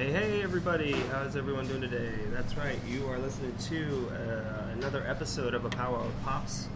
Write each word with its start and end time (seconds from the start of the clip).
Hey, 0.00 0.12
hey, 0.12 0.42
everybody! 0.42 0.92
How's 1.12 1.36
everyone 1.36 1.68
doing 1.68 1.82
today? 1.82 2.14
That's 2.32 2.56
right, 2.56 2.78
you 2.88 3.06
are 3.08 3.18
listening 3.18 3.54
to 3.68 4.10
uh, 4.10 4.72
another 4.72 5.04
episode 5.06 5.52
of 5.52 5.66
A 5.66 5.68
Power 5.68 5.98
of 5.98 6.22
Pops. 6.24 6.68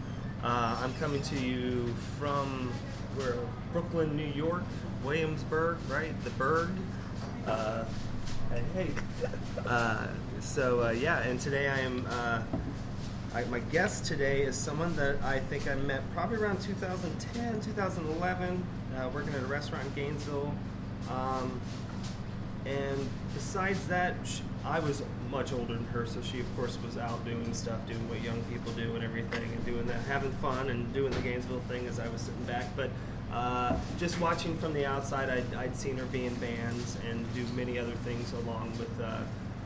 Uh, 0.43 0.79
I'm 0.79 0.93
coming 0.99 1.23
to 1.23 1.39
you 1.39 1.91
from 2.19 2.71
where 3.15 3.35
Brooklyn, 3.73 4.15
New 4.15 4.27
York, 4.27 4.61
Williamsburg, 5.03 5.79
right? 5.89 6.13
The 6.23 6.29
Burg. 6.29 6.69
Uh, 7.47 7.85
hey. 8.75 8.89
Uh, 9.65 10.05
so 10.39 10.83
uh, 10.83 10.91
yeah, 10.91 11.23
and 11.23 11.39
today 11.39 11.67
I 11.67 11.79
am. 11.79 12.05
Uh, 12.07 12.43
I, 13.33 13.43
my 13.45 13.57
guest 13.57 14.05
today 14.05 14.43
is 14.43 14.55
someone 14.55 14.95
that 14.97 15.19
I 15.23 15.39
think 15.39 15.67
I 15.67 15.73
met 15.73 16.03
probably 16.13 16.37
around 16.37 16.61
2010, 16.61 17.59
2011, 17.61 18.63
uh, 18.95 19.09
working 19.11 19.33
at 19.33 19.41
a 19.41 19.47
restaurant 19.47 19.83
in 19.87 19.93
Gainesville. 19.93 20.53
Um, 21.09 21.59
and 22.65 23.09
besides 23.33 23.87
that, 23.87 24.15
sh 24.25 24.39
I 24.65 24.79
was 24.79 25.03
much 25.29 25.53
older 25.53 25.75
than 25.75 25.85
her, 25.87 26.07
so 26.07 26.21
she, 26.23 26.39
of 26.39 26.55
course, 26.55 26.77
was 26.83 26.97
out 26.97 27.23
doing 27.23 27.53
stuff, 27.53 27.85
doing 27.87 28.09
what 28.09 28.21
young 28.23 28.41
people 28.51 28.71
do 28.71 28.95
and 28.95 29.03
everything, 29.03 29.43
and 29.43 29.63
doing 29.63 29.85
that, 29.85 30.01
having 30.05 30.31
fun 30.33 30.69
and 30.69 30.91
doing 30.91 31.11
the 31.11 31.21
Gainesville 31.21 31.59
thing 31.67 31.85
as 31.85 31.99
I 31.99 32.07
was 32.07 32.21
sitting 32.21 32.43
back. 32.45 32.65
But 32.75 32.89
uh, 33.31 33.77
just 33.99 34.19
watching 34.19 34.57
from 34.57 34.73
the 34.73 34.83
outside, 34.83 35.29
I'd, 35.29 35.53
I'd, 35.53 35.75
seen 35.75 35.97
her 35.97 36.05
be 36.05 36.25
in 36.25 36.33
bands 36.35 36.97
and 37.07 37.31
do 37.35 37.43
many 37.53 37.77
other 37.77 37.93
things 38.03 38.33
along 38.33 38.71
with 38.79 38.89
uh, 38.99 39.19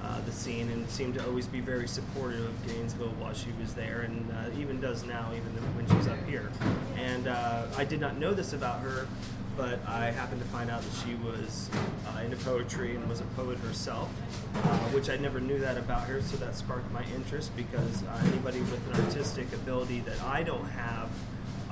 uh, 0.03 0.21
the 0.25 0.31
scene, 0.33 0.69
and 0.69 0.89
seemed 0.89 1.13
to 1.13 1.25
always 1.25 1.47
be 1.47 1.61
very 1.61 1.87
supportive 1.87 2.43
of 2.43 2.67
Gainesville 2.67 3.13
while 3.19 3.33
she 3.33 3.51
was 3.61 3.73
there, 3.73 4.01
and 4.01 4.29
uh, 4.31 4.59
even 4.59 4.81
does 4.81 5.05
now, 5.05 5.29
even 5.31 5.51
when 5.75 5.87
she's 5.87 6.07
up 6.07 6.21
here. 6.27 6.51
And 6.97 7.27
uh, 7.27 7.67
I 7.77 7.85
did 7.85 8.01
not 8.01 8.17
know 8.17 8.33
this 8.33 8.51
about 8.51 8.81
her 8.81 9.07
but 9.59 9.77
I 9.85 10.09
happened 10.11 10.41
to 10.41 10.47
find 10.47 10.71
out 10.71 10.81
that 10.81 11.05
she 11.05 11.15
was 11.15 11.69
uh, 12.07 12.21
into 12.21 12.37
poetry 12.37 12.95
and 12.95 13.09
was 13.09 13.19
a 13.19 13.25
poet 13.35 13.57
herself, 13.57 14.09
uh, 14.55 14.59
which 14.95 15.09
I 15.09 15.17
never 15.17 15.41
knew 15.41 15.59
that 15.59 15.77
about 15.77 16.07
her, 16.07 16.21
so 16.21 16.37
that 16.37 16.55
sparked 16.55 16.89
my 16.93 17.03
interest 17.13 17.53
because 17.57 18.03
uh, 18.03 18.21
anybody 18.27 18.61
with 18.61 18.87
an 18.87 19.03
artistic 19.03 19.51
ability 19.51 19.99
that 20.01 20.21
I 20.23 20.43
don't 20.43 20.65
have, 20.69 21.09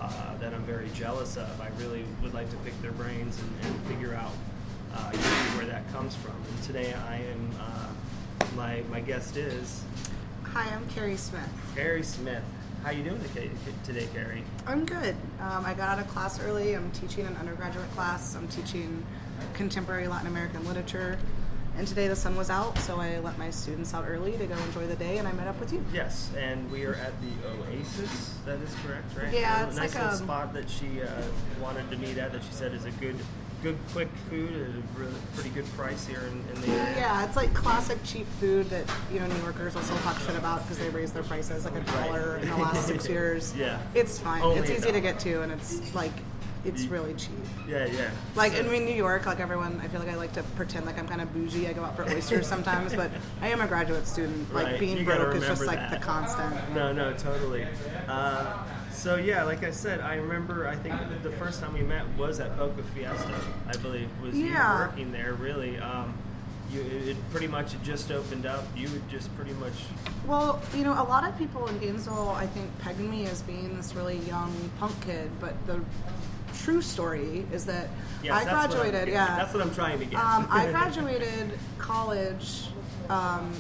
uh, 0.02 0.38
that 0.40 0.54
I'm 0.54 0.64
very 0.64 0.90
jealous 0.96 1.38
of, 1.38 1.62
I 1.62 1.70
really 1.80 2.04
would 2.22 2.34
like 2.34 2.50
to 2.50 2.58
pick 2.58 2.80
their 2.82 2.92
brains 2.92 3.40
and, 3.40 3.72
and 3.72 3.82
figure 3.84 4.14
out 4.14 4.34
uh, 4.94 5.12
where 5.56 5.66
that 5.68 5.90
comes 5.94 6.14
from. 6.14 6.36
And 6.36 6.64
today 6.64 6.94
I 6.94 7.16
am, 7.16 7.52
uh, 7.58 8.46
my, 8.58 8.84
my 8.92 9.00
guest 9.00 9.38
is. 9.38 9.86
Hi, 10.44 10.76
I'm 10.76 10.86
Keri 10.90 11.16
Smith. 11.16 11.50
Keri 11.74 12.04
Smith. 12.04 12.44
How 12.88 12.94
you 12.94 13.04
doing 13.04 13.20
today, 13.84 14.08
Keri? 14.14 14.46
I'm 14.66 14.86
good. 14.86 15.14
Um, 15.42 15.66
I 15.66 15.74
got 15.74 15.90
out 15.90 16.00
of 16.00 16.08
class 16.08 16.40
early. 16.40 16.74
I'm 16.74 16.90
teaching 16.92 17.26
an 17.26 17.36
undergraduate 17.36 17.92
class. 17.92 18.34
I'm 18.34 18.48
teaching 18.48 19.06
contemporary 19.56 20.08
Latin 20.08 20.28
American 20.28 20.66
literature. 20.66 21.20
And 21.78 21.86
today 21.86 22.08
the 22.08 22.16
sun 22.16 22.38
was 22.38 22.50
out, 22.50 22.78
so 22.78 22.98
I 22.98 23.20
let 23.20 23.38
my 23.38 23.50
students 23.50 23.94
out 23.94 24.06
early 24.08 24.38
to 24.38 24.46
go 24.46 24.56
enjoy 24.60 24.88
the 24.88 24.96
day, 24.96 25.18
and 25.18 25.28
I 25.28 25.34
met 25.34 25.50
up 25.50 25.60
with 25.60 25.74
you. 25.74 25.84
Yes, 25.94 26.32
and 26.38 26.72
we 26.72 26.86
are 26.86 26.96
at 26.96 27.12
the 27.20 27.50
Oasis. 27.50 28.36
That 28.46 28.62
is 28.62 28.74
correct, 28.86 29.18
right? 29.18 29.34
Yeah, 29.34 29.68
it's 29.68 29.76
a 29.76 29.82
nice 29.82 29.94
like 29.94 30.04
little 30.06 30.20
a 30.20 30.24
spot 30.24 30.54
that 30.54 30.70
she 30.70 31.02
uh, 31.02 31.24
wanted 31.62 31.92
to 31.92 31.98
meet 31.98 32.18
at. 32.18 32.32
That 32.32 32.42
she 32.42 32.54
said 32.54 32.74
is 32.74 32.86
a 32.86 32.92
good 32.92 33.18
good 33.64 33.78
quick 33.92 34.10
food 34.30 34.54
at 34.54 34.70
a 34.70 35.00
really 35.00 35.20
pretty 35.34 35.50
good 35.50 35.66
price 35.74 36.06
here 36.06 36.22
in, 36.22 36.56
in 36.56 36.62
the 36.62 36.68
area. 36.68 36.96
Yeah, 36.98 37.26
it's 37.26 37.36
like 37.36 37.54
classic 37.54 37.98
cheap 38.04 38.28
food 38.40 38.70
that 38.70 38.86
you 39.12 39.20
know 39.20 39.28
New 39.28 39.42
Yorkers 39.42 39.76
will 39.76 39.82
still 39.82 39.98
talk 39.98 40.20
shit 40.20 40.36
about 40.36 40.64
because 40.64 40.78
they 40.78 40.90
raised 40.90 41.14
their 41.14 41.24
prices 41.24 41.66
like 41.66 41.76
a 41.76 41.82
dollar 41.92 42.38
in 42.38 42.50
the 42.50 42.58
last 42.58 42.86
six 42.86 43.08
years. 43.10 43.56
Yeah, 43.56 43.80
it's 43.94 44.20
fine. 44.20 44.42
Only 44.42 44.60
it's 44.60 44.70
easy 44.70 44.92
to 44.92 45.02
get 45.02 45.20
to, 45.22 45.42
and 45.42 45.52
it's 45.52 45.94
like 45.96 46.14
it's 46.66 46.86
really 46.86 47.14
cheap. 47.14 47.32
Yeah, 47.68 47.86
yeah. 47.86 48.10
Like 48.36 48.54
so. 48.54 48.60
I 48.60 48.62
mean, 48.64 48.86
New 48.86 48.94
York, 48.94 49.26
like 49.26 49.40
everyone, 49.40 49.80
I 49.84 49.88
feel 49.88 50.00
like 50.00 50.10
I 50.10 50.16
like 50.16 50.34
to 50.34 50.44
pretend 50.56 50.86
like 50.86 50.98
I'm 50.98 51.08
kind 51.08 51.22
of 51.22 51.34
bougie. 51.34 51.68
I 51.68 51.74
go 51.74 51.84
out 51.84 51.96
for 51.96 52.04
oysters 52.10 52.48
sometimes, 52.48 52.94
but 52.94 53.10
I 53.42 53.50
am 53.50 53.62
a 53.62 53.68
graduate 53.68 54.08
student. 54.08 54.54
Like 54.54 54.66
right. 54.66 54.80
being 54.80 54.98
you 54.98 55.06
broke 55.06 55.36
is 55.36 55.46
just 55.46 55.62
that. 55.62 55.68
like 55.68 55.90
the 55.90 55.98
constant. 55.98 56.74
No, 56.74 56.92
no, 56.92 57.14
totally. 57.14 57.66
Uh, 58.08 58.64
so 58.98 59.16
yeah, 59.16 59.44
like 59.44 59.64
I 59.64 59.72
said, 59.72 60.02
I 60.02 60.16
remember. 60.16 60.68
I 60.68 60.76
think 60.76 60.96
the 61.22 61.32
first 61.32 61.62
time 61.62 61.74
we 61.74 61.82
met 61.82 62.04
was 62.18 62.40
at 62.40 62.58
Boca 62.58 62.82
Fiesta. 62.96 63.40
I 63.68 63.78
believe 63.78 64.10
was 64.22 64.36
yeah. 64.36 64.74
you 64.74 64.80
working 64.88 65.12
there. 65.12 65.34
Really, 65.34 65.78
um, 65.78 66.18
you 66.72 66.82
it 66.82 67.16
pretty 67.30 67.48
much 67.48 67.74
had 67.74 67.84
just 67.84 68.12
opened 68.12 68.48
up. 68.48 68.66
You 68.76 68.90
would 68.90 69.08
just 69.08 69.34
pretty 69.36 69.54
much. 69.54 69.74
Well, 70.26 70.60
you 70.76 70.84
know, 70.84 70.94
a 70.94 71.06
lot 71.06 71.30
of 71.30 71.38
people 71.38 71.68
in 71.68 71.78
Gainesville, 71.78 72.30
I 72.30 72.48
think, 72.48 72.76
pegged 72.80 73.00
me 73.00 73.28
as 73.28 73.44
being 73.44 73.78
this 73.78 73.94
really 73.94 74.18
young 74.20 74.54
punk 74.80 75.00
kid, 75.06 75.30
but 75.40 75.54
the 75.68 75.80
true 76.58 76.82
story 76.82 77.46
is 77.54 77.68
that 77.68 77.90
yes, 78.24 78.34
I 78.34 78.44
graduated. 78.50 79.10
yeah, 79.10 79.38
that's 79.38 79.54
what 79.54 79.62
I'm 79.62 79.74
trying 79.76 80.00
to 80.00 80.06
get. 80.06 80.20
Um, 80.20 80.48
I 80.50 80.66
graduated 80.72 81.52
college. 81.78 82.70
Um, 83.10 83.54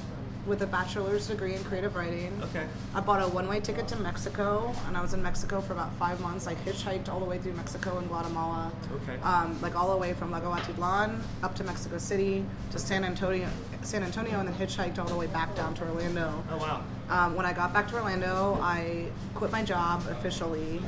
with 0.47 0.61
a 0.61 0.67
bachelor's 0.67 1.27
degree 1.27 1.53
in 1.53 1.63
creative 1.65 1.95
writing. 1.95 2.31
Okay. 2.45 2.65
I 2.95 3.01
bought 3.01 3.21
a 3.21 3.27
one-way 3.27 3.59
ticket 3.59 3.87
to 3.89 3.97
Mexico, 3.97 4.73
and 4.87 4.97
I 4.97 5.01
was 5.01 5.13
in 5.13 5.21
Mexico 5.21 5.59
for 5.59 5.73
about 5.73 5.93
five 5.95 6.19
months. 6.21 6.47
I 6.47 6.55
hitchhiked 6.55 7.09
all 7.09 7.19
the 7.19 7.25
way 7.25 7.37
through 7.37 7.53
Mexico 7.53 7.97
and 7.97 8.07
Guatemala. 8.07 8.71
Okay. 9.03 9.21
Um, 9.21 9.59
like 9.61 9.75
all 9.75 9.91
the 9.91 9.97
way 9.97 10.13
from 10.13 10.31
Lago 10.31 10.51
Atitlan 10.51 11.19
up 11.43 11.53
to 11.55 11.63
Mexico 11.63 11.97
City 11.97 12.45
to 12.71 12.79
San 12.79 13.03
Antonio, 13.03 13.49
San 13.81 14.03
Antonio, 14.03 14.39
and 14.39 14.47
then 14.47 14.55
hitchhiked 14.55 14.97
all 14.97 15.07
the 15.07 15.15
way 15.15 15.27
back 15.27 15.53
down 15.55 15.73
to 15.75 15.83
Orlando. 15.83 16.43
Oh 16.49 16.57
wow. 16.57 16.83
Um, 17.09 17.35
when 17.35 17.45
I 17.45 17.53
got 17.53 17.73
back 17.73 17.89
to 17.89 17.95
Orlando, 17.95 18.57
I 18.61 19.07
quit 19.35 19.51
my 19.51 19.63
job 19.63 20.03
officially. 20.09 20.81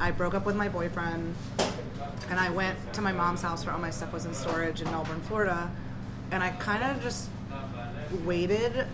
I 0.00 0.10
broke 0.10 0.34
up 0.34 0.44
with 0.44 0.56
my 0.56 0.68
boyfriend, 0.68 1.34
and 2.28 2.38
I 2.38 2.50
went 2.50 2.76
to 2.94 3.00
my 3.00 3.12
mom's 3.12 3.42
house 3.42 3.64
where 3.64 3.74
all 3.74 3.80
my 3.80 3.90
stuff 3.90 4.12
was 4.12 4.26
in 4.26 4.34
storage 4.34 4.80
in 4.82 4.90
Melbourne, 4.90 5.20
Florida. 5.22 5.70
And 6.30 6.42
I 6.42 6.50
kind 6.50 6.82
of 6.82 7.02
just 7.02 7.28
waited 8.14 8.86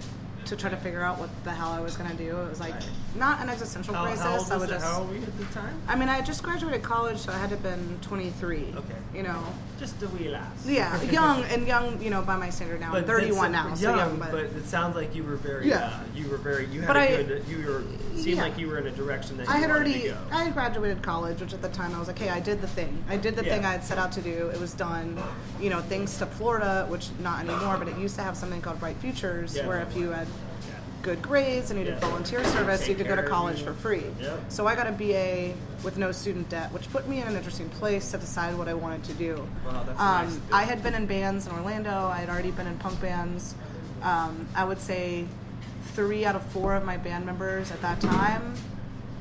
to 0.47 0.57
try 0.57 0.71
to 0.71 0.77
figure 0.77 1.03
out 1.03 1.19
what 1.19 1.31
the 1.45 1.51
hell 1.51 1.71
I 1.71 1.81
was 1.81 1.97
gonna 1.97 2.15
do. 2.15 2.37
It 2.39 2.49
was 2.49 2.61
like 2.61 2.75
not 3.17 3.41
an 3.41 3.49
existential 3.49 3.95
how, 3.95 4.05
crisis. 4.05 4.23
How 4.23 4.39
old 4.39 4.53
I 4.53 4.57
was 4.57 4.69
just. 4.69 4.85
How 4.85 5.01
old 5.01 5.09
were 5.09 5.17
you 5.17 5.23
at 5.23 5.39
the 5.39 5.45
time? 5.47 5.81
I 5.89 5.97
mean, 5.97 6.09
I 6.09 6.21
just 6.21 6.43
graduated 6.43 6.83
college, 6.83 7.19
so 7.19 7.33
I 7.33 7.39
had 7.39 7.51
to 7.51 7.57
have 7.57 7.63
been 7.63 7.99
23. 8.03 8.75
Okay. 8.77 8.85
You 9.15 9.23
know. 9.23 9.43
Just 9.79 10.03
a 10.03 10.09
wee 10.09 10.29
lass. 10.29 10.67
Yeah, 10.67 11.03
young 11.11 11.43
and 11.45 11.67
young. 11.67 12.01
You 12.03 12.11
know, 12.11 12.23
by 12.23 12.37
my 12.37 12.51
standard 12.51 12.81
now, 12.81 12.95
I'm 12.95 13.05
31 13.05 13.53
now, 13.53 13.69
young, 13.69 13.77
so 13.77 13.97
young. 13.97 14.19
But, 14.19 14.31
but, 14.31 14.45
it 14.45 14.67
sounds 14.67 14.95
like 14.95 15.15
you 15.15 15.25
were 15.25 15.37
very. 15.37 15.69
Yeah. 15.69 15.87
Uh, 15.87 16.01
you 16.15 16.29
were 16.29 16.37
very. 16.37 16.67
You 16.67 16.83
had 16.83 16.87
but 16.89 16.97
a 16.97 17.01
I, 17.01 17.23
good. 17.23 17.45
You 17.49 17.67
were 17.67 17.83
seemed 18.15 18.37
yeah. 18.37 18.43
like 18.43 18.59
you 18.59 18.69
were 18.69 18.79
in 18.79 18.87
a 18.87 18.91
direction 18.91 19.37
that 19.39 19.49
I 19.49 19.57
had 19.57 19.71
already. 19.71 20.13
I 20.31 20.45
had 20.45 20.55
graduated 20.55 21.03
college, 21.03 21.41
which 21.41 21.55
at 21.55 21.63
the 21.63 21.69
time 21.69 21.95
I 21.95 21.99
was 21.99 22.09
like, 22.09 22.19
hey, 22.19 22.29
I 22.29 22.41
did 22.41 22.61
the 22.61 22.69
thing. 22.69 23.03
I 23.09 23.17
did 23.17 23.37
the 23.37 23.45
yeah. 23.45 23.55
thing 23.55 23.65
I 23.65 23.73
had 23.73 23.85
set 23.85 23.99
out 23.99 24.13
to 24.13 24.21
do. 24.21 24.49
It 24.49 24.61
was 24.61 24.75
done. 24.75 25.21
You 25.61 25.71
know, 25.71 25.81
thanks 25.81 26.19
to 26.19 26.27
Florida, 26.27 26.87
which 26.89 27.09
not 27.21 27.41
anymore, 27.41 27.77
but 27.79 27.89
it 27.89 27.97
used 27.99 28.17
to 28.17 28.23
have 28.23 28.37
something 28.37 28.61
called 28.61 28.81
Bright 28.81 28.97
Futures, 28.97 29.57
yeah. 29.57 29.67
where 29.67 29.81
if 29.81 29.97
you 29.97 30.11
had 30.11 30.29
good 31.03 31.23
grades 31.23 31.71
and 31.71 31.79
you 31.79 31.85
did 31.85 31.95
yeah. 31.95 32.01
volunteer 32.01 32.45
service, 32.45 32.81
Take 32.81 32.91
you 32.91 32.95
could 32.97 33.09
go 33.09 33.17
to 33.17 33.23
college 33.23 33.63
for 33.63 33.73
free. 33.73 34.05
Yep. 34.21 34.41
So 34.49 34.67
I 34.67 34.75
got 34.75 34.87
a 34.87 34.93
BA 34.93 35.55
with 35.83 35.97
no 35.97 36.13
student 36.13 36.49
debt, 36.49 36.73
which 36.73 36.91
put 36.91 37.09
me 37.09 37.21
in 37.21 37.29
an 37.29 37.37
interesting 37.37 37.69
place 37.71 38.11
to 38.11 38.19
decide 38.19 38.57
what 38.57 38.69
I 38.69 38.75
wanted 38.75 39.05
to 39.05 39.15
do. 39.15 39.49
Wow, 39.65 39.85
that's 39.85 40.01
um, 40.01 40.27
nice. 40.27 40.39
I 40.53 40.63
had 40.65 40.83
been 40.83 40.95
in 40.95 41.07
bands 41.07 41.47
in 41.47 41.53
Orlando. 41.53 41.91
I 41.91 42.19
had 42.19 42.29
already 42.29 42.51
been 42.51 42.67
in 42.67 42.77
punk 42.79 43.01
bands. 43.01 43.55
Um, 44.03 44.49
I 44.55 44.65
would 44.65 44.81
say 44.81 45.27
three 45.93 46.25
out 46.25 46.37
of 46.37 46.43
four 46.47 46.75
of 46.75 46.85
my 46.85 46.97
band 46.97 47.27
members 47.27 47.71
at 47.71 47.81
that 47.83 48.01
time 48.01 48.55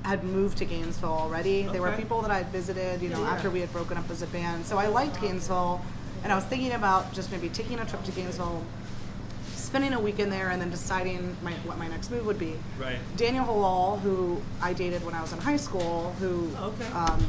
had 0.04 0.24
moved 0.24 0.58
to 0.60 0.66
Gainesville 0.66 1.10
already. 1.10 1.64
Okay. 1.64 1.74
They 1.74 1.80
were 1.80 1.92
people 1.92 2.22
that 2.22 2.32
I 2.32 2.38
had 2.38 2.48
visited, 2.48 3.02
you 3.02 3.10
know, 3.10 3.22
yeah. 3.22 3.32
after 3.32 3.50
we 3.50 3.60
had 3.60 3.72
broken 3.72 3.98
up 3.98 4.10
as 4.10 4.22
a 4.22 4.28
band. 4.28 4.66
So 4.66 4.78
I 4.78 4.88
liked 4.88 5.20
Gainesville, 5.22 5.82
and 6.24 6.32
I 6.32 6.36
was 6.36 6.46
thinking 6.46 6.72
about 6.72 7.14
just 7.14 7.32
maybe 7.32 7.50
taking 7.50 7.80
a 7.80 7.86
trip 7.86 8.04
to 8.04 8.12
Gainesville 8.12 8.64
spending 9.70 9.94
a 9.94 10.00
week 10.00 10.18
in 10.18 10.32
there 10.32 10.50
and 10.50 10.60
then 10.60 10.72
deciding 10.72 11.38
my, 11.44 11.52
what 11.64 11.78
my 11.78 11.88
next 11.88 12.10
move 12.10 12.26
would 12.26 12.40
be. 12.40 12.56
Right. 12.80 12.98
Daniel 13.18 13.46
Halal, 13.46 14.00
who 14.00 14.42
I 14.64 14.74
dated 14.74 15.06
when 15.06 15.14
I 15.14 15.22
was 15.22 15.32
in 15.32 15.38
high 15.38 15.58
school, 15.58 16.16
who 16.20 16.50
okay. 16.60 16.88
um, 16.88 17.24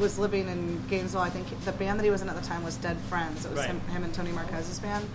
was 0.00 0.18
living 0.18 0.48
in 0.48 0.82
Gainesville. 0.88 1.20
I 1.20 1.28
think 1.28 1.46
the 1.66 1.72
band 1.72 2.00
that 2.00 2.04
he 2.04 2.10
was 2.10 2.22
in 2.22 2.30
at 2.30 2.34
the 2.34 2.46
time 2.46 2.64
was 2.64 2.78
Dead 2.78 2.96
Friends. 3.10 3.44
It 3.44 3.50
was 3.50 3.58
right. 3.58 3.68
him, 3.68 3.80
him 3.80 4.04
and 4.04 4.14
Tony 4.14 4.32
Marquez's 4.32 4.78
band. 4.78 5.06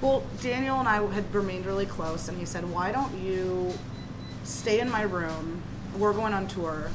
Well, 0.00 0.22
Daniel 0.40 0.78
and 0.78 0.88
I 0.88 1.04
had 1.12 1.34
remained 1.34 1.66
really 1.66 1.86
close, 1.86 2.28
and 2.28 2.38
he 2.38 2.44
said, 2.44 2.68
"Why 2.70 2.92
don't 2.92 3.12
you 3.18 3.72
stay 4.44 4.78
in 4.78 4.90
my 4.90 5.02
room? 5.02 5.60
We're 5.98 6.12
going 6.12 6.34
on 6.34 6.46
tour." 6.46 6.90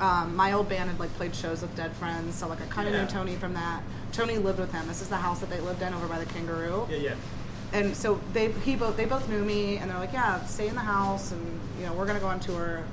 Um, 0.00 0.36
my 0.36 0.52
old 0.52 0.68
band 0.68 0.90
had 0.90 1.00
like 1.00 1.12
played 1.14 1.34
shows 1.34 1.62
with 1.62 1.74
Dead 1.74 1.92
Friends, 1.96 2.36
so 2.36 2.46
like 2.46 2.60
I 2.60 2.66
kind 2.66 2.86
of 2.86 2.94
yeah. 2.94 3.02
knew 3.02 3.08
Tony 3.08 3.34
from 3.34 3.54
that. 3.54 3.82
Tony 4.12 4.38
lived 4.38 4.60
with 4.60 4.72
him. 4.72 4.86
This 4.86 5.02
is 5.02 5.08
the 5.08 5.16
house 5.16 5.40
that 5.40 5.50
they 5.50 5.60
lived 5.60 5.82
in 5.82 5.92
over 5.92 6.06
by 6.06 6.18
the 6.20 6.26
Kangaroo. 6.26 6.86
Yeah, 6.88 6.96
yeah 6.96 7.14
and 7.72 7.96
so 7.96 8.20
they 8.32 8.50
he 8.52 8.76
both 8.76 8.96
they 8.96 9.04
both 9.04 9.28
knew 9.28 9.44
me 9.44 9.76
and 9.76 9.90
they're 9.90 9.98
like 9.98 10.12
yeah 10.12 10.44
stay 10.46 10.68
in 10.68 10.74
the 10.74 10.80
house 10.80 11.32
and 11.32 11.60
you 11.78 11.86
know 11.86 11.92
we're 11.92 12.06
gonna 12.06 12.20
go 12.20 12.26
on 12.26 12.40
tour. 12.40 12.84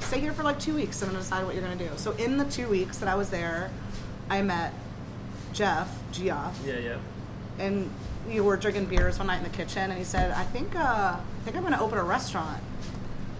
Stay 0.00 0.20
here 0.20 0.32
for 0.32 0.44
like 0.44 0.60
two 0.60 0.74
weeks 0.74 1.02
and 1.02 1.10
then 1.10 1.18
decide 1.18 1.44
what 1.44 1.54
you're 1.54 1.64
gonna 1.64 1.76
do. 1.76 1.90
So 1.96 2.12
in 2.12 2.38
the 2.38 2.44
two 2.44 2.68
weeks 2.68 2.98
that 2.98 3.08
i 3.08 3.14
was 3.14 3.30
there 3.30 3.70
i 4.30 4.42
met 4.42 4.72
jeff 5.52 5.88
geoff. 6.12 6.60
Yeah 6.64 6.78
yeah. 6.78 6.98
And 7.58 7.90
we 8.26 8.40
were 8.40 8.56
drinking 8.56 8.86
beers 8.86 9.18
one 9.18 9.26
night 9.26 9.38
in 9.38 9.44
the 9.44 9.56
kitchen 9.56 9.90
and 9.90 9.98
he 9.98 10.04
said 10.04 10.30
i 10.32 10.44
think 10.44 10.74
uh, 10.76 11.16
i 11.18 11.44
think 11.44 11.56
i'm 11.56 11.62
gonna 11.62 11.82
open 11.82 11.98
a 11.98 12.04
restaurant. 12.04 12.62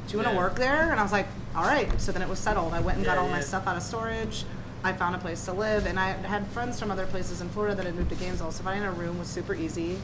Do 0.06 0.12
you 0.12 0.18
want 0.18 0.28
to 0.28 0.34
yeah. 0.34 0.40
work 0.40 0.56
there? 0.56 0.90
And 0.90 0.98
i 0.98 1.02
was 1.02 1.12
like 1.12 1.26
all 1.58 1.64
right. 1.64 2.00
So 2.00 2.12
then 2.12 2.22
it 2.22 2.28
was 2.28 2.38
settled. 2.38 2.72
I 2.72 2.80
went 2.80 2.98
and 2.98 3.06
yeah, 3.06 3.14
got 3.14 3.20
all 3.20 3.28
yeah. 3.28 3.36
my 3.36 3.40
stuff 3.40 3.66
out 3.66 3.76
of 3.76 3.82
storage. 3.82 4.44
I 4.84 4.92
found 4.92 5.16
a 5.16 5.18
place 5.18 5.44
to 5.46 5.52
live, 5.52 5.86
and 5.86 5.98
I 5.98 6.10
had 6.12 6.46
friends 6.48 6.78
from 6.78 6.92
other 6.92 7.06
places 7.06 7.40
in 7.40 7.48
Florida 7.48 7.74
that 7.74 7.84
had 7.84 7.96
moved 7.96 8.10
to 8.10 8.14
Gainesville, 8.14 8.52
so 8.52 8.62
finding 8.62 8.84
a 8.84 8.92
room 8.92 9.18
was 9.18 9.26
super 9.26 9.54
easy. 9.54 9.98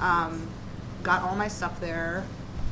Um, 0.00 0.46
got 1.02 1.22
all 1.22 1.34
my 1.36 1.48
stuff 1.48 1.80
there, 1.80 2.24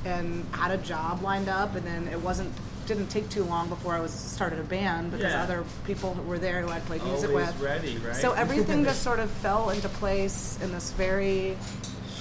and 0.05 0.45
had 0.53 0.71
a 0.71 0.79
job 0.79 1.23
lined 1.23 1.49
up, 1.49 1.75
and 1.75 1.87
then 1.87 2.09
it 2.09 2.21
wasn't 2.21 2.53
didn't 2.87 3.09
take 3.09 3.29
too 3.29 3.45
long 3.45 3.69
before 3.69 3.95
I 3.95 4.01
was 4.01 4.11
started 4.13 4.59
a 4.59 4.63
band 4.63 5.11
because 5.11 5.33
Yeah. 5.35 5.43
other 5.43 5.63
people 5.85 6.15
were 6.27 6.39
there 6.39 6.63
who 6.63 6.71
I'd 6.71 6.83
played 6.87 7.03
music 7.05 7.29
Always 7.29 7.49
with. 7.49 7.61
ready, 7.61 7.99
right? 7.99 8.17
So 8.17 8.33
everything 8.33 8.83
just 8.91 9.03
sort 9.03 9.19
of 9.19 9.31
fell 9.31 9.69
into 9.69 9.91
place 9.91 10.59
in 10.63 10.73
this 10.73 10.93
very 10.93 11.59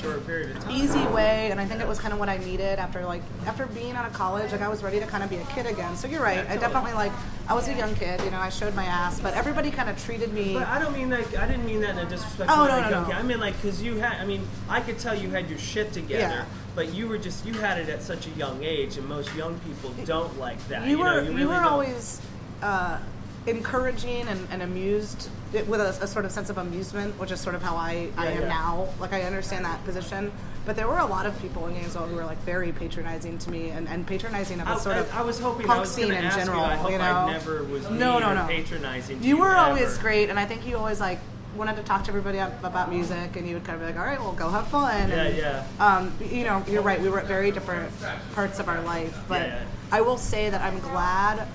short 0.01 0.25
period 0.25 0.55
of 0.55 0.63
time. 0.63 0.75
easy 0.75 1.03
way 1.07 1.49
and 1.51 1.59
i 1.59 1.65
think 1.65 1.81
it 1.81 1.88
was 1.88 1.99
kind 1.99 2.13
of 2.13 2.19
what 2.19 2.29
i 2.29 2.38
needed 2.38 2.77
after 2.79 3.03
like 3.05 3.21
after 3.45 3.65
being 3.67 3.91
out 3.94 4.05
of 4.05 4.13
college 4.13 4.51
like 4.51 4.61
i 4.61 4.67
was 4.67 4.83
ready 4.83 4.99
to 4.99 5.05
kind 5.07 5.23
of 5.23 5.29
be 5.29 5.38
a 5.38 5.44
kid 5.45 5.65
again 5.65 5.95
so 5.95 6.07
you're 6.07 6.21
right 6.21 6.45
i 6.49 6.55
definitely 6.57 6.94
like 6.94 7.11
i 7.47 7.53
was 7.53 7.67
a 7.67 7.73
young 7.73 7.94
kid 7.95 8.21
you 8.23 8.29
know 8.31 8.38
i 8.39 8.49
showed 8.49 8.73
my 8.75 8.85
ass 8.85 9.19
but 9.19 9.33
everybody 9.33 9.71
kind 9.71 9.89
of 9.89 10.01
treated 10.03 10.31
me 10.33 10.53
But 10.53 10.67
I 10.67 10.79
don't 10.79 10.94
mean 10.94 11.09
that. 11.09 11.38
I 11.38 11.47
didn't 11.47 11.65
mean 11.65 11.81
that 11.81 11.91
in 11.91 11.99
a 11.99 12.09
disrespectful 12.09 12.55
Oh, 12.57 12.65
way. 12.65 12.71
no, 12.71 12.77
like, 12.77 12.91
no, 12.91 13.01
okay, 13.03 13.11
no. 13.13 13.17
I 13.17 13.23
mean 13.23 13.39
like 13.39 13.55
because 13.55 13.81
you 13.81 13.95
had. 13.97 14.19
I 14.21 14.25
mean, 14.25 14.45
I 14.69 14.79
could 14.81 14.99
tell 14.99 15.15
you 15.15 15.29
had 15.29 15.49
your 15.49 15.57
shit 15.59 15.91
together, 15.94 16.35
Yeah. 16.39 16.45
but 16.75 16.94
you 16.94 17.07
were 17.07 17.17
just 17.17 17.45
you 17.45 17.53
had 17.53 17.77
it 17.77 17.89
at 17.89 18.01
such 18.03 18.27
a 18.27 18.29
young 18.31 18.63
age, 18.63 18.97
and 18.97 19.07
most 19.07 19.33
young 19.35 19.57
people 19.61 19.91
don't 20.05 20.38
like 20.39 20.59
that. 20.67 20.85
you 20.88 20.97
know, 20.97 21.03
were 21.03 21.21
you 21.21 21.29
you, 21.31 21.35
really 21.35 21.45
were 21.47 21.53
don't. 21.53 21.63
always 21.65 22.21
uh, 22.61 22.99
encouraging 23.47 24.27
and, 24.27 24.47
and 24.51 24.61
amused 24.61 25.29
with 25.53 25.79
a, 25.79 25.89
a 26.03 26.07
sort 26.07 26.25
of 26.25 26.31
sense 26.31 26.49
of 26.49 26.57
amusement 26.57 27.17
which 27.19 27.31
is 27.31 27.39
sort 27.39 27.55
of 27.55 27.63
how 27.63 27.75
i, 27.77 28.09
I 28.17 28.25
Yeah, 28.25 28.31
am 28.31 28.41
yeah. 28.41 28.47
now 28.49 28.88
like 28.99 29.13
i 29.13 29.21
understand 29.23 29.63
that 29.65 29.83
position 29.85 30.31
but 30.65 30.75
there 30.75 30.88
were 30.88 30.97
a 30.99 31.05
lot 31.05 31.25
of 31.25 31.39
people 31.41 31.65
in 31.67 31.75
Gainesville 31.75 32.07
who 32.07 32.15
were 32.17 32.25
like 32.25 32.39
very 32.39 32.73
patronizing 32.73 33.38
to 33.38 33.49
me 33.49 33.69
and, 33.69 33.88
and 33.88 34.05
patronizing 34.05 34.59
of 34.59 34.67
I, 34.67 34.75
a 34.75 34.79
sort 34.79 34.97
I- 34.97 34.99
of 34.99 35.15
I 35.15 35.21
was 35.21 35.39
hoping 35.39 35.63
I 35.65 35.67
punk 35.67 35.79
was 35.81 35.91
scene 35.91 36.11
in 36.11 36.29
general 36.31 36.57
you. 36.59 36.65
I 36.65 36.75
hope 36.75 36.91
you 36.91 36.97
know 36.97 37.03
I 37.05 37.31
never 37.31 37.63
was 37.63 37.89
no 37.89 38.19
no 38.19 38.33
no 38.33 38.45
patronizing. 38.47 39.21
To 39.21 39.25
you 39.25 39.38
were 39.38 39.47
ever. 39.47 39.55
always 39.55 39.97
great 39.97 40.29
and 40.29 40.38
i 40.38 40.45
think 40.45 40.67
you 40.67 40.77
always 40.77 40.99
like 40.99 41.19
wanted 41.55 41.77
to 41.77 41.83
talk 41.83 42.03
to 42.03 42.09
everybody 42.09 42.38
about 42.39 42.89
music 42.91 43.38
and 43.38 43.47
you 43.47 43.53
would 43.55 43.63
kind 43.63 43.75
of 43.75 43.79
be 43.81 43.85
like 43.94 43.97
all 43.97 44.05
right 44.05 44.19
well 44.19 44.33
go 44.33 44.49
have 44.49 44.67
fun 44.67 45.09
Yeah, 45.09 45.23
and, 45.23 45.38
yeah. 45.38 45.63
um, 45.79 46.13
you 46.29 46.44
know 46.44 46.61
you're 46.67 46.81
right 46.83 46.99
we 47.01 47.07
were 47.09 47.19
at 47.21 47.25
very 47.27 47.51
different 47.51 47.89
parts 48.35 48.59
of 48.59 48.67
our 48.67 48.81
life 48.81 49.17
but 49.29 49.41
Yeah, 49.41 49.47
yeah. 49.55 49.63
i 49.94 50.01
will 50.01 50.17
say 50.17 50.49
that 50.49 50.59
i'm 50.61 50.79
glad 50.79 51.47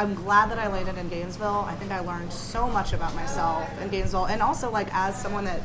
i'm 0.00 0.14
glad 0.14 0.50
that 0.50 0.58
i 0.58 0.66
landed 0.68 0.96
in 0.96 1.08
gainesville 1.08 1.64
i 1.68 1.74
think 1.74 1.90
i 1.92 2.00
learned 2.00 2.32
so 2.32 2.66
much 2.68 2.92
about 2.92 3.14
myself 3.14 3.68
in 3.82 3.88
gainesville 3.88 4.26
and 4.26 4.40
also 4.40 4.70
like 4.70 4.88
as 4.94 5.20
someone 5.20 5.44
that 5.44 5.60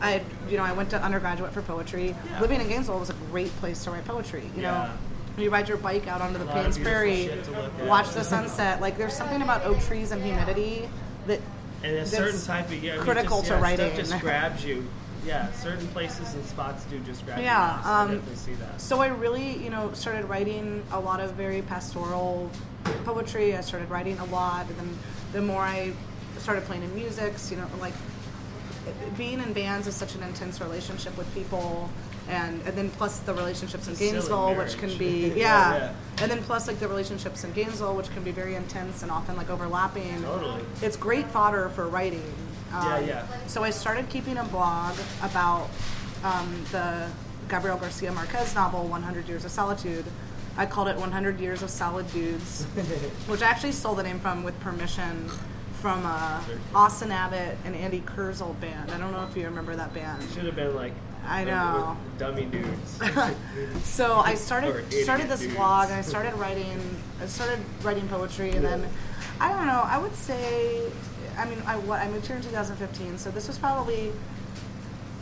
I, 0.00 0.20
you 0.50 0.56
know, 0.56 0.64
I 0.64 0.72
went 0.72 0.90
to 0.90 1.00
undergraduate 1.00 1.52
for 1.52 1.62
poetry. 1.62 2.08
Yeah. 2.08 2.40
Living 2.40 2.60
in 2.60 2.66
Gainesville 2.66 2.98
was 2.98 3.10
a 3.10 3.14
great 3.30 3.50
place 3.58 3.84
to 3.84 3.92
write 3.92 4.04
poetry. 4.04 4.42
You 4.56 4.62
Yeah. 4.62 4.90
know, 5.36 5.42
you 5.44 5.48
ride 5.48 5.68
your 5.68 5.76
bike 5.76 6.08
out 6.08 6.20
onto 6.20 6.40
the 6.40 6.44
Paynes 6.46 6.82
Prairie, 6.82 7.26
shit 7.26 7.44
to 7.44 7.50
look 7.52 7.72
at. 7.78 7.86
watch 7.86 8.10
the 8.10 8.24
sunset. 8.24 8.80
Like, 8.80 8.98
there's 8.98 9.14
something 9.14 9.42
about 9.42 9.62
oak 9.64 9.78
trees 9.82 10.10
and 10.10 10.20
humidity 10.20 10.88
that 11.28 11.38
and 11.84 11.98
a 11.98 12.04
certain 12.04 12.40
type 12.40 12.66
of 12.66 12.82
yeah, 12.82 12.94
I 12.94 12.96
mean, 12.96 13.04
critical 13.04 13.38
just, 13.38 13.50
to 13.50 13.54
yeah, 13.54 13.62
writing. 13.62 13.92
Stuff 13.94 14.08
just 14.08 14.20
grabs 14.26 14.64
you. 14.64 14.88
Yeah, 15.24 15.52
certain 15.52 15.86
places 15.88 16.34
and 16.34 16.44
spots 16.44 16.84
do 16.84 16.98
just 17.00 17.24
grab 17.24 17.38
Yeah, 17.38 17.76
you. 17.78 17.82
So 17.84 17.88
I 17.88 18.02
um, 18.02 18.08
definitely 18.08 18.36
see 18.36 18.54
that. 18.54 18.80
So 18.80 19.00
I 19.00 19.08
really, 19.08 19.56
you 19.62 19.70
know, 19.70 19.92
started 19.92 20.24
writing 20.26 20.82
a 20.92 20.98
lot 20.98 21.20
of 21.20 21.32
very 21.32 21.62
pastoral 21.62 22.50
poetry. 23.04 23.56
I 23.56 23.60
started 23.60 23.88
writing 23.88 24.18
a 24.18 24.24
lot, 24.26 24.66
and 24.66 24.76
then 24.76 24.98
the 25.32 25.42
more 25.42 25.60
I 25.62 25.92
started 26.38 26.64
playing 26.64 26.82
in 26.82 26.94
musics, 26.94 27.50
you 27.50 27.56
know, 27.56 27.66
like 27.80 27.94
being 29.16 29.40
in 29.40 29.52
bands 29.52 29.86
is 29.86 29.94
such 29.94 30.14
an 30.14 30.22
intense 30.22 30.60
relationship 30.60 31.16
with 31.16 31.32
people. 31.34 31.88
And, 32.28 32.62
and 32.66 32.76
then 32.76 32.88
plus 32.90 33.18
the 33.20 33.34
relationships 33.34 33.88
in 33.88 33.92
It's 33.92 34.00
a 34.00 34.04
silly 34.04 34.12
Gainesville, 34.12 34.54
which 34.54 34.78
can 34.78 34.96
be 34.96 35.28
Yeah, 35.36 35.36
yeah. 35.36 35.74
yeah. 35.76 35.92
and 36.20 36.30
then 36.30 36.40
plus 36.44 36.68
like 36.68 36.78
the 36.78 36.86
relationships 36.86 37.42
in 37.42 37.52
Gainesville, 37.52 37.96
which 37.96 38.10
can 38.12 38.22
be 38.22 38.30
very 38.30 38.54
intense 38.54 39.02
and 39.02 39.10
often 39.10 39.36
like 39.36 39.50
overlapping. 39.50 40.22
Totally. 40.22 40.62
It's 40.82 40.96
great 40.96 41.26
fodder 41.26 41.68
for 41.70 41.88
writing. 41.88 42.22
Um, 42.72 42.86
Yeah, 42.86 42.98
yeah. 43.00 43.26
So 43.46 43.62
I 43.62 43.70
started 43.70 44.08
keeping 44.08 44.38
a 44.38 44.44
blog 44.44 44.96
about 45.22 45.68
um, 46.24 46.64
the 46.72 47.08
Gabriel 47.48 47.76
Garcia 47.76 48.12
Marquez 48.12 48.54
novel, 48.54 48.84
100 48.86 49.28
Years 49.28 49.44
of 49.44 49.50
Solitude. 49.50 50.04
I 50.56 50.66
called 50.66 50.88
it 50.88 50.96
100 50.96 51.40
Years 51.40 51.62
of 51.62 51.70
Solid 51.70 52.10
Dudes, 52.12 52.64
which 53.26 53.42
I 53.42 53.46
actually 53.46 53.72
stole 53.72 53.94
the 53.94 54.02
name 54.02 54.20
from 54.20 54.42
with 54.44 54.58
permission 54.60 55.28
from 55.80 56.06
uh, 56.06 56.40
Austin 56.74 57.10
Abbott 57.10 57.58
and 57.64 57.74
Andy 57.74 58.02
old 58.40 58.60
band. 58.60 58.90
I 58.92 58.98
don't 58.98 59.12
know 59.12 59.26
if 59.28 59.36
you 59.36 59.44
remember 59.46 59.74
that 59.74 59.92
band. 59.92 60.22
Should 60.32 60.44
have 60.44 60.54
been 60.54 60.76
like 60.76 60.92
I 61.26 61.44
know. 61.44 61.96
dummy 62.18 62.46
dudes. 62.46 63.00
So 63.82 64.16
I 64.16 64.34
started 64.46 64.92
started 64.92 65.28
this 65.28 65.40
dudes. 65.40 65.54
blog 65.54 65.88
and 65.88 65.94
I 65.94 66.02
started 66.02 66.34
writing 66.34 66.78
I 67.20 67.26
started 67.26 67.58
writing 67.82 68.08
poetry 68.08 68.50
and 68.50 68.64
then 68.64 68.86
I 69.40 69.48
don't 69.50 69.66
know 69.66 69.82
I 69.84 69.98
would 69.98 70.14
say 70.14 70.90
I 71.36 71.44
mean 71.48 71.62
I 71.66 71.76
what 71.76 72.00
I 72.00 72.08
moved 72.10 72.26
here 72.26 72.36
in 72.36 72.42
2015 72.42 73.18
so 73.18 73.30
this 73.30 73.48
was 73.48 73.58
probably 73.58 74.12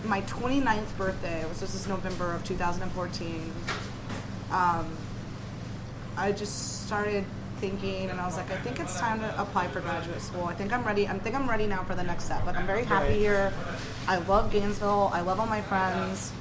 my 0.04 0.22
29th 0.22 0.96
birthday. 0.96 1.42
Which 1.44 1.60
was 1.60 1.72
this 1.72 1.86
November 1.86 2.32
of 2.34 2.44
2014 2.44 3.52
um, 4.50 4.96
I 6.16 6.32
just 6.32 6.86
started 6.86 7.24
thinking 7.58 8.10
and 8.10 8.18
I 8.20 8.26
was 8.26 8.36
like 8.36 8.50
I 8.50 8.56
think 8.58 8.80
it's 8.80 8.98
time 8.98 9.20
to 9.20 9.40
apply 9.40 9.68
for 9.68 9.80
graduate 9.80 10.20
school. 10.22 10.44
I 10.44 10.54
think 10.54 10.72
I'm 10.72 10.84
ready 10.84 11.06
I 11.06 11.18
think 11.18 11.36
I'm 11.36 11.48
ready 11.48 11.66
now 11.66 11.84
for 11.84 11.94
the 11.94 12.02
next 12.02 12.24
step. 12.24 12.46
Like 12.46 12.56
I'm 12.56 12.66
very 12.66 12.84
happy 12.84 13.14
here. 13.14 13.52
I 14.08 14.16
love 14.18 14.50
Gainesville. 14.50 15.10
I 15.12 15.20
love 15.20 15.38
all 15.38 15.46
my 15.46 15.60
friends. 15.62 16.32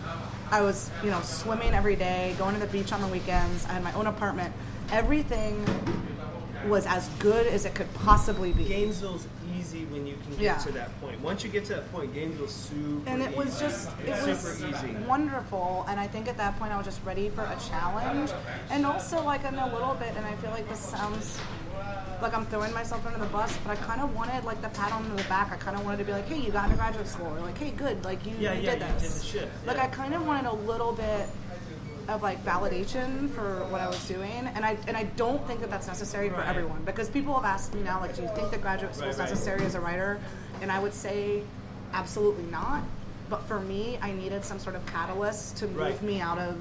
I 0.51 0.61
was, 0.61 0.89
you 1.03 1.11
know, 1.11 1.21
swimming 1.21 1.73
every 1.75 1.95
day, 1.95 2.35
going 2.39 2.55
to 2.55 2.59
the 2.59 2.71
beach 2.71 2.91
on 2.91 3.01
the 3.01 3.07
weekends. 3.07 3.65
I 3.65 3.73
had 3.73 3.83
my 3.83 3.93
own 3.93 4.07
apartment. 4.07 4.51
Everything 4.91 5.63
was 6.67 6.85
as 6.85 7.07
good 7.19 7.47
as 7.47 7.65
it 7.65 7.73
could 7.75 7.91
possibly 7.93 8.51
be. 8.51 8.63
Gainesville's 8.65 9.25
easy 9.57 9.85
when 9.85 10.05
you 10.05 10.15
can 10.23 10.31
get 10.31 10.41
Yeah. 10.41 10.57
to 10.57 10.71
that 10.73 10.99
point. 11.01 11.19
Once 11.21 11.43
you 11.43 11.49
get 11.49 11.65
to 11.65 11.73
that 11.75 11.91
point, 11.91 12.13
Gainesville's 12.13 12.53
super 12.53 13.09
and 13.09 13.21
it 13.21 13.35
was 13.35 13.49
easy. 13.55 13.65
just 13.65 13.89
it 13.99 14.09
It's 14.09 14.25
was 14.25 14.39
super 14.57 14.75
easy. 14.87 14.95
wonderful 15.07 15.85
and 15.89 15.99
i 15.99 16.07
think 16.07 16.27
at 16.27 16.37
that 16.37 16.57
point 16.59 16.71
i 16.71 16.77
was 16.77 16.85
just 16.85 17.03
ready 17.05 17.29
for 17.29 17.41
a 17.43 17.57
challenge 17.69 18.31
and 18.69 18.85
also 18.85 19.23
like 19.23 19.43
in 19.45 19.55
a 19.55 19.73
little 19.73 19.95
bit 19.95 20.13
and 20.15 20.25
i 20.25 20.33
feel 20.35 20.51
like 20.51 20.67
this 20.69 20.79
sounds 20.79 21.39
like 22.21 22.33
i'm 22.35 22.45
throwing 22.47 22.73
myself 22.73 23.05
under 23.05 23.19
the 23.19 23.25
bus 23.27 23.57
but 23.65 23.71
i 23.71 23.75
kind 23.81 24.01
of 24.01 24.13
wanted 24.15 24.43
like 24.43 24.61
the 24.61 24.69
pat 24.69 24.91
on 24.91 25.03
the 25.15 25.23
back 25.23 25.51
i 25.51 25.55
kind 25.55 25.77
of 25.77 25.83
wanted 25.85 25.97
to 25.97 26.03
be 26.03 26.11
like 26.11 26.27
hey 26.27 26.37
you 26.39 26.51
got 26.51 26.65
into 26.65 26.75
graduate 26.77 27.07
school 27.07 27.27
or 27.27 27.39
like 27.41 27.57
hey 27.57 27.71
good 27.71 28.03
like 28.05 28.25
you, 28.25 28.33
Yeah, 28.39 28.53
you 28.53 28.63
yeah, 28.63 28.75
did 28.75 29.01
you 29.01 29.39
did 29.39 29.49
like 29.65 29.77
yeah. 29.77 29.83
i 29.83 29.87
kind 29.87 30.13
of 30.13 30.25
wanted 30.25 30.47
a 30.49 30.53
little 30.53 30.93
bit 30.93 31.27
of 32.09 32.21
like 32.23 32.43
validation 32.43 33.29
for 33.29 33.63
what 33.69 33.81
I 33.81 33.87
was 33.87 34.05
doing, 34.07 34.47
and 34.55 34.65
I 34.65 34.77
and 34.87 34.97
I 34.97 35.03
don't 35.03 35.45
think 35.47 35.61
that 35.61 35.69
that's 35.69 35.87
necessary 35.87 36.29
for 36.29 36.41
everyone 36.41 36.83
because 36.83 37.09
people 37.09 37.33
have 37.35 37.45
asked 37.45 37.73
me 37.73 37.81
now 37.81 37.99
like, 37.99 38.15
do 38.15 38.21
you 38.23 38.27
think 38.29 38.51
that 38.51 38.61
graduate 38.61 38.95
school 38.95 39.09
is 39.09 39.17
necessary 39.17 39.63
as 39.65 39.75
a 39.75 39.79
writer? 39.79 40.19
And 40.61 40.71
I 40.71 40.79
would 40.79 40.93
say, 40.93 41.43
absolutely 41.93 42.43
not. 42.45 42.83
But 43.29 43.43
for 43.43 43.59
me, 43.59 43.99
I 44.01 44.11
needed 44.11 44.43
some 44.43 44.57
sort 44.59 44.75
of 44.75 44.85
catalyst 44.87 45.57
to 45.57 45.67
move 45.67 46.01
me 46.01 46.19
out 46.19 46.39
of 46.39 46.57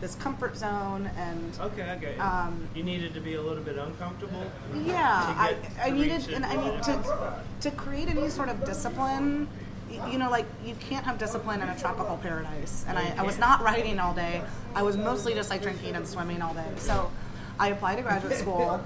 this 0.00 0.14
comfort 0.16 0.56
zone 0.56 1.10
and 1.16 1.58
Okay, 1.60 1.90
okay. 1.96 2.18
Um, 2.18 2.68
you 2.74 2.84
needed 2.84 3.14
to 3.14 3.20
be 3.20 3.34
a 3.34 3.42
little 3.42 3.62
bit 3.64 3.78
uncomfortable. 3.78 4.44
yeah, 4.84 5.34
I, 5.38 5.54
get- 5.54 5.72
I 5.80 5.90
to 5.90 5.94
needed 5.96 6.28
and 6.34 6.44
I 6.44 6.56
need 6.56 6.82
to 6.84 7.42
to 7.60 7.70
create 7.72 8.08
any 8.08 8.28
sort 8.28 8.48
of 8.48 8.64
discipline. 8.64 9.48
You 9.90 10.18
know, 10.18 10.30
like 10.30 10.46
you 10.64 10.74
can't 10.80 11.04
have 11.04 11.18
discipline 11.18 11.62
in 11.62 11.68
a 11.68 11.78
tropical 11.78 12.16
paradise. 12.18 12.84
And 12.88 12.98
I, 12.98 13.14
I 13.18 13.22
was 13.22 13.38
not 13.38 13.62
writing 13.62 13.98
all 13.98 14.14
day. 14.14 14.42
I 14.74 14.82
was 14.82 14.96
mostly 14.96 15.34
just 15.34 15.50
like 15.50 15.62
drinking 15.62 15.96
and 15.96 16.06
swimming 16.06 16.42
all 16.42 16.54
day. 16.54 16.66
So 16.76 17.10
I 17.58 17.68
applied 17.68 17.96
to 17.96 18.02
graduate 18.02 18.36
school. 18.36 18.80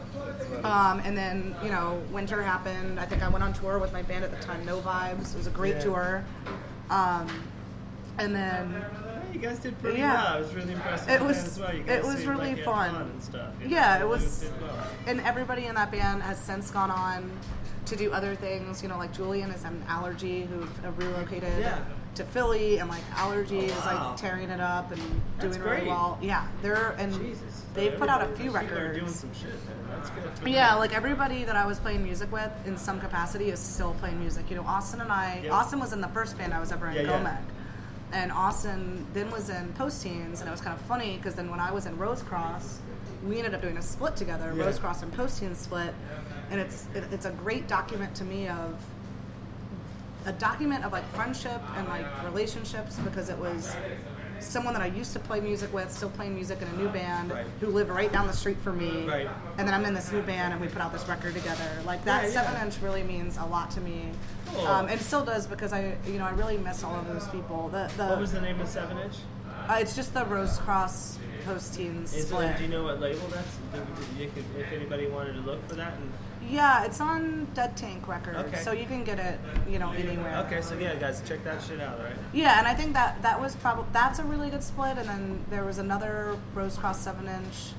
Um, 0.65 1.01
and 1.05 1.17
then, 1.17 1.55
you 1.63 1.71
know, 1.71 2.01
winter 2.13 2.43
happened. 2.43 2.99
I 3.01 3.05
think 3.07 3.23
I 3.23 3.29
went 3.29 3.43
on 3.45 3.53
tour 3.53 3.79
with 3.79 3.93
my 3.93 4.03
band 4.03 4.25
at 4.25 4.31
the 4.31 4.43
time, 4.45 4.65
No 4.65 4.81
Vibes. 4.81 5.35
It 5.35 5.39
was 5.39 5.47
a 5.47 5.51
great 5.51 5.77
Yeah. 5.77 5.83
tour. 5.85 6.25
Um, 6.91 7.27
and 8.19 8.35
then 8.35 8.85
you 9.33 9.41
guys 9.41 9.59
did 9.59 9.79
pretty 9.81 9.99
Yeah. 9.99 10.15
well. 10.15 10.35
I 10.37 10.41
was 10.41 10.55
really 10.55 10.73
impressed 10.73 11.09
It 11.09 11.21
was- 11.21 11.37
as 11.47 11.59
well. 11.59 11.71
It 11.71 12.03
was 12.05 12.25
really 12.27 12.55
like 12.55 12.65
fun. 12.65 12.95
and 12.95 13.23
stuff. 13.23 13.53
Yeah, 13.67 13.99
know, 13.99 14.05
it 14.05 14.09
was- 14.09 14.45
well. 14.61 14.87
and 15.07 15.21
everybody 15.23 15.67
in 15.67 15.75
that 15.75 15.91
band 15.91 16.23
has 16.23 16.39
since 16.39 16.71
gone 16.71 16.91
on 16.91 17.31
to 17.87 17.97
do 17.97 18.13
other 18.13 18.35
things. 18.35 18.83
You 18.83 18.89
know, 18.89 18.99
like 18.99 19.13
Julian 19.13 19.51
is 19.51 19.65
an 19.65 19.83
allergy 19.89 20.47
who 20.47 20.67
relocated 20.93 21.53
Yeah. 21.61 21.79
to 22.15 22.25
Philly, 22.25 22.79
and 22.79 22.89
like 22.89 23.03
allergy 23.17 23.59
oh, 23.61 23.65
is 23.65 23.85
Wow. 23.85 24.09
like 24.11 24.17
tearing 24.17 24.51
it 24.51 24.61
up 24.61 24.91
and 24.93 25.01
That's 25.39 25.57
doing 25.57 25.69
really 25.69 25.87
well. 25.89 26.19
Yeah, 26.21 26.47
they're 26.63 26.91
and 26.99 27.13
Jesus. 27.15 27.63
they've 27.75 27.97
put 27.99 28.09
out 28.09 28.23
a 28.23 28.27
few 28.37 28.55
are 28.55 28.63
doing 28.63 28.71
records. 28.95 29.21
some 29.21 29.33
shit. 29.35 29.51
That's 29.91 30.11
good. 30.11 30.49
Yeah, 30.49 30.75
like 30.75 30.95
everybody 30.95 31.45
that 31.45 31.57
I 31.57 31.67
was 31.67 31.79
playing 31.79 32.03
music 32.03 32.31
with 32.33 32.51
in 32.67 32.77
some 32.77 33.01
capacity 33.01 33.51
is 33.51 33.59
still 33.61 33.95
playing 34.01 34.19
music. 34.21 34.51
You 34.51 34.57
know, 34.57 34.65
Austin 34.65 35.01
and 35.01 35.11
I, 35.11 35.41
Yeah. 35.45 35.53
Austin 35.53 35.81
was 35.81 35.93
in 35.93 36.01
the 36.01 36.09
first 36.09 36.37
band 36.39 36.53
I 36.55 36.61
was 36.61 36.71
ever 36.73 36.87
in, 36.89 36.95
Yeah, 36.97 37.03
yeah. 37.03 37.37
And 38.13 38.31
Austin 38.31 39.07
then 39.15 39.31
was 39.31 39.49
in 39.49 39.73
Post 39.73 40.03
Teens, 40.03 40.41
and 40.41 40.49
it 40.49 40.53
was 40.53 40.61
kind 40.61 40.79
of 40.79 40.85
funny 40.87 41.17
because 41.17 41.35
then 41.35 41.51
when 41.51 41.61
I 41.61 41.73
was 41.73 41.87
in 41.87 41.97
Rose 41.97 42.23
Cross, 42.23 42.81
we 43.27 43.39
ended 43.39 43.55
up 43.55 43.63
doing 43.63 43.79
a 43.79 43.83
split 43.83 44.17
together. 44.17 44.53
Yeah. 44.55 44.65
Rose 44.65 44.79
Cross 44.79 45.03
and 45.03 45.13
Post 45.13 45.41
Teens 45.41 45.59
split, 45.59 45.95
and 46.51 46.61
it's 46.61 46.87
it, 46.95 47.05
it's 47.11 47.25
a 47.25 47.31
great 47.31 47.69
document 47.69 48.15
to 48.17 48.25
me 48.25 48.49
of 48.49 48.79
a 50.27 50.33
document 50.33 50.85
of 50.85 50.93
like 50.93 51.09
friendship 51.15 51.61
and 51.77 51.89
like 51.89 52.07
relationships 52.25 52.97
because 52.99 53.29
it 53.29 53.39
was 53.39 53.75
someone 54.41 54.75
that 54.75 54.83
I 54.83 54.87
used 54.87 55.13
to 55.15 55.19
play 55.19 55.41
music 55.41 55.73
with, 55.73 55.91
still 55.91 56.11
playing 56.11 56.35
music 56.35 56.61
in 56.61 56.69
a 56.69 56.77
new 56.77 56.89
band, 56.89 57.31
Right. 57.31 57.47
who 57.61 57.69
lived 57.69 57.91
right 57.91 58.13
down 58.13 58.27
the 58.27 58.33
street 58.33 58.59
from 58.63 58.77
me. 58.79 59.07
Right. 59.07 59.29
And 59.59 59.67
then 59.69 59.75
I'm 59.75 59.85
in 59.85 59.93
this 59.95 60.11
new 60.11 60.23
band, 60.23 60.53
and 60.53 60.61
we 60.63 60.69
put 60.69 60.81
out 60.81 60.93
this 60.93 61.07
record 61.09 61.35
together. 61.35 61.69
Like 61.85 62.05
that 62.05 62.23
Yeah, 62.25 62.29
yeah. 62.29 62.35
seven 62.43 62.67
inch 62.67 62.81
really 62.81 63.03
means 63.03 63.37
a 63.37 63.45
lot 63.45 63.71
to 63.73 63.81
me, 63.81 64.07
Cool. 64.55 64.67
um, 64.67 64.89
and 64.89 65.01
still 65.01 65.25
does 65.25 65.47
because 65.47 65.73
I, 65.73 65.95
you 66.07 66.15
know, 66.19 66.25
I 66.25 66.31
really 66.31 66.57
miss 66.57 66.83
all 66.83 66.95
of 66.99 67.07
those 67.07 67.29
people. 67.29 67.69
The 67.69 67.91
the 67.97 68.07
What 68.07 68.19
was 68.21 68.33
the 68.33 68.41
name 68.41 68.61
of 68.61 68.69
Seven 68.69 68.99
Inch? 68.99 69.15
uh, 69.69 69.77
it's 69.79 69.95
just 69.95 70.15
the 70.15 70.25
Rose 70.25 70.59
Cross 70.59 71.19
post 71.45 71.75
teens 71.75 72.15
it, 72.15 72.29
do 72.57 72.63
you 72.63 72.69
know 72.69 72.85
what 72.85 73.01
label 73.01 73.27
that's? 73.29 73.57
You 74.19 74.31
if 74.59 74.73
anybody 74.73 75.07
wanted 75.09 75.33
to 75.35 75.41
look 75.41 75.67
for 75.69 75.75
that. 75.75 75.93
And, 75.95 76.13
Yeah, 76.49 76.85
it's 76.85 77.01
on 77.01 77.47
Dead 77.55 77.77
Tank 77.77 78.07
Records, 78.09 78.39
Okay. 78.39 78.59
so 78.59 78.73
you 78.73 78.87
can 78.87 79.03
get 79.05 79.19
it, 79.19 79.39
you 79.69 79.79
know, 79.79 79.91
anywhere. 79.93 80.37
okay, 80.47 80.61
so 80.63 80.77
yeah, 80.79 80.95
guys, 80.97 81.21
check 81.27 81.43
that 81.45 81.63
shit 81.63 81.81
out, 81.81 81.99
right? 82.01 82.17
Yeah, 82.33 82.59
and 82.59 82.67
I 82.67 82.75
think 82.75 82.95
that 82.95 83.21
that 83.23 83.41
was 83.41 83.55
probably 83.57 83.85
that's 83.93 84.19
a 84.19 84.25
really 84.25 84.51
good 84.51 84.63
split, 84.63 84.97
and 84.99 85.09
then 85.09 85.45
there 85.51 85.65
was 85.65 85.79
another 85.79 86.37
Rose 86.55 86.77
Cross 86.77 87.01
seven 87.01 87.27
inch, 87.29 87.73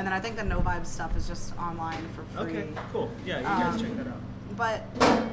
and 0.00 0.06
then 0.06 0.14
I 0.14 0.18
think 0.18 0.36
the 0.36 0.44
No 0.44 0.62
Vibe 0.62 0.86
stuff 0.86 1.14
is 1.14 1.28
just 1.28 1.54
online 1.58 2.08
for 2.16 2.22
free. 2.42 2.50
Okay, 2.58 2.68
cool. 2.90 3.10
Yeah, 3.26 3.40
you 3.40 3.44
guys 3.44 3.74
Um, 3.74 3.80
check 3.86 3.96
that 3.98 4.06
out. 4.06 4.20
But 4.56 5.30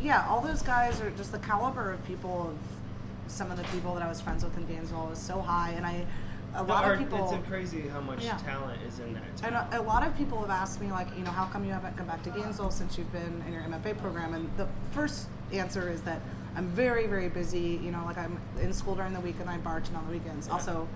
yeah, 0.00 0.24
all 0.28 0.40
those 0.40 0.62
guys 0.62 1.00
are 1.00 1.10
just 1.10 1.32
the 1.32 1.40
caliber 1.40 1.92
of 1.92 2.04
people 2.06 2.50
of 2.52 3.32
some 3.32 3.50
of 3.50 3.56
the 3.56 3.64
people 3.64 3.92
that 3.94 4.02
I 4.04 4.08
was 4.08 4.20
friends 4.20 4.44
with 4.44 4.56
in 4.56 4.64
Gainesville 4.66 5.10
is 5.12 5.18
so 5.18 5.40
high, 5.40 5.70
and 5.70 5.84
I 5.84 6.06
a 6.54 6.62
lot 6.62 6.88
of 6.88 7.00
people. 7.00 7.32
It's 7.34 7.48
crazy 7.48 7.88
how 7.88 8.00
much 8.00 8.22
Yeah. 8.22 8.36
talent 8.36 8.80
is 8.86 9.00
in 9.00 9.14
that. 9.14 9.22
And 9.42 9.56
a, 9.56 9.80
a 9.80 9.82
lot 9.82 10.06
of 10.06 10.16
people 10.16 10.40
have 10.42 10.50
asked 10.50 10.80
me, 10.80 10.92
like, 10.92 11.08
you 11.18 11.24
know, 11.24 11.32
how 11.32 11.46
come 11.46 11.64
you 11.64 11.72
haven't 11.72 11.96
come 11.96 12.06
back 12.06 12.22
to 12.22 12.30
Gainesville 12.30 12.70
since 12.70 12.96
you've 12.96 13.10
been 13.10 13.42
in 13.48 13.52
your 13.52 13.62
MFA 13.62 13.98
program? 13.98 14.34
And 14.34 14.48
the 14.56 14.68
first 14.92 15.26
answer 15.52 15.88
is 15.90 16.02
that 16.02 16.20
I'm 16.54 16.68
very, 16.68 17.08
very 17.08 17.28
busy. 17.28 17.80
You 17.82 17.90
know, 17.90 18.04
like 18.04 18.18
I'm 18.18 18.38
in 18.60 18.72
school 18.72 18.94
during 18.94 19.14
the 19.14 19.18
week 19.20 19.34
and 19.40 19.50
I 19.50 19.58
bartend 19.58 19.96
on 19.96 20.06
the 20.06 20.12
weekends. 20.12 20.48
Also, 20.48 20.86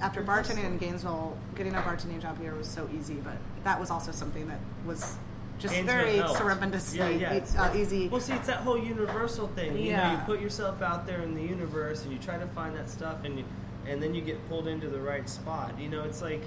after 0.00 0.22
bartending 0.22 0.64
in. 0.64 0.78
Gainesville, 0.78 1.36
getting 1.54 1.74
a 1.74 1.80
bartending 1.82 2.20
job 2.20 2.40
here 2.40 2.54
was 2.54 2.68
so 2.68 2.88
easy. 2.96 3.14
But 3.14 3.36
that 3.64 3.78
was 3.80 3.90
also 3.90 4.12
something 4.12 4.46
that 4.48 4.58
was 4.86 5.16
just 5.58 5.74
Gainesville 5.74 5.96
very 5.96 6.16
helped. 6.18 6.38
surreptitiously 6.38 6.98
Yeah, 6.98 7.08
yeah, 7.08 7.32
it's- 7.34 7.56
uh, 7.56 7.72
easy. 7.76 8.08
Well, 8.08 8.20
see, 8.20 8.32
it's 8.34 8.46
that 8.46 8.58
whole 8.58 8.78
universal 8.78 9.48
thing. 9.48 9.76
You 9.76 9.96
know, 9.96 10.12
you 10.12 10.18
put 10.18 10.40
yourself 10.40 10.82
out 10.82 11.06
there 11.06 11.20
in 11.22 11.34
the 11.34 11.42
universe, 11.42 12.04
and 12.04 12.12
you 12.12 12.18
try 12.18 12.38
to 12.38 12.46
find 12.48 12.76
that 12.76 12.88
stuff, 12.88 13.24
and 13.24 13.38
you, 13.38 13.44
and 13.86 14.02
then 14.02 14.14
you 14.14 14.20
get 14.22 14.46
pulled 14.48 14.68
into 14.68 14.88
the 14.88 15.00
right 15.00 15.28
spot. 15.28 15.72
You 15.78 15.88
know, 15.88 16.04
it's 16.04 16.22
like 16.22 16.42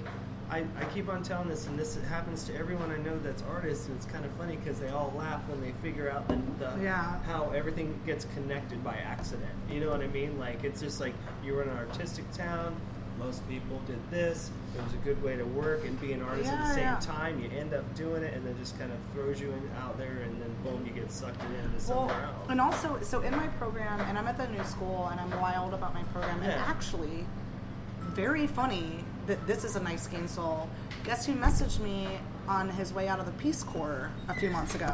I, 0.50 0.64
I 0.78 0.84
keep 0.92 1.08
on 1.08 1.22
telling 1.22 1.48
this, 1.48 1.66
and 1.66 1.78
this 1.78 1.96
happens 2.10 2.44
to 2.44 2.54
everyone 2.54 2.90
I 2.90 2.98
know 2.98 3.18
that's 3.18 3.42
artists, 3.42 3.86
and 3.86 3.96
it's 3.96 4.04
kind 4.06 4.24
of 4.24 4.30
funny 4.32 4.56
because 4.56 4.78
they 4.78 4.88
all 4.90 5.12
laugh 5.16 5.40
when 5.48 5.60
they 5.62 5.72
figure 5.82 6.10
out 6.10 6.28
the, 6.28 6.36
the 6.58 6.72
Yeah. 6.82 7.20
how 7.24 7.50
everything 7.54 7.98
gets 8.04 8.26
connected 8.34 8.84
by 8.84 8.96
accident. 8.96 9.48
You 9.70 9.80
know 9.80 9.90
what 9.90 10.02
I 10.02 10.08
mean? 10.08 10.38
Like 10.38 10.62
it's 10.64 10.80
just 10.80 11.00
like 11.00 11.14
you 11.44 11.54
were 11.54 11.62
in 11.62 11.68
an 11.70 11.78
artistic 11.78 12.30
town. 12.32 12.76
Most 13.24 13.48
people 13.48 13.80
did 13.86 13.98
this. 14.10 14.50
It 14.76 14.82
was 14.82 14.94
a 14.94 14.96
good 14.98 15.22
way 15.22 15.36
to 15.36 15.44
work 15.44 15.84
and 15.84 16.00
be 16.00 16.12
an 16.12 16.22
artist 16.22 16.50
at 16.50 16.68
the 16.68 16.74
same 16.74 16.84
yeah. 16.84 16.98
time. 17.00 17.40
You 17.40 17.50
end 17.56 17.72
up 17.72 17.94
doing 17.94 18.22
it, 18.22 18.34
and 18.34 18.44
then 18.44 18.56
just 18.58 18.78
kind 18.78 18.90
of 18.90 18.98
throws 19.14 19.40
you 19.40 19.50
in, 19.52 19.70
out 19.80 19.96
there, 19.96 20.22
and 20.24 20.40
then 20.40 20.52
boom, 20.64 20.84
you 20.84 20.92
get 20.92 21.10
sucked 21.10 21.40
into 21.42 21.80
somewhere 21.80 22.06
Well, 22.08 22.24
else. 22.24 22.46
and 22.48 22.60
also, 22.60 22.98
so 23.02 23.20
in 23.20 23.34
my 23.36 23.46
program, 23.46 24.00
and 24.00 24.18
I'm 24.18 24.26
at 24.26 24.36
the 24.38 24.48
new 24.48 24.64
school, 24.64 25.08
and 25.10 25.20
I'm 25.20 25.30
wild 25.40 25.72
about 25.72 25.94
my 25.94 26.02
program. 26.04 26.42
And 26.42 26.52
actually, 26.52 27.26
very 28.00 28.46
funny 28.46 29.04
that 29.26 29.46
this 29.46 29.62
is 29.64 29.76
a 29.76 29.82
nice 29.82 30.06
Gainesville. 30.08 30.68
Guess 31.04 31.26
who 31.26 31.34
messaged 31.34 31.78
me 31.78 32.08
on 32.48 32.68
his 32.70 32.92
way 32.92 33.06
out 33.06 33.20
of 33.20 33.26
the 33.26 33.32
Peace 33.32 33.62
Corps 33.62 34.10
a 34.28 34.34
few 34.34 34.50
months 34.50 34.74
ago? 34.74 34.92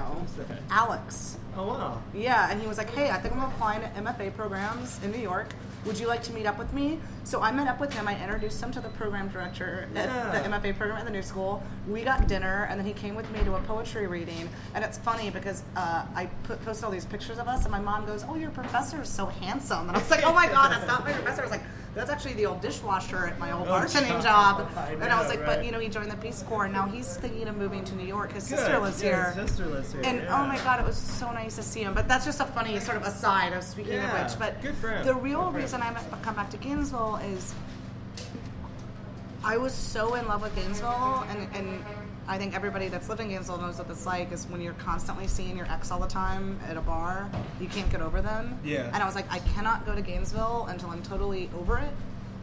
Alex. 0.71 1.39
oh 1.57 1.67
wow! 1.69 2.03
Yeah, 2.13 2.51
and 2.51 2.61
he 2.61 2.67
was 2.67 2.77
like, 2.77 2.91
"Hey, 2.91 3.11
I 3.11 3.19
think 3.19 3.35
I'm 3.35 3.43
applying 3.45 3.81
to 3.81 3.89
MFA 3.89 4.35
programs 4.37 5.03
in 5.03 5.13
New 5.13 5.19
York. 5.19 5.55
Would 5.87 5.99
you 5.99 6.07
like 6.07 6.23
to 6.25 6.33
meet 6.33 6.47
up 6.47 6.59
with 6.59 6.73
me?" 6.73 6.99
So 7.25 7.41
I 7.43 7.51
met 7.53 7.69
up 7.69 7.79
with 7.81 7.93
him. 7.93 8.09
I 8.09 8.21
introduced 8.23 8.63
him 8.63 8.71
to 8.73 8.81
the 8.81 8.89
program 8.91 9.29
director 9.29 9.89
Yeah. 9.95 10.03
at 10.33 10.33
the 10.33 10.49
MFA 10.49 10.73
program 10.77 10.99
at 10.99 11.05
the 11.05 11.11
new 11.11 11.23
school. 11.23 11.63
We 11.89 12.03
got 12.03 12.27
dinner, 12.29 12.67
and 12.71 12.79
then 12.79 12.87
he 12.87 12.93
came 12.93 13.15
with 13.15 13.31
me 13.31 13.41
to 13.45 13.55
a 13.55 13.61
poetry 13.61 14.07
reading. 14.07 14.49
And 14.75 14.85
it's 14.85 14.99
funny 14.99 15.31
because 15.31 15.63
uh, 15.77 16.05
I 16.15 16.27
put, 16.45 16.65
posted 16.65 16.85
all 16.85 16.91
these 16.91 17.05
pictures 17.05 17.39
of 17.39 17.49
us, 17.49 17.63
and 17.65 17.71
my 17.73 17.81
mom 17.81 18.07
goes, 18.07 18.25
"Oh, 18.29 18.35
your 18.37 18.51
professor 18.51 19.03
is 19.03 19.09
so 19.09 19.27
handsome." 19.27 19.89
And 19.89 19.97
I 19.97 20.01
was 20.01 20.11
like, 20.11 20.25
"Oh 20.25 20.33
my 20.33 20.47
god, 20.49 20.73
that's 20.73 20.87
not 20.87 21.05
my 21.05 21.13
professor." 21.13 21.43
I 21.43 21.45
was 21.45 21.53
like, 21.53 21.63
"That's 21.99 22.11
actually 22.11 22.35
the 22.35 22.47
old 22.47 22.61
dishwasher 22.63 23.27
at 23.27 23.39
my 23.39 23.53
old 23.53 23.69
Oh, 23.69 23.73
bartending 23.73 24.23
job." 24.23 24.69
I 24.77 24.93
and 24.93 25.05
I 25.05 25.19
was 25.21 25.29
like, 25.29 25.41
right. 25.41 25.57
"But 25.57 25.65
you 25.65 25.73
know, 25.73 25.81
he 25.81 25.89
joined 25.89 26.11
the 26.11 26.17
Peace 26.17 26.43
Corps, 26.49 26.65
and 26.65 26.73
now 26.73 26.87
he's 26.87 27.17
thinking 27.17 27.47
of 27.49 27.57
moving 27.57 27.85
to 27.85 27.95
New 27.97 28.07
York. 28.07 28.33
His 28.33 28.49
Good. 28.49 28.59
sister 28.59 28.79
lives 28.79 29.03
Yeah, 29.03 29.09
here." 29.09 29.43
his 29.43 29.51
sister 29.51 29.67
lives 29.67 29.93
here. 29.93 30.03
And 30.05 30.19
yeah. 30.23 30.43
oh 30.43 30.47
my 30.47 30.57
god, 30.59 30.81
it 30.81 30.87
was 30.87 30.97
so 30.97 31.31
nice 31.33 31.57
to 31.57 31.63
see 31.63 31.81
him. 31.83 31.93
But 31.95 32.09
that's 32.09 32.25
just 32.25 32.41
a 32.41 32.45
funny 32.47 32.79
sort 32.81 32.97
of 32.97 33.03
aside 33.05 33.53
of 33.53 33.63
speaking 33.63 33.93
Yeah, 33.95 34.17
of 34.17 34.31
which. 34.31 34.39
But 34.39 34.63
good 34.63 34.77
for 34.77 34.89
him. 34.91 35.05
the 35.05 35.15
real 35.15 35.51
Good 35.51 35.63
reason 35.63 35.83
I 35.83 35.93
come 36.23 36.35
back 36.35 36.51
to 36.51 36.57
Gainesville 36.57 37.17
is 37.17 37.55
I 39.45 39.57
was 39.57 39.73
so 39.73 40.15
in 40.15 40.27
love 40.27 40.43
with 40.43 40.55
Gainesville, 40.57 41.25
and, 41.31 41.49
and 41.55 41.85
I 42.29 42.37
think 42.37 42.55
everybody 42.55 42.89
that's 42.89 43.09
lived 43.09 43.23
in 43.23 43.29
Gainesville 43.29 43.59
knows 43.59 43.79
what 43.79 43.89
it's 43.91 44.05
like. 44.05 44.31
Is 44.33 44.47
when 44.47 44.61
you're 44.61 44.75
constantly 44.75 45.27
seeing 45.27 45.57
your 45.57 45.67
ex 45.67 45.91
all 45.91 45.99
the 45.99 46.07
time 46.07 46.61
at 46.69 46.77
a 46.77 46.81
bar, 46.83 47.31
you 47.61 47.67
can't 47.69 47.91
get 47.91 48.03
over 48.03 48.21
them. 48.21 48.59
Yeah. 48.63 48.91
And 48.93 48.97
I 48.97 49.07
was 49.07 49.15
like, 49.15 49.31
I 49.33 49.39
cannot 49.41 49.87
go 49.87 49.95
to 49.95 50.03
Gainesville 50.03 50.67
until 50.69 50.91
I'm 50.91 51.03
totally 51.03 51.49
over 51.59 51.79
it. 51.79 51.91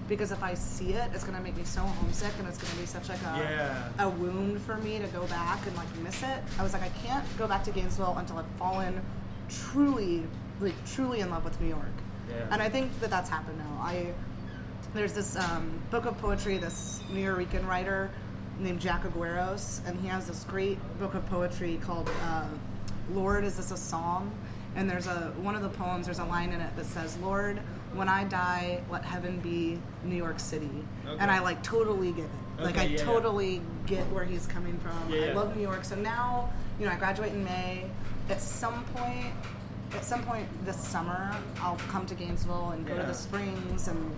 Because 0.08 0.32
if 0.32 0.44
I 0.44 0.54
see 0.54 0.94
it, 0.94 1.10
it's 1.14 1.24
gonna 1.24 1.40
make 1.42 1.56
me 1.58 1.64
so 1.64 1.82
homesick, 1.82 2.32
and 2.40 2.48
it's 2.48 2.58
gonna 2.60 2.80
be 2.80 2.86
such 2.86 3.10
like 3.10 3.22
a 3.22 3.38
Yeah. 3.40 4.06
a 4.06 4.10
wound 4.10 4.62
for 4.62 4.76
me 4.78 5.00
to 5.00 5.08
go 5.08 5.26
back 5.28 5.66
and 5.68 5.76
like 5.76 5.96
miss 5.98 6.22
it. 6.24 6.44
I 6.60 6.64
was 6.64 6.74
like, 6.74 6.84
I 6.84 6.90
can't 7.06 7.26
go 7.38 7.48
back 7.48 7.64
to 7.66 7.72
Gainesville 7.72 8.16
until 8.18 8.38
I've 8.40 8.46
fallen 8.60 9.02
truly, 9.50 10.24
like 10.60 10.74
truly 10.94 11.20
in 11.22 11.30
love 11.30 11.44
with 11.44 11.60
New 11.62 11.68
York. 11.70 11.86
Yeah. 12.30 12.48
And 12.52 12.62
I 12.62 12.70
think 12.70 13.00
that 13.02 13.10
that's 13.10 13.30
happened 13.30 13.58
now. 13.60 13.82
I 13.82 14.14
there's 14.94 15.14
this 15.14 15.36
um, 15.36 15.82
book 15.92 16.06
of 16.06 16.18
poetry, 16.20 16.58
this 16.58 17.02
Nuyorican 17.12 17.68
writer 17.68 18.10
named 18.60 18.80
Jack 18.80 19.04
Agueros, 19.04 19.82
and 19.86 20.00
he 20.00 20.08
has 20.08 20.28
this 20.28 20.44
great 20.46 20.78
book 21.00 21.14
of 21.14 21.26
poetry 21.28 21.80
called 21.82 22.10
uh, 22.24 22.48
"Lord, 23.12 23.44
Is 23.44 23.58
This 23.58 23.72
a 23.72 23.78
Psalm?" 23.78 24.32
And 24.76 24.90
there's 24.90 25.08
a 25.08 25.34
one 25.42 25.56
of 25.56 25.62
the 25.62 25.70
poems. 25.70 26.06
There's 26.06 26.20
a 26.20 26.26
line 26.26 26.52
in 26.52 26.62
it 26.62 26.76
that 26.76 26.86
says, 26.86 27.18
"Lord, 27.18 27.60
when 27.94 28.10
I 28.10 28.26
die, 28.26 28.82
let 28.90 29.04
heaven 29.04 29.40
be 29.40 29.80
New 30.04 30.16
York 30.16 30.40
City." 30.40 30.70
Okay. 31.06 31.18
And 31.20 31.32
I 31.32 31.40
like 31.40 31.64
totally 31.64 32.12
get 32.12 32.26
it. 32.26 32.64
like 32.64 32.78
I 32.78 32.84
yeah, 32.84 32.98
yeah. 32.98 33.04
totally 33.04 33.62
get 33.86 34.04
where 34.12 34.26
he's 34.26 34.48
coming 34.48 34.78
from. 34.80 35.10
Yeah, 35.10 35.22
I 35.22 35.26
yeah. 35.28 35.34
love 35.34 35.56
New 35.56 35.62
York. 35.62 35.84
So 35.86 35.96
now, 35.96 36.52
you 36.80 36.86
know, 36.86 36.92
I 36.92 36.96
graduate 36.98 37.32
in 37.32 37.44
May. 37.44 37.86
At 38.30 38.42
some 38.42 38.84
point, 38.86 39.34
at 39.94 40.04
some 40.04 40.24
point 40.24 40.48
this 40.66 40.78
summer, 40.78 41.36
I'll 41.62 41.78
come 41.90 42.06
to 42.08 42.16
Gainesville 42.16 42.72
and 42.72 42.86
go 42.86 42.98
to 42.98 43.04
the 43.04 43.14
Springs 43.14 43.88
and 43.88 44.16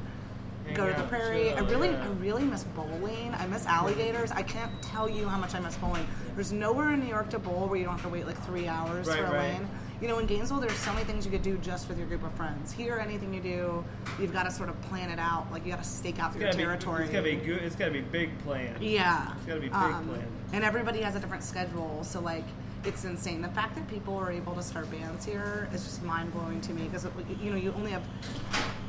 go 0.74 0.88
to 0.92 0.94
the 1.02 1.08
prairie. 1.08 1.52
I 1.52 1.60
really. 1.60 1.90
I 1.90 2.08
really 2.20 2.44
miss 2.44 2.64
bowling. 2.64 3.34
I 3.38 3.48
miss 3.48 3.66
alligators. 3.66 4.32
I 4.32 4.42
can't 4.44 4.72
tell 4.82 5.10
you 5.10 5.28
how 5.28 5.38
much 5.38 5.56
I 5.56 5.60
miss 5.60 5.76
bowling. 5.78 6.06
There's 6.36 6.52
nowhere 6.52 6.92
in 6.94 7.00
New 7.00 7.08
York 7.10 7.30
to 7.32 7.40
bowl 7.40 7.68
where 7.68 7.78
you 7.78 7.86
don't 7.86 7.94
have 7.94 8.04
to 8.04 8.10
wait 8.10 8.26
like 8.28 8.42
three 8.46 8.68
hours 8.68 9.08
Right, 9.08 9.18
for 9.20 9.26
a 9.26 9.32
right. 9.32 9.54
lane. 9.54 9.68
You 10.00 10.08
know, 10.08 10.20
in 10.20 10.28
Gainesville, 10.28 10.60
there's 10.60 10.78
so 10.78 10.94
many 10.94 11.06
things 11.06 11.26
you 11.26 11.32
could 11.32 11.42
do 11.42 11.58
just 11.58 11.90
with 11.90 11.98
your 11.98 12.06
group 12.08 12.24
of 12.24 12.32
friends. 12.34 12.72
Here, 12.72 13.00
anything 13.04 13.34
you 13.34 13.42
do, 13.42 13.84
you've 14.20 14.32
got 14.32 14.44
to 14.44 14.52
sort 14.52 14.70
of 14.70 14.80
plan 14.84 15.10
it 15.10 15.18
out. 15.18 15.52
Like 15.52 15.66
you 15.66 15.72
got 15.72 15.82
to 15.82 15.90
stake 15.90 16.20
out 16.20 16.36
It's 16.36 16.42
your 16.44 16.52
territory. 16.52 17.00
Be, 17.00 17.04
it's 17.06 17.14
gotta 17.14 17.24
be 17.24 17.36
good. 17.38 17.64
It's 17.64 17.76
gotta 17.76 17.92
be 17.92 18.02
big 18.02 18.38
plan. 18.44 18.76
Yeah. 18.80 19.34
It's 19.38 19.46
gotta 19.48 19.60
be 19.60 19.68
big 19.68 19.76
Um, 19.76 20.08
plan. 20.08 20.28
And 20.54 20.64
everybody 20.64 21.02
has 21.02 21.16
a 21.16 21.20
different 21.20 21.44
schedule, 21.44 22.04
so 22.04 22.20
like 22.20 22.44
it's 22.86 23.06
insane. 23.06 23.42
The 23.42 23.50
fact 23.50 23.74
that 23.76 23.88
people 23.88 24.16
are 24.16 24.32
able 24.32 24.54
to 24.54 24.62
start 24.62 24.90
bands 24.92 25.26
here 25.26 25.68
is 25.74 25.84
just 25.84 26.04
mind 26.04 26.32
blowing 26.32 26.62
to 26.62 26.74
me 26.74 26.84
because 26.84 27.08
you 27.42 27.50
know 27.50 27.58
you 27.58 27.74
only 27.76 27.90
have 27.92 28.04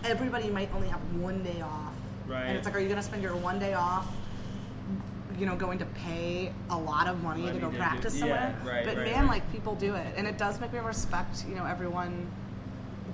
everybody 0.05 0.49
might 0.51 0.73
only 0.75 0.89
have 0.89 1.01
one 1.15 1.43
day 1.43 1.61
off, 1.61 1.95
Right. 2.29 2.45
And 2.45 2.59
it's 2.59 2.67
like, 2.67 2.77
are 2.77 2.79
you 2.79 2.89
going 2.89 2.99
to 2.99 3.03
spend 3.03 3.23
your 3.23 3.35
one 3.37 3.59
day 3.59 3.73
off? 3.73 4.07
You 5.39 5.47
know, 5.47 5.57
going 5.57 5.79
to 5.79 5.87
pay 5.87 6.53
a 6.69 6.77
lot 6.77 7.07
of 7.07 7.23
money, 7.23 7.43
Money 7.43 7.55
to 7.55 7.61
go 7.61 7.67
to 7.69 7.73
do- 7.73 7.79
practice 7.79 8.15
yeah, 8.15 8.21
somewhere. 8.21 8.59
right, 8.65 8.85
but 8.85 8.97
right, 8.97 9.07
man, 9.07 9.21
right. 9.25 9.31
like 9.31 9.53
people 9.53 9.75
do 9.77 9.95
it, 9.95 10.15
and 10.17 10.27
it 10.27 10.37
does 10.37 10.61
make 10.61 10.73
me 10.73 10.81
respect. 10.81 11.45
You 11.49 11.55
know, 11.55 11.65
everyone 11.65 12.31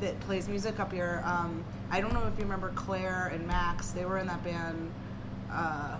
that 0.00 0.18
plays 0.20 0.48
music 0.48 0.80
up 0.80 0.92
here. 0.92 1.22
Um, 1.24 1.62
I 1.90 2.00
don't 2.00 2.12
know 2.12 2.26
if 2.26 2.36
you 2.36 2.44
remember 2.44 2.72
Claire 2.74 3.30
and 3.32 3.46
Max. 3.46 3.90
They 3.90 4.04
were 4.04 4.18
in 4.18 4.26
that 4.26 4.42
band, 4.42 4.90
uh, 5.52 5.96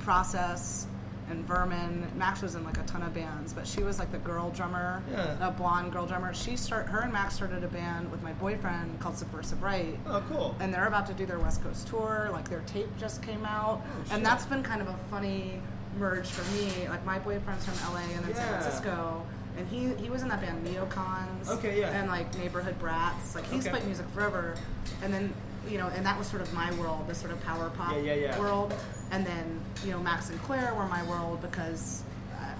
Process 0.00 0.86
and 1.30 1.44
Vermin. 1.46 2.06
Max 2.16 2.42
was 2.42 2.54
in 2.54 2.64
like 2.64 2.78
a 2.78 2.82
ton 2.82 3.02
of 3.02 3.14
bands, 3.14 3.52
but 3.52 3.66
she 3.66 3.82
was 3.82 3.98
like 3.98 4.10
the 4.12 4.18
girl 4.18 4.50
drummer, 4.50 5.02
Yeah. 5.10 5.48
a 5.48 5.50
blonde 5.50 5.92
girl 5.92 6.06
drummer. 6.06 6.34
She 6.34 6.56
start 6.56 6.86
her 6.88 7.00
and 7.00 7.12
Max 7.12 7.34
started 7.34 7.64
a 7.64 7.68
band 7.68 8.10
with 8.10 8.22
my 8.22 8.32
boyfriend 8.34 8.98
called 9.00 9.16
Subversive 9.16 9.62
Right. 9.62 9.98
Oh, 10.06 10.22
cool. 10.28 10.56
And 10.60 10.72
they're 10.74 10.86
about 10.86 11.06
to 11.06 11.14
do 11.14 11.26
their 11.26 11.38
West 11.38 11.62
Coast 11.62 11.88
tour. 11.88 12.28
Like 12.32 12.48
their 12.48 12.60
tape 12.66 12.88
just 12.98 13.22
came 13.22 13.44
out, 13.44 13.82
Oh, 13.84 14.14
and 14.14 14.24
that's 14.24 14.46
been 14.46 14.62
kind 14.62 14.80
of 14.82 14.88
a 14.88 14.96
funny 15.10 15.60
merge 15.98 16.26
for 16.28 16.48
me. 16.52 16.88
Like 16.88 17.04
my 17.04 17.18
boyfriend's 17.18 17.64
from 17.64 17.74
LA 17.94 18.00
and 18.14 18.24
then 18.24 18.34
San 18.34 18.48
Francisco, 18.48 19.22
and 19.56 19.66
he 19.68 19.94
he 20.02 20.08
was 20.10 20.22
in 20.22 20.28
that 20.28 20.40
band 20.40 20.66
Neocons. 20.66 21.48
Okay, 21.48 21.80
yeah. 21.80 21.90
And 21.90 22.08
like 22.08 22.36
Neighborhood 22.38 22.78
Brats. 22.78 23.34
Like 23.34 23.44
he's 23.46 23.66
Okay. 23.66 23.70
played 23.76 23.86
music 23.86 24.06
forever, 24.14 24.54
and 25.02 25.12
then 25.12 25.32
you 25.68 25.76
know, 25.78 25.88
and 25.88 26.06
that 26.06 26.16
was 26.18 26.26
sort 26.26 26.40
of 26.40 26.52
my 26.54 26.72
world, 26.74 27.06
this 27.06 27.18
sort 27.18 27.32
of 27.32 27.40
power 27.42 27.70
pop 27.76 27.92
Yeah, 27.92 27.98
yeah, 28.00 28.14
yeah. 28.14 28.38
world. 28.38 28.72
And 29.10 29.26
then 29.26 29.60
you 29.84 29.90
know, 29.92 29.98
Max 30.00 30.30
and 30.30 30.40
Claire 30.42 30.74
were 30.74 30.86
my 30.86 31.02
world 31.04 31.40
because 31.42 32.02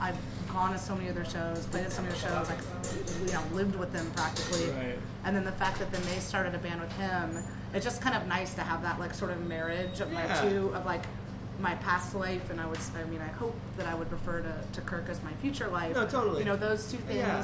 I've 0.00 0.16
gone 0.52 0.72
to 0.72 0.78
so 0.78 0.94
many 0.96 1.08
of 1.08 1.14
their 1.14 1.24
shows, 1.24 1.66
played 1.66 1.84
at 1.84 1.92
so 1.92 2.02
many 2.02 2.14
of 2.14 2.20
their 2.20 2.30
shows, 2.30 2.48
like 2.48 2.58
you 3.26 3.32
know, 3.32 3.42
lived 3.52 3.76
with 3.76 3.92
them 3.92 4.10
practically. 4.16 4.70
Right. 4.70 4.98
and 5.24 5.36
then 5.36 5.44
the 5.44 5.52
fact 5.52 5.78
that 5.78 5.92
then 5.92 6.02
they 6.02 6.18
started 6.18 6.54
a 6.54 6.58
band 6.58 6.80
with 6.80 6.92
him, 6.92 7.36
it's 7.74 7.84
just 7.84 8.00
kind 8.02 8.16
of 8.16 8.26
nice 8.26 8.54
to 8.54 8.62
have 8.62 8.82
that 8.82 8.98
like 8.98 9.14
sort 9.14 9.30
of 9.30 9.46
marriage 9.46 10.00
of 10.00 10.12
Yeah. 10.12 10.26
my 10.42 10.48
two 10.50 10.68
of 10.74 10.84
like 10.86 11.02
my 11.60 11.74
past 11.76 12.14
life, 12.14 12.48
and 12.50 12.58
I 12.60 12.66
would, 12.66 12.78
I 12.98 13.04
mean, 13.10 13.20
I 13.20 13.28
hope 13.28 13.54
that 13.76 13.86
I 13.86 13.94
would 13.94 14.10
refer 14.10 14.40
to, 14.40 14.54
to 14.72 14.80
Kirk 14.80 15.04
as 15.10 15.22
my 15.22 15.32
future 15.42 15.68
life. 15.68 15.94
No, 15.94 16.06
totally. 16.06 16.38
You 16.38 16.46
know, 16.46 16.56
those 16.56 16.90
two 16.90 16.96
things 16.98 17.18
Yeah. 17.18 17.42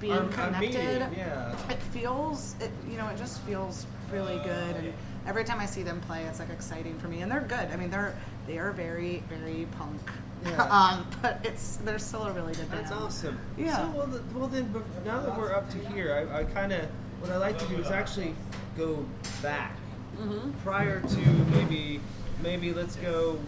being 0.00 0.28
connected. 0.30 1.06
yeah. 1.16 1.54
It 1.70 1.78
feels, 1.94 2.56
it 2.60 2.72
you 2.90 2.98
know, 2.98 3.06
it 3.08 3.16
just 3.16 3.40
feels 3.42 3.86
really 4.12 4.38
good, 4.38 4.74
and 4.76 4.92
every 5.28 5.44
time 5.44 5.60
I 5.60 5.66
see 5.66 5.82
them 5.82 6.00
play, 6.00 6.24
it's 6.24 6.40
like 6.40 6.50
exciting 6.50 6.98
for 6.98 7.06
me, 7.06 7.20
and 7.20 7.30
they're 7.30 7.40
good. 7.42 7.68
I 7.70 7.76
mean, 7.76 7.90
they're 7.90 8.16
they 8.46 8.58
are 8.58 8.72
very 8.72 9.22
very 9.28 9.68
punk. 9.78 10.00
Yeah. 10.44 10.62
um, 10.70 11.06
but 11.22 11.40
it's 11.44 11.76
they're 11.76 11.98
still 11.98 12.22
a 12.24 12.32
really 12.32 12.54
good 12.54 12.70
band. 12.70 12.86
That's 12.86 12.92
awesome. 12.92 13.38
Yeah. 13.56 13.76
So 13.76 13.98
well, 13.98 14.06
the, 14.06 14.22
well 14.36 14.48
then, 14.48 14.74
now 15.04 15.20
that 15.20 15.36
we're 15.36 15.52
up 15.52 15.70
to 15.70 15.78
here, 15.90 16.28
I, 16.32 16.40
I 16.40 16.44
kind 16.44 16.72
of 16.72 16.88
what 17.20 17.30
I 17.30 17.36
like 17.36 17.58
to 17.58 17.66
do 17.66 17.76
is 17.76 17.90
actually 17.90 18.34
go 18.76 19.04
back 19.42 19.76
Mm-hmm. 20.18 20.50
prior 20.64 21.00
to 21.00 21.16
maybe 21.54 22.00
maybe 22.42 22.72
let's 22.72 22.96
go 22.96 23.38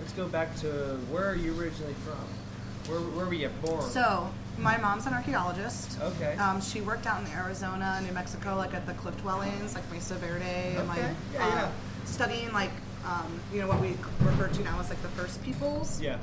let's 0.00 0.12
go 0.12 0.26
back 0.26 0.56
to 0.56 0.98
where 1.08 1.30
are 1.30 1.36
you 1.36 1.56
originally 1.56 1.94
from? 2.04 2.90
Where 2.90 3.00
where 3.00 3.26
were 3.26 3.34
you 3.34 3.48
born? 3.62 3.82
So 3.82 4.28
my 4.58 4.76
mom's 4.78 5.06
an 5.06 5.12
archaeologist. 5.14 5.98
Okay. 6.00 6.36
Um, 6.36 6.60
she 6.60 6.80
worked 6.80 7.06
out 7.06 7.20
in 7.20 7.26
Arizona, 7.32 8.00
New 8.04 8.12
Mexico, 8.12 8.56
like 8.56 8.74
at 8.74 8.86
the 8.86 8.94
cliff 8.94 9.16
dwellings, 9.22 9.74
like 9.74 9.90
Mesa 9.92 10.14
Verde, 10.14 10.76
and 10.76 10.88
like 10.88 10.98
Okay. 10.98 11.14
Yeah, 11.34 11.46
uh, 11.46 11.70
studying 12.04 12.52
like 12.52 12.70
um, 13.04 13.40
you 13.52 13.60
know 13.60 13.68
what 13.68 13.80
we 13.80 13.88
refer 14.20 14.48
to 14.48 14.62
now 14.62 14.80
as 14.80 14.88
like 14.88 15.00
the 15.02 15.08
first 15.08 15.42
peoples. 15.44 16.00
yeah. 16.00 16.18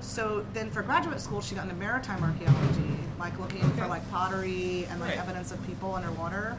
So 0.00 0.44
then 0.52 0.70
for 0.70 0.82
graduate 0.82 1.20
school, 1.20 1.40
she 1.40 1.54
got 1.54 1.64
into 1.64 1.74
maritime 1.76 2.22
archaeology, 2.22 2.96
like 3.18 3.38
looking 3.40 3.62
for 3.72 3.86
like 3.86 4.08
pottery 4.10 4.86
and 4.90 5.00
like 5.00 5.10
Right. 5.10 5.18
evidence 5.18 5.50
of 5.52 5.66
people 5.66 5.94
underwater. 5.94 6.56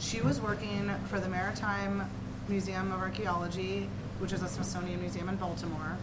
She 0.00 0.20
was 0.20 0.40
working 0.40 0.90
for 1.08 1.20
the 1.20 1.28
Maritime 1.28 2.10
Museum 2.48 2.90
of 2.90 2.98
Archaeology, 3.00 3.88
which 4.18 4.32
is 4.32 4.42
a 4.42 4.48
Smithsonian 4.48 5.00
museum 5.00 5.28
in 5.28 5.36
Baltimore, 5.36 5.96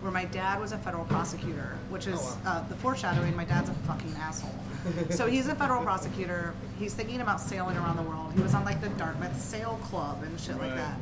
where 0.00 0.10
my 0.12 0.24
dad 0.26 0.60
was 0.60 0.72
a 0.72 0.78
federal 0.78 1.04
prosecutor, 1.04 1.76
which 1.90 2.06
is 2.06 2.18
Oh, 2.18 2.38
wow. 2.44 2.52
uh, 2.52 2.68
the 2.68 2.74
foreshadowing. 2.76 3.36
My 3.36 3.44
dad's 3.44 3.68
a 3.68 3.74
fucking 3.74 4.14
asshole. 4.18 4.54
so 5.10 5.26
he's 5.26 5.46
a 5.46 5.54
federal 5.54 5.82
prosecutor. 5.82 6.54
He's 6.78 6.94
thinking 6.94 7.20
about 7.20 7.38
sailing 7.38 7.76
around 7.76 7.96
the 7.96 8.02
world. 8.02 8.32
He 8.34 8.40
was 8.40 8.54
on 8.54 8.64
like 8.64 8.80
the 8.80 8.88
Dartmouth 8.90 9.38
Sail 9.38 9.78
Club 9.84 10.22
and 10.22 10.40
shit 10.40 10.56
like 10.58 10.74
that. 10.74 10.96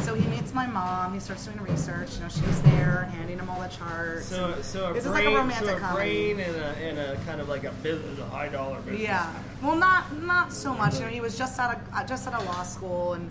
So 0.00 0.14
he 0.14 0.26
meets 0.28 0.54
my 0.54 0.66
mom. 0.66 1.12
He 1.12 1.20
starts 1.20 1.44
doing 1.44 1.60
research. 1.60 2.14
You 2.14 2.20
know, 2.22 2.28
she's 2.30 2.62
there 2.62 3.10
handing 3.12 3.38
him 3.38 3.50
all 3.50 3.60
the 3.60 3.68
charts. 3.68 4.24
So 4.28 4.54
so 4.62 4.90
a 4.90 4.94
This 4.94 5.04
is 5.04 5.10
brain, 5.10 5.26
like 5.26 5.34
a 5.34 5.36
romantic 5.36 5.68
so 5.68 5.76
a 5.76 5.80
comedy. 5.80 6.32
brain 6.34 6.40
and 6.40 6.56
a, 6.56 6.66
and 6.78 6.98
a 6.98 7.16
kind 7.26 7.42
of 7.42 7.50
like 7.50 7.64
a 7.64 7.72
business, 7.82 8.18
a 8.18 8.24
high 8.30 8.48
dollar 8.48 8.78
business. 8.80 9.02
Yeah. 9.02 9.30
Well, 9.62 9.76
not 9.76 10.10
not 10.22 10.54
so 10.54 10.72
much. 10.72 10.94
You 10.94 11.00
know, 11.02 11.08
he 11.08 11.20
was 11.20 11.36
just 11.36 11.58
out 11.60 11.74
of 11.76 11.80
uh, 11.92 12.04
just 12.06 12.26
out 12.26 12.32
of 12.40 12.46
law 12.46 12.62
school, 12.62 13.12
and 13.12 13.30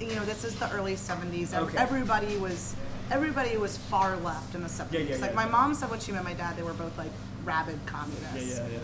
you 0.00 0.14
know, 0.16 0.24
this 0.26 0.44
is 0.44 0.54
the 0.56 0.70
early 0.72 0.96
'70s. 0.96 1.54
Ev- 1.54 1.62
Okay. 1.62 1.78
Everybody 1.78 2.36
was 2.36 2.76
everybody 3.10 3.56
was 3.56 3.76
far 3.76 4.16
left 4.16 4.54
in 4.54 4.62
the 4.62 4.68
'70s. 4.68 4.92
Yeah, 4.92 5.00
yeah, 5.00 5.16
like 5.16 5.30
yeah. 5.30 5.36
my 5.36 5.46
mom 5.46 5.74
said 5.74 5.90
when 5.90 6.00
she 6.00 6.12
met 6.12 6.24
my 6.24 6.34
dad, 6.34 6.56
they 6.56 6.62
were 6.62 6.74
both 6.74 6.96
like 6.96 7.10
rabid 7.44 7.78
communists. 7.86 8.58
Yeah, 8.58 8.66
yeah, 8.66 8.72
yeah. 8.74 8.78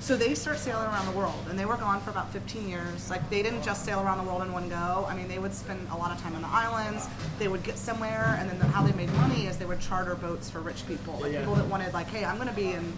So 0.00 0.16
they 0.16 0.34
start 0.34 0.58
sailing 0.58 0.84
around 0.86 1.06
the 1.06 1.16
world, 1.16 1.46
and 1.48 1.58
they 1.58 1.64
were 1.64 1.76
gone 1.76 2.00
for 2.00 2.10
about 2.10 2.30
15 2.30 2.68
years. 2.68 3.08
Like 3.08 3.30
they 3.30 3.42
didn't 3.42 3.62
just 3.62 3.84
sail 3.84 4.00
around 4.00 4.18
the 4.18 4.24
world 4.24 4.42
in 4.42 4.52
one 4.52 4.68
go. 4.68 5.06
I 5.08 5.16
mean, 5.16 5.28
they 5.28 5.38
would 5.38 5.54
spend 5.54 5.86
a 5.90 5.96
lot 5.96 6.10
of 6.10 6.20
time 6.20 6.34
on 6.36 6.42
the 6.42 6.48
islands. 6.48 7.08
They 7.38 7.48
would 7.48 7.62
get 7.62 7.78
somewhere, 7.78 8.36
and 8.38 8.50
then 8.50 8.58
the, 8.58 8.66
how 8.66 8.82
they 8.82 8.92
made 8.92 9.10
money 9.14 9.46
is 9.46 9.56
they 9.56 9.64
would 9.64 9.80
charter 9.80 10.14
boats 10.14 10.50
for 10.50 10.60
rich 10.60 10.86
people, 10.86 11.14
like 11.14 11.32
Yeah, 11.32 11.38
yeah. 11.38 11.38
people 11.40 11.54
that 11.54 11.66
wanted, 11.66 11.94
like, 11.94 12.08
hey, 12.08 12.24
I'm 12.24 12.36
going 12.36 12.48
to 12.48 12.54
be 12.54 12.72
in 12.72 12.92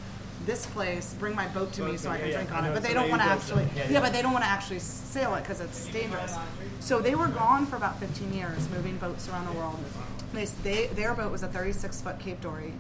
this 0.47 0.67
place. 0.67 1.15
Bring 1.19 1.37
my 1.37 1.47
boat 1.49 1.73
to 1.75 1.83
me 1.83 1.97
so 1.97 2.11
I 2.11 2.19
can 2.19 2.29
yeah, 2.29 2.37
drink 2.37 2.53
on 2.53 2.65
it. 2.65 2.75
But 2.75 2.83
they 2.83 2.95
don't 2.95 3.09
want 3.09 3.23
to 3.23 3.29
who 3.29 3.35
does 3.39 3.49
that. 3.51 3.59
actually, 3.59 3.93
yeah. 3.93 4.01
but 4.01 4.13
they 4.13 4.23
don't 4.23 4.33
want 4.33 4.45
to 4.45 4.51
actually 4.51 4.81
sail 4.81 5.35
it 5.37 5.43
because 5.43 5.61
it's 5.61 5.87
dangerous. 5.89 6.35
So 6.81 7.01
they 7.01 7.15
were 7.15 7.29
gone 7.29 7.67
for 7.67 7.77
about 7.77 8.01
15 8.01 8.33
years, 8.33 8.69
moving 8.71 8.97
boats 8.97 9.29
around 9.29 9.47
the 9.47 9.53
world. 9.53 9.79
They, 10.37 10.45
they 10.45 10.87
their 10.89 11.15
boat 11.15 11.33
was 11.33 11.43
a 11.43 11.49
36 11.49 12.03
foot 12.03 12.19
Cape 12.19 12.43
Dory. 12.43 12.75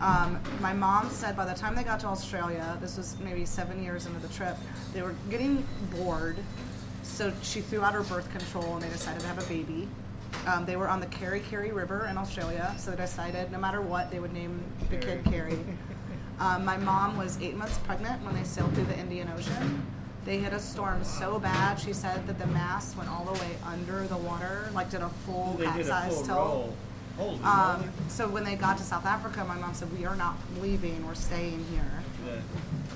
Um, 0.00 0.40
my 0.60 0.72
mom 0.72 1.10
said 1.10 1.36
by 1.36 1.44
the 1.44 1.52
time 1.52 1.74
they 1.74 1.84
got 1.84 2.00
to 2.00 2.06
Australia, 2.06 2.78
this 2.80 2.96
was 2.96 3.18
maybe 3.20 3.44
seven 3.44 3.82
years 3.82 4.06
into 4.06 4.18
the 4.18 4.32
trip, 4.32 4.56
they 4.94 5.02
were 5.02 5.14
getting 5.28 5.62
bored. 5.94 6.38
So 7.02 7.34
she 7.42 7.60
threw 7.60 7.82
out 7.82 7.92
her 7.92 8.02
birth 8.02 8.30
control 8.30 8.72
and 8.74 8.82
they 8.82 8.88
decided 8.88 9.20
to 9.20 9.26
have 9.26 9.38
a 9.38 9.46
baby. 9.46 9.88
Um, 10.46 10.64
they 10.64 10.76
were 10.76 10.88
on 10.88 11.00
the 11.00 11.06
Keri 11.06 11.40
Keri 11.40 11.70
River 11.70 12.06
in 12.06 12.16
Australia, 12.16 12.74
so 12.78 12.92
they 12.92 12.96
decided 12.96 13.52
no 13.52 13.58
matter 13.58 13.82
what, 13.82 14.10
they 14.10 14.18
would 14.18 14.32
name 14.32 14.62
the 14.88 14.96
kid 14.96 15.22
Keri. 15.26 15.58
Um, 16.38 16.64
my 16.64 16.78
mom 16.78 17.18
was 17.18 17.38
eight 17.42 17.56
months 17.56 17.76
pregnant 17.84 18.24
when 18.24 18.34
they 18.34 18.44
sailed 18.44 18.72
through 18.72 18.86
the 18.86 18.98
Indian 18.98 19.30
Ocean. 19.36 19.84
They 20.24 20.38
hit 20.38 20.52
a 20.52 20.60
storm 20.60 21.02
so 21.04 21.38
bad, 21.38 21.80
she 21.80 21.92
said 21.92 22.26
that 22.26 22.38
the 22.38 22.46
mast 22.46 22.96
went 22.96 23.08
all 23.08 23.24
the 23.24 23.32
way 23.40 23.56
under 23.66 24.06
the 24.06 24.16
water, 24.18 24.70
like 24.74 24.90
did 24.90 25.00
a 25.00 25.08
full 25.26 25.54
They 25.58 25.64
did 25.64 25.86
a 25.86 25.88
capsize 25.88 26.14
full 26.14 26.24
tilt. 26.24 26.38
roll. 26.38 26.74
Holy 27.16 27.40
Um, 27.42 27.90
so 28.08 28.28
when 28.28 28.44
they 28.44 28.54
got 28.54 28.78
to 28.78 28.84
South 28.84 29.04
Africa, 29.06 29.44
my 29.44 29.54
mom 29.56 29.74
said, 29.74 29.92
"We 29.98 30.06
are 30.06 30.16
not 30.16 30.36
leaving. 30.60 31.06
We're 31.06 31.14
staying 31.14 31.64
here." 31.70 32.02
Yeah. 32.26 32.40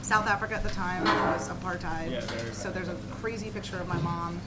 South 0.02 0.26
Africa 0.26 0.54
at 0.54 0.62
the 0.62 0.70
time 0.70 1.04
was 1.04 1.48
apartheid. 1.48 2.10
Yeah, 2.10 2.52
so 2.52 2.70
there's 2.70 2.88
a 2.88 2.94
crazy 3.20 3.50
picture 3.50 3.78
of 3.78 3.88
my 3.88 3.98
mom, 3.98 4.40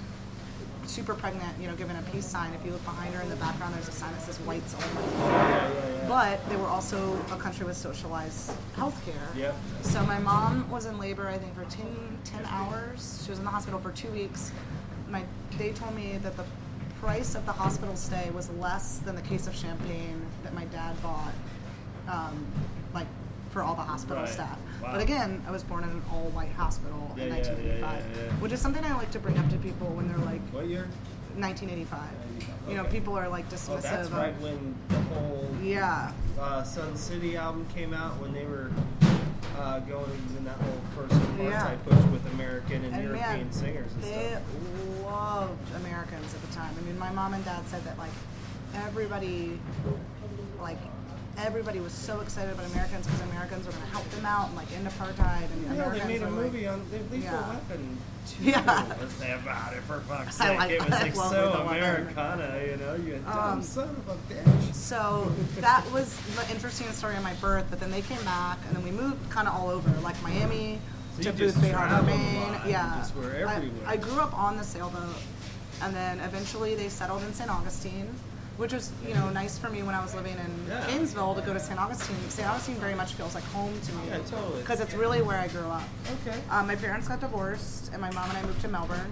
super 0.88 1.14
pregnant, 1.14 1.60
you 1.60 1.68
know, 1.68 1.76
giving 1.76 1.96
a 1.98 2.02
peace 2.14 2.26
sign. 2.26 2.54
If 2.54 2.66
you 2.66 2.72
look 2.72 2.84
behind 2.86 3.14
her 3.14 3.22
in 3.22 3.30
the 3.30 3.36
background, 3.38 3.76
there's 3.76 3.88
a 3.88 3.92
sign 3.92 4.12
that 4.14 4.22
says 4.22 4.38
"Whites 4.40 4.74
Only." 4.76 6.08
But 6.08 6.48
they 6.50 6.56
were 6.56 6.68
also 6.68 7.14
a 7.32 7.36
country 7.38 7.66
with 7.66 7.76
socialized 7.78 8.52
healthcare. 8.76 9.36
Yep. 9.36 9.56
So 9.82 10.04
my 10.06 10.20
mom 10.20 10.70
was 10.70 10.86
in 10.86 10.98
labor, 11.00 11.28
I 11.28 11.38
think, 11.38 11.54
for 11.56 11.66
10, 11.66 11.86
10 12.24 12.46
hours. 12.46 13.22
She 13.26 13.30
was 13.32 13.40
in 13.40 13.46
the 13.46 13.52
hospital 13.52 13.80
for 13.80 13.92
two 13.92 14.10
weeks. 14.12 14.52
My 15.10 15.24
they 15.58 15.72
told 15.72 15.96
me 15.96 16.18
that 16.24 16.36
the 16.38 16.46
price 17.02 17.36
of 17.36 17.46
the 17.46 17.52
hospital 17.52 17.96
stay 17.96 18.30
was 18.32 18.50
less 18.52 18.98
than 19.00 19.16
the 19.16 19.22
case 19.22 19.48
of 19.48 19.56
champagne 19.56 20.22
that 20.44 20.54
my 20.54 20.66
dad 20.66 21.00
bought, 21.04 21.34
um, 22.08 22.46
like 22.94 23.08
for 23.52 23.62
all 23.62 23.76
the 23.76 23.82
hospital 23.82 24.24
Right. 24.24 24.30
staff. 24.30 24.58
Wow. 24.82 24.92
But 24.94 25.02
again, 25.02 25.42
I 25.48 25.52
was 25.52 25.64
born 25.64 25.84
in 25.84 25.90
an 25.90 26.02
all-white 26.12 26.52
hospital 26.52 27.12
Yeah, 27.18 27.24
in 27.24 27.30
yeah, 27.30 27.36
1985, 27.36 28.04
yeah, 28.16 28.22
which 28.40 28.52
is 28.52 28.62
something 28.62 28.84
I 28.86 28.94
like 28.96 29.12
to 29.12 29.20
bring 29.20 29.38
up 29.38 29.50
to 29.50 29.58
people 29.58 29.88
when 29.88 30.08
they're 30.08 30.18
like 30.26 30.42
What 30.52 30.68
year? 30.68 30.88
1985. 31.38 32.00
You 32.70 32.76
know, 32.76 32.84
people 32.86 33.18
are 33.18 33.28
like 33.30 33.50
dismissive. 33.50 33.78
Oh, 33.78 33.82
that's 33.82 34.08
of, 34.08 34.14
right 34.14 34.40
when 34.42 34.76
the 34.90 35.00
whole 35.14 35.50
Yeah. 35.64 36.12
uh, 36.40 36.64
Sun 36.64 36.96
City 36.98 37.38
album 37.38 37.66
came 37.74 37.94
out 37.94 38.20
when 38.22 38.34
they 38.34 38.46
were 38.46 38.72
uh, 39.58 39.80
going 39.82 40.12
in 40.38 40.46
that 40.46 40.58
whole 40.58 40.82
first 40.96 41.14
apartheid 41.22 41.84
push 41.84 42.04
with 42.12 42.26
American 42.34 42.84
and, 42.86 42.94
And 42.94 43.04
European 43.06 43.40
man, 43.40 43.52
singers 43.52 43.92
and 43.94 44.04
they 44.04 44.30
stuff. 44.30 44.44
loved 45.04 45.76
Americans 45.78 46.34
at 46.34 46.42
the 46.42 46.54
time. 46.56 46.74
I 46.78 46.82
mean, 46.86 47.00
my 47.00 47.12
mom 47.12 47.34
and 47.34 47.44
dad 47.46 47.68
said 47.68 47.84
that 47.86 47.98
like 47.98 48.12
everybody, 48.76 49.60
like 50.62 50.78
everybody 51.38 51.80
was 51.80 51.94
so 51.94 52.20
excited 52.22 52.52
about 52.54 52.66
Americans 52.72 53.06
because 53.06 53.22
Americans 53.30 53.66
were 53.66 53.72
going 53.72 53.84
to 53.84 53.90
help 53.90 54.10
them 54.12 54.26
out 54.26 54.48
and 54.48 54.56
like 54.56 54.72
end 54.74 54.88
apartheid 54.88 55.44
and 55.52 55.78
Yeah, 55.78 55.90
they 55.90 56.04
made 56.06 56.22
a 56.22 56.26
were, 56.26 56.32
like- 56.32 56.44
movie 56.54 56.68
on 56.68 56.82
the 56.92 56.98
Lethal 56.98 57.20
Yeah. 57.20 57.50
Weapon. 57.50 57.98
Too. 58.28 58.44
Yeah. 58.44 59.08
Say 59.20 59.32
about 59.34 59.74
it 59.74 59.82
for 59.84 60.00
fuck's 60.02 60.40
I 60.42 60.48
sake. 60.50 60.58
like- 60.58 60.72
it 60.72 60.82
was 60.82 60.90
like 60.90 61.16
so 61.16 61.52
Weapon. 61.66 61.78
Americana, 61.78 62.62
you 62.70 62.78
know. 62.78 62.96
You 62.96 63.20
dumb 63.20 63.38
Um, 63.40 63.62
son 63.64 63.90
of 63.90 64.10
a 64.10 64.34
bitch. 64.34 64.74
So 64.74 65.32
that 65.60 65.90
was 65.92 66.18
the 66.36 66.50
interesting 66.52 66.92
story 66.92 67.16
of 67.16 67.24
my 67.24 67.34
birth. 67.36 67.66
But 67.70 67.80
then 67.80 67.92
they 67.92 68.02
came 68.02 68.22
back, 68.24 68.58
and 68.68 68.76
then 68.76 68.84
we 68.84 68.92
moved 68.92 69.30
kind 69.30 69.48
of 69.48 69.54
all 69.54 69.70
over, 69.70 69.90
like 70.02 70.22
Miami 70.24 70.80
So 71.18 71.24
to 71.24 71.30
you 71.32 71.38
just 71.38 71.58
Boothbay 71.60 71.72
Harbor, 71.72 72.06
Maine. 72.08 72.62
Yeah, 72.68 73.04
I- 73.86 73.94
I, 73.94 73.98
grew 73.98 74.20
up 74.20 74.38
on 74.38 74.58
the 74.58 74.64
sailboat, 74.64 75.16
and 75.82 75.96
then 75.96 76.20
eventually 76.20 76.76
they 76.76 76.90
settled 76.90 77.24
in 77.24 77.34
St. 77.34 77.50
Augustine, 77.50 78.14
which 78.58 78.74
was 78.74 78.92
you 79.08 79.14
know 79.14 79.30
nice 79.30 79.58
for 79.58 79.70
me 79.70 79.84
when 79.84 79.96
I 79.96 80.02
was 80.02 80.14
living 80.16 80.34
in 80.34 80.66
Yeah. 80.68 80.86
Gainesville 80.88 81.36
to 81.36 81.42
go 81.42 81.54
to 81.54 81.60
St. 81.60 81.80
Augustine. 81.80 82.18
St. 82.30 82.48
Augustine 82.48 82.76
very 82.76 82.96
much 82.96 83.14
feels 83.14 83.36
like 83.36 83.44
home 83.46 83.74
to 83.82 83.92
me. 83.94 84.02
Yeah, 84.10 84.18
totally. 84.20 84.62
Because 84.62 84.80
it's 84.80 84.94
really 84.94 85.22
where 85.22 85.38
I 85.40 85.48
grew 85.48 85.68
up. 85.68 85.84
Okay. 86.26 86.38
Um, 86.50 86.68
my 86.68 86.76
parents 86.76 87.08
got 87.08 87.20
divorced, 87.20 87.92
and 87.94 88.02
my 88.02 88.12
mom 88.12 88.30
and 88.30 88.38
I 88.40 88.44
moved 88.44 88.62
to 88.62 88.68
Melbourne. 88.68 89.12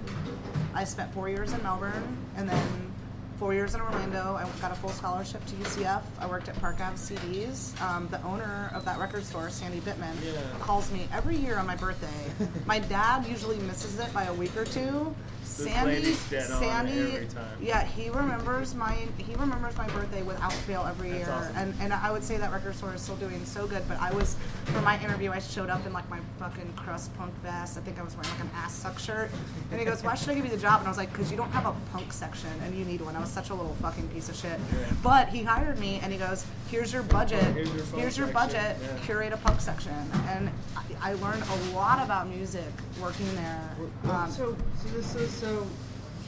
I 0.74 0.84
spent 0.84 1.14
four 1.14 1.30
years 1.30 1.54
in 1.54 1.62
Melbourne, 1.64 2.18
and 2.36 2.50
then 2.50 2.92
four 3.40 3.54
years 3.54 3.76
in 3.76 3.82
Orlando. 3.82 4.36
I 4.40 4.48
got 4.62 4.72
a 4.72 4.76
full 4.76 4.90
scholarship 4.92 5.46
to 5.46 5.54
UCF. 5.56 6.02
I 6.20 6.26
worked 6.28 6.48
at 6.48 6.58
Park 6.62 6.80
Ave 6.80 6.96
CDs. 6.96 7.80
Um, 7.82 8.08
the 8.10 8.22
owner 8.24 8.72
of 8.74 8.86
that 8.86 8.98
record 8.98 9.26
store, 9.26 9.50
Sandy 9.50 9.80
Bittman, 9.82 10.16
Yeah. 10.24 10.40
calls 10.62 10.90
me 10.92 11.08
every 11.14 11.36
year 11.36 11.58
on 11.58 11.68
my 11.68 11.76
birthday. 11.76 12.08
my 12.66 12.80
dad 12.80 13.26
usually 13.28 13.58
misses 13.60 14.00
it 14.00 14.14
by 14.14 14.24
a 14.24 14.34
week 14.34 14.56
or 14.58 14.64
two, 14.66 15.14
Sandy, 15.46 15.96
lady's 15.96 16.30
dead 16.30 16.52
on 16.52 16.60
Sandy, 16.60 17.28
yeah, 17.62 17.84
he 17.86 18.10
remembers 18.10 18.76
my 18.76 18.96
he 19.18 19.36
remembers 19.36 19.78
my 19.78 19.88
birthday 19.88 20.24
without 20.24 20.54
fail 20.54 20.86
every 20.88 21.10
That's 21.10 21.28
year, 21.28 21.36
awesome. 21.36 21.56
and 21.56 21.74
and 21.82 21.94
I 21.94 22.12
would 22.12 22.24
say 22.24 22.38
that 22.38 22.52
record 22.52 22.76
store 22.76 22.94
is 22.94 23.02
still 23.02 23.16
doing 23.18 23.44
so 23.46 23.68
good. 23.68 23.84
But 23.88 24.00
I 24.00 24.12
was 24.14 24.36
for 24.66 24.82
my 24.82 25.02
interview, 25.04 25.32
I 25.32 25.40
showed 25.40 25.70
up 25.70 25.86
in 25.86 25.94
like 25.94 26.10
my 26.10 26.20
fucking 26.40 26.74
crust 26.76 27.16
punk 27.18 27.34
vest. 27.42 27.78
I 27.78 27.82
think 27.82 28.00
I 28.00 28.04
was 28.04 28.16
wearing 28.16 28.30
like 28.32 28.42
an 28.42 28.50
Assück 28.66 29.00
shirt, 29.00 29.30
and 29.72 29.80
he 29.80 29.86
goes, 29.86 30.04
"Why 30.04 30.16
should 30.16 30.30
I 30.30 30.36
give 30.36 30.46
you 30.46 30.52
the 30.52 30.58
job?" 30.58 30.80
And 30.80 30.88
I 30.88 30.92
was 30.92 30.98
like, 30.98 31.14
"Cause 31.14 31.32
you 31.32 31.38
don't 31.38 31.52
have 31.52 31.66
a 31.66 31.76
punk 31.92 32.12
section, 32.12 32.50
and 32.64 32.76
you 32.76 32.84
need 32.86 33.02
one." 33.02 33.16
I 33.16 33.20
was 33.20 33.30
such 33.30 33.50
a 33.50 33.54
little 33.54 33.76
fucking 33.82 34.08
piece 34.10 34.30
of 34.30 34.36
shit. 34.36 34.60
But 35.04 35.30
he 35.30 35.44
hired 35.44 35.80
me, 35.80 36.00
and 36.04 36.12
he 36.12 36.18
goes, 36.18 36.46
"Here's 36.70 36.92
your 36.94 37.04
budget. 37.04 37.44
Here's 37.54 37.74
your 37.74 37.86
Here's 38.00 38.18
your 38.18 38.28
budget. 38.28 38.78
Yeah. 38.82 38.98
Curate 39.06 39.34
a 39.34 39.38
punk 39.38 39.62
section." 39.62 39.94
And 40.30 40.50
I, 40.76 41.12
I 41.12 41.14
learned 41.16 41.44
a 41.44 41.76
lot 41.76 42.04
about 42.04 42.28
music 42.28 42.64
working 43.02 43.34
there. 43.36 43.76
Um, 44.10 44.32
so, 44.32 44.56
so 44.82 44.90
this 44.90 45.16
is 45.16 45.32
so. 45.32 45.66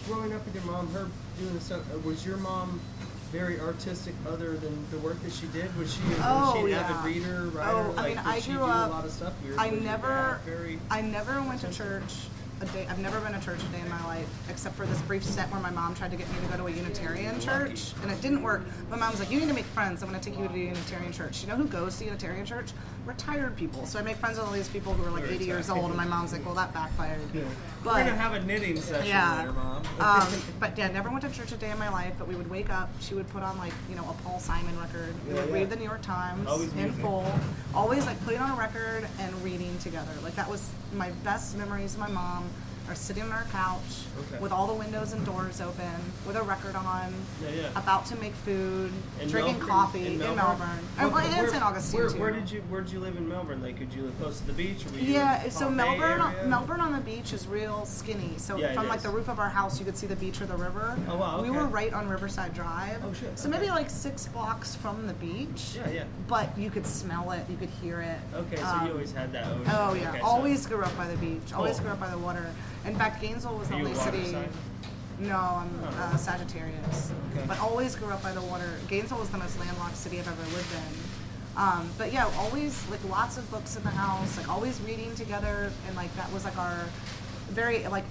Growing 0.07 0.31
up 0.31 0.45
with 0.45 0.55
your 0.55 0.63
mom, 0.63 0.87
her 0.93 1.05
doing 1.37 1.53
this 1.53 1.65
stuff. 1.65 1.81
uh, 1.93 1.97
Was 1.99 2.25
your 2.25 2.37
mom 2.37 2.79
very 3.33 3.59
artistic, 3.59 4.13
other 4.25 4.55
than 4.55 4.85
the 4.89 4.97
work 4.99 5.21
that 5.23 5.33
she 5.33 5.45
did? 5.47 5.75
Was 5.77 5.93
she? 5.93 5.99
Oh, 6.23 6.45
was 6.45 6.53
she 6.53 6.59
an 6.61 6.67
yeah. 6.69 6.79
avid 6.97 7.13
reader, 7.13 7.43
writer? 7.49 7.71
Oh, 7.73 7.93
I 7.97 8.01
like, 8.01 8.05
mean, 8.15 8.15
did 8.15 8.25
I 8.25 8.39
she 8.39 8.51
grew 8.51 8.59
do 8.59 8.65
up- 8.65 8.89
a 8.89 8.93
lot 8.93 9.03
of 9.05 9.11
stuff. 9.11 9.33
Your, 9.45 9.59
I 9.59 9.69
never, 9.71 10.39
very. 10.45 10.79
I 10.89 11.01
never 11.01 11.41
went 11.41 11.59
to 11.61 11.71
church 11.73 12.13
a 12.61 12.65
day. 12.67 12.87
I've 12.89 12.99
never 12.99 13.19
been 13.19 13.33
to 13.33 13.39
church 13.45 13.59
a 13.61 13.67
day 13.75 13.79
in 13.81 13.89
my 13.89 14.03
life, 14.05 14.27
except 14.49 14.75
for 14.75 14.85
this 14.85 14.99
brief 15.03 15.23
set 15.23 15.49
where 15.51 15.59
my 15.61 15.69
mom 15.69 15.93
tried 15.95 16.11
to 16.11 16.17
get 16.17 16.27
me 16.29 16.35
to 16.41 16.47
go 16.47 16.57
to 16.57 16.67
a 16.67 16.71
Unitarian 16.71 17.39
church, 17.39 17.93
and 18.01 18.11
it 18.11 18.19
didn't 18.21 18.41
work. 18.41 18.61
My 18.89 18.97
mom 18.97 19.11
was 19.11 19.19
like, 19.19 19.29
"You 19.31 19.39
need 19.39 19.47
to 19.49 19.53
make 19.53 19.65
friends. 19.65 20.01
I'm 20.01 20.09
going 20.09 20.19
to 20.19 20.29
take 20.29 20.39
you 20.39 20.47
to 20.47 20.53
a 20.53 20.57
Unitarian 20.57 21.11
church." 21.11 21.41
You 21.41 21.47
know 21.49 21.55
who 21.55 21.65
goes 21.65 21.97
to 21.99 22.05
Unitarian 22.05 22.45
church? 22.45 22.71
Retired 23.05 23.55
people. 23.55 23.85
So 23.85 23.99
I 23.99 24.01
make 24.01 24.17
friends 24.17 24.37
with 24.37 24.47
all 24.47 24.53
these 24.53 24.67
people 24.69 24.93
who 24.93 25.05
are 25.05 25.11
like 25.11 25.29
80 25.31 25.45
years 25.45 25.69
old, 25.69 25.85
and 25.85 25.95
my 25.95 26.05
mom's 26.05 26.33
like, 26.33 26.45
"Well, 26.45 26.55
that 26.55 26.73
backfired." 26.73 27.19
We're 27.33 27.43
But 27.83 27.99
gonna 27.99 28.15
have 28.15 28.33
a 28.33 28.43
knitting 28.43 28.75
session 28.81 29.07
yeah. 29.07 29.37
later, 29.39 29.51
mom. 29.53 29.83
um, 29.99 30.27
but 30.59 30.77
yeah, 30.77 30.87
never 30.89 31.09
went 31.09 31.21
to 31.21 31.31
church 31.31 31.51
a 31.51 31.55
day 31.57 31.69
in 31.71 31.79
my 31.79 31.89
life. 31.89 32.13
But 32.17 32.27
we 32.27 32.35
would 32.35 32.49
wake 32.49 32.69
up. 32.69 32.89
She 32.99 33.13
would 33.13 33.29
put 33.29 33.43
on 33.43 33.57
like 33.57 33.73
you 33.89 33.95
know 33.95 34.03
a 34.09 34.23
Paul 34.23 34.39
Simon 34.39 34.77
record. 34.79 35.13
We 35.27 35.33
Yeah, 35.35 35.41
would 35.41 35.49
yeah. 35.49 35.55
read 35.55 35.69
the 35.69 35.75
New 35.77 35.83
York 35.85 36.01
Times 36.01 36.47
Always 36.47 36.71
in 36.73 36.77
music. 36.83 37.01
full. 37.01 37.25
Always 37.75 38.05
like 38.05 38.21
putting 38.25 38.39
on 38.39 38.49
a 38.51 38.55
record 38.59 39.07
and 39.19 39.43
reading 39.43 39.77
together. 39.79 40.11
Like 40.23 40.35
that 40.35 40.49
was 40.49 40.67
my 40.93 41.11
best 41.23 41.57
memories 41.57 41.93
of 41.93 41.99
my 41.99 42.09
mom. 42.09 42.46
Are 42.89 42.95
sitting 42.95 43.23
on 43.23 43.33
our 43.33 43.43
couch 43.51 43.81
Okay. 44.31 44.39
with 44.41 44.53
all 44.53 44.65
the 44.65 44.73
windows 44.73 45.11
and 45.11 45.25
doors 45.25 45.59
open, 45.59 45.91
with 46.25 46.37
a 46.37 46.41
record 46.41 46.73
on, 46.73 47.13
Yeah, 47.43 47.49
yeah. 47.49 47.69
about 47.75 48.05
to 48.05 48.15
make 48.15 48.33
food, 48.33 48.93
In 49.19 49.27
drinking 49.27 49.57
Melbourne- 49.57 49.67
coffee 49.67 50.07
in 50.07 50.19
Melbourne, 50.19 50.69
and, 50.97 51.11
What- 51.11 51.25
and 51.25 51.35
where- 51.35 51.49
St. 51.49 51.61
Augustine 51.63 51.99
where. 51.99 52.09
Where 52.11 52.31
did 52.31 52.49
you 52.49 52.61
Where 52.69 52.79
did 52.81 52.93
you 52.93 53.01
live 53.01 53.17
in 53.17 53.27
Melbourne? 53.27 53.61
Like, 53.61 53.77
could 53.77 53.93
you 53.93 54.03
live 54.03 54.17
close 54.21 54.39
to 54.39 54.47
the 54.47 54.53
beach? 54.53 54.85
Or 54.85 54.91
were 54.91 54.99
you 54.99 55.13
Yeah, 55.15 55.43
in 55.43 55.51
so 55.51 55.69
Melbourne, 55.69 56.21
area? 56.21 56.45
Melbourne 56.47 56.79
on 56.79 56.93
the 56.93 56.99
beach 56.99 57.33
is 57.33 57.45
real 57.45 57.85
skinny. 57.85 58.35
So 58.37 58.55
Yeah, 58.55 58.73
from 58.73 58.87
like 58.87 58.97
is. 58.99 59.03
the 59.03 59.09
roof 59.09 59.27
of 59.27 59.37
our 59.37 59.49
house, 59.49 59.79
you 59.79 59.85
could 59.85 59.97
see 59.97 60.07
the 60.07 60.15
beach 60.15 60.39
or 60.41 60.45
the 60.45 60.55
river. 60.55 60.97
Oh, 61.09 61.17
wow, 61.17 61.39
Okay. 61.39 61.49
We 61.49 61.55
were 61.57 61.65
right 61.65 61.93
on 61.93 62.07
Riverside 62.07 62.53
Drive. 62.53 63.03
Oh, 63.05 63.11
shit, 63.11 63.37
So 63.37 63.49
okay. 63.49 63.59
maybe 63.59 63.69
like 63.69 63.89
six 63.89 64.27
blocks 64.27 64.75
from 64.75 65.07
the 65.07 65.13
beach. 65.13 65.73
Yeah, 65.75 65.89
yeah. 65.89 66.03
But 66.29 66.57
you 66.57 66.69
could 66.69 66.87
smell 66.87 67.31
it, 67.31 67.45
you 67.49 67.57
could 67.57 67.69
hear 67.81 67.99
it. 67.99 68.19
Okay, 68.33 68.55
so 68.55 68.63
Um, 68.65 68.85
you 68.87 68.93
always 68.93 69.11
had 69.11 69.33
that 69.33 69.45
ocean. 69.47 69.71
Oh 69.75 69.93
yeah, 69.93 70.09
Okay, 70.11 70.19
so- 70.19 70.25
always 70.25 70.65
grew 70.65 70.83
up 70.83 70.95
by 70.97 71.07
the 71.07 71.17
beach. 71.17 71.51
Always 71.53 71.73
Cool. 71.75 71.83
grew 71.83 71.91
up 71.91 71.99
by 71.99 72.09
the 72.09 72.17
water. 72.17 72.45
In 72.87 72.95
fact, 72.95 73.21
Gainesville 73.21 73.57
was 73.57 73.67
the 73.67 73.75
Are 73.75 73.79
you 73.79 73.87
only 73.87 73.99
city. 73.99 74.31
sign? 74.31 74.49
No, 75.19 75.35
I'm 75.37 75.79
Oh. 75.83 75.87
uh, 76.13 76.17
Sagittarius. 76.17 77.11
Okay. 77.35 77.43
But 77.47 77.59
always 77.59 77.95
grew 77.95 78.09
up 78.09 78.21
by 78.23 78.31
the 78.31 78.41
water. 78.41 78.79
Gainesville 78.87 79.19
was 79.19 79.29
the 79.29 79.37
most 79.37 79.59
landlocked 79.59 79.97
city 79.97 80.19
I've 80.19 80.27
ever 80.27 80.41
lived 80.55 80.73
in. 80.73 81.59
Um, 81.61 81.89
but 81.97 82.13
yeah, 82.13 82.29
always 82.37 82.83
like 82.91 83.03
lots 83.09 83.37
of 83.37 83.49
books 83.49 83.75
in 83.75 83.83
the 83.83 83.89
house, 83.89 84.37
like 84.37 84.47
always 84.47 84.79
reading 84.81 85.13
together, 85.15 85.71
and 85.87 85.95
like 85.95 86.15
that 86.15 86.31
was 86.31 86.45
like 86.45 86.57
our 86.57 86.85
very 87.49 87.85
like 87.87 88.05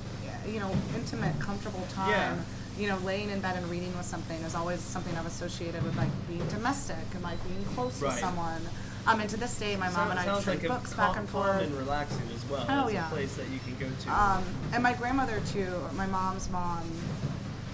you 0.49 0.59
know 0.61 0.71
intimate, 0.97 1.39
comfortable 1.41 1.87
time. 1.95 2.11
Yeah. 2.11 2.35
You 2.77 2.89
know, 2.89 2.99
laying 2.99 3.31
in 3.31 3.41
bed 3.41 3.57
and 3.57 3.71
reading 3.71 3.97
with 3.97 4.05
something 4.05 4.39
is 4.43 4.55
always 4.55 4.81
something 4.81 5.17
I've 5.17 5.27
associated 5.27 5.83
with 5.85 5.97
like 5.97 6.11
being 6.29 6.47
domestic 6.49 6.97
and 7.15 7.23
like 7.23 7.43
being 7.49 7.65
close 7.75 8.03
Right. 8.03 8.11
with 8.13 8.21
someone. 8.21 8.61
Um, 9.07 9.21
and 9.21 9.31
to 9.31 9.37
this 9.37 9.57
day, 9.59 9.77
my 9.77 9.89
mom 9.91 10.11
and 10.11 10.19
I 10.19 10.25
trade 10.41 10.63
like 10.63 10.69
books 10.69 10.93
back 10.95 11.17
and 11.17 11.29
forth. 11.29 11.63
and 11.63 11.73
relaxing 11.77 12.29
as 12.35 12.45
well. 12.51 12.67
Oh, 12.69 12.85
it's 12.87 12.95
yeah. 12.95 13.07
a 13.07 13.11
place 13.11 13.37
that 13.37 13.49
you 13.49 13.61
can 13.61 13.77
go 13.79 13.95
to. 14.03 14.13
Um, 14.13 14.45
and 14.73 14.83
my 14.83 14.95
grandmother 14.95 15.41
too. 15.47 15.73
My 15.95 16.07
mom's 16.07 16.51
mom, 16.51 16.83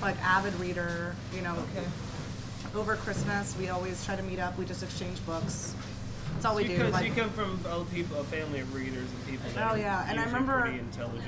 like 0.03 0.17
avid 0.23 0.55
reader. 0.61 1.17
You 1.35 1.41
know, 1.41 1.57
okay. 1.75 1.87
over 2.75 2.97
Christmas 2.97 3.57
we 3.59 3.71
always 3.71 4.05
try 4.05 4.15
to 4.15 4.23
meet 4.23 4.39
up. 4.39 4.59
We 4.59 4.67
just 4.67 4.83
exchange 4.83 5.25
books. 5.25 5.75
That's 6.35 6.45
all 6.45 6.57
we 6.57 6.65
do. 6.65 6.77
Because 6.77 6.93
like- 6.93 7.07
you 7.07 7.13
come 7.13 7.31
from 7.31 7.61
a, 7.67 7.85
people, 7.95 8.21
a 8.21 8.25
family 8.25 8.61
of 8.61 8.75
readers 8.75 9.09
and 9.11 9.27
people 9.27 9.51
that 9.55 9.73
Oh 9.73 9.75
yeah, 9.75 10.07
and 10.09 10.21
I 10.21 10.25
remember. 10.25 10.75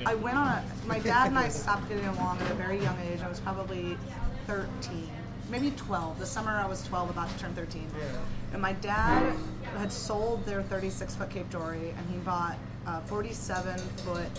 I 0.05 0.15
went 0.15 0.37
on 0.37 0.47
a. 0.47 0.63
My 0.85 0.99
dad 0.99 1.29
and 1.29 1.39
I 1.39 1.49
stopped 1.49 1.89
getting 1.89 2.05
along 2.05 2.39
at 2.41 2.51
a 2.51 2.55
very 2.55 2.79
young 2.79 2.99
age. 3.11 3.21
I 3.21 3.29
was 3.29 3.39
probably 3.39 3.97
thirteen, 4.45 5.09
maybe 5.49 5.71
twelve. 5.71 6.19
The 6.19 6.25
summer 6.25 6.51
I 6.51 6.67
was 6.67 6.83
twelve, 6.87 7.09
about 7.09 7.29
to 7.29 7.37
turn 7.39 7.53
thirteen. 7.53 7.87
Yeah. 7.97 8.19
And 8.53 8.61
my 8.61 8.73
dad 8.73 9.35
had 9.77 9.91
sold 9.91 10.45
their 10.45 10.63
36 10.63 11.15
foot 11.15 11.29
Cape 11.29 11.49
Dory, 11.49 11.93
and 11.97 12.09
he 12.09 12.17
bought 12.19 12.57
a 12.87 13.01
47 13.01 13.77
foot. 13.77 14.29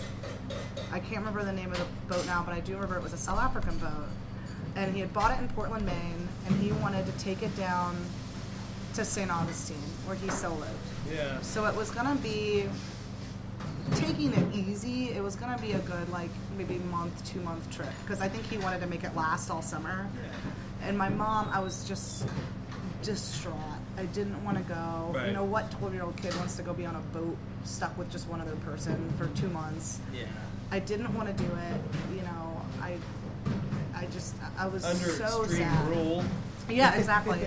I 0.91 0.99
can't 0.99 1.17
remember 1.17 1.43
the 1.43 1.53
name 1.53 1.71
of 1.71 1.77
the 1.77 2.15
boat 2.15 2.25
now, 2.25 2.41
but 2.43 2.55
I 2.55 2.61
do 2.61 2.73
remember 2.73 2.97
it 2.97 3.03
was 3.03 3.13
a 3.13 3.17
South 3.17 3.37
African 3.39 3.77
boat. 3.77 4.07
And 4.75 4.93
he 4.93 5.01
had 5.01 5.13
bought 5.13 5.37
it 5.37 5.39
in 5.41 5.47
Portland, 5.49 5.85
Maine, 5.85 6.27
and 6.47 6.55
he 6.59 6.71
wanted 6.71 7.05
to 7.05 7.11
take 7.23 7.43
it 7.43 7.55
down 7.55 7.95
to 8.95 9.05
St. 9.05 9.29
Augustine, 9.29 9.77
where 10.05 10.15
he 10.15 10.29
still 10.29 10.55
lived. 10.55 10.73
Yeah. 11.13 11.39
So 11.41 11.65
it 11.65 11.75
was 11.75 11.91
gonna 11.91 12.15
be 12.15 12.67
taking 13.95 14.33
it 14.33 14.55
easy. 14.55 15.09
It 15.09 15.23
was 15.23 15.35
gonna 15.35 15.57
be 15.61 15.73
a 15.73 15.79
good 15.79 16.09
like 16.09 16.29
maybe 16.57 16.77
month, 16.91 17.23
two 17.31 17.39
month 17.41 17.69
trip 17.75 17.89
because 18.03 18.21
I 18.21 18.27
think 18.29 18.45
he 18.45 18.57
wanted 18.57 18.81
to 18.81 18.87
make 18.87 19.03
it 19.03 19.15
last 19.15 19.49
all 19.49 19.61
summer. 19.61 20.07
And 20.83 20.97
my 20.97 21.09
mom, 21.09 21.49
I 21.51 21.59
was 21.59 21.87
just 21.87 22.27
distraught. 23.03 23.55
I 23.97 24.05
didn't 24.05 24.43
want 24.43 24.57
to 24.57 24.63
go. 24.63 25.11
Right. 25.15 25.27
You 25.27 25.33
know 25.33 25.43
what 25.43 25.71
twelve 25.71 25.93
year 25.93 26.03
old 26.03 26.17
kid 26.17 26.35
wants 26.37 26.55
to 26.57 26.61
go 26.63 26.73
be 26.73 26.85
on 26.85 26.95
a 26.95 26.99
boat 27.17 27.35
stuck 27.63 27.97
with 27.97 28.11
just 28.11 28.27
one 28.27 28.41
other 28.41 28.55
person 28.57 29.11
for 29.17 29.27
two 29.39 29.49
months? 29.49 29.99
Yeah. 30.13 30.25
I 30.71 30.79
didn't 30.79 31.13
want 31.15 31.35
to 31.35 31.43
do 31.43 31.49
it. 31.49 32.15
You 32.15 32.21
know, 32.23 32.61
I 32.81 32.97
I 33.95 34.05
just 34.07 34.35
I 34.57 34.67
was 34.67 34.83
Under 34.85 35.05
so 35.09 35.43
extreme 35.43 35.63
sad. 35.69 35.87
rule. 35.89 36.23
Yeah, 36.69 36.93
exactly. 36.97 37.39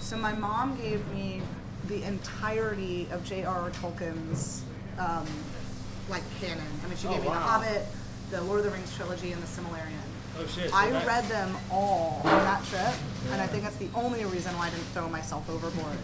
so 0.00 0.16
my 0.16 0.32
mom 0.32 0.76
gave 0.80 1.06
me 1.12 1.42
the 1.88 2.02
entirety 2.04 3.06
of 3.12 3.24
J.R.R. 3.24 3.70
Tolkien's 3.70 4.62
um, 4.98 5.26
like 6.08 6.22
canon. 6.40 6.64
I 6.84 6.88
mean, 6.88 6.96
she 6.96 7.06
Oh, 7.08 7.12
gave 7.12 7.22
me 7.22 7.28
wow. 7.28 7.34
The 7.34 7.40
Hobbit, 7.40 7.86
the 8.30 8.40
Lord 8.42 8.58
of 8.60 8.64
the 8.64 8.70
Rings 8.70 8.94
trilogy, 8.96 9.32
and 9.32 9.42
the 9.42 9.46
Silmarillion. 9.46 10.08
Oh 10.38 10.46
shit. 10.46 10.70
so 10.70 10.76
I 10.76 10.88
that- 10.90 11.06
read 11.06 11.24
them 11.28 11.56
all 11.70 12.22
on 12.24 12.30
that 12.30 12.64
trip, 12.64 12.94
and 13.32 13.40
I 13.42 13.46
think 13.46 13.62
that's 13.64 13.76
the 13.76 13.88
only 13.94 14.24
reason 14.24 14.56
why 14.56 14.68
I 14.68 14.70
didn't 14.70 14.84
throw 14.94 15.08
myself 15.08 15.48
overboard. 15.50 15.98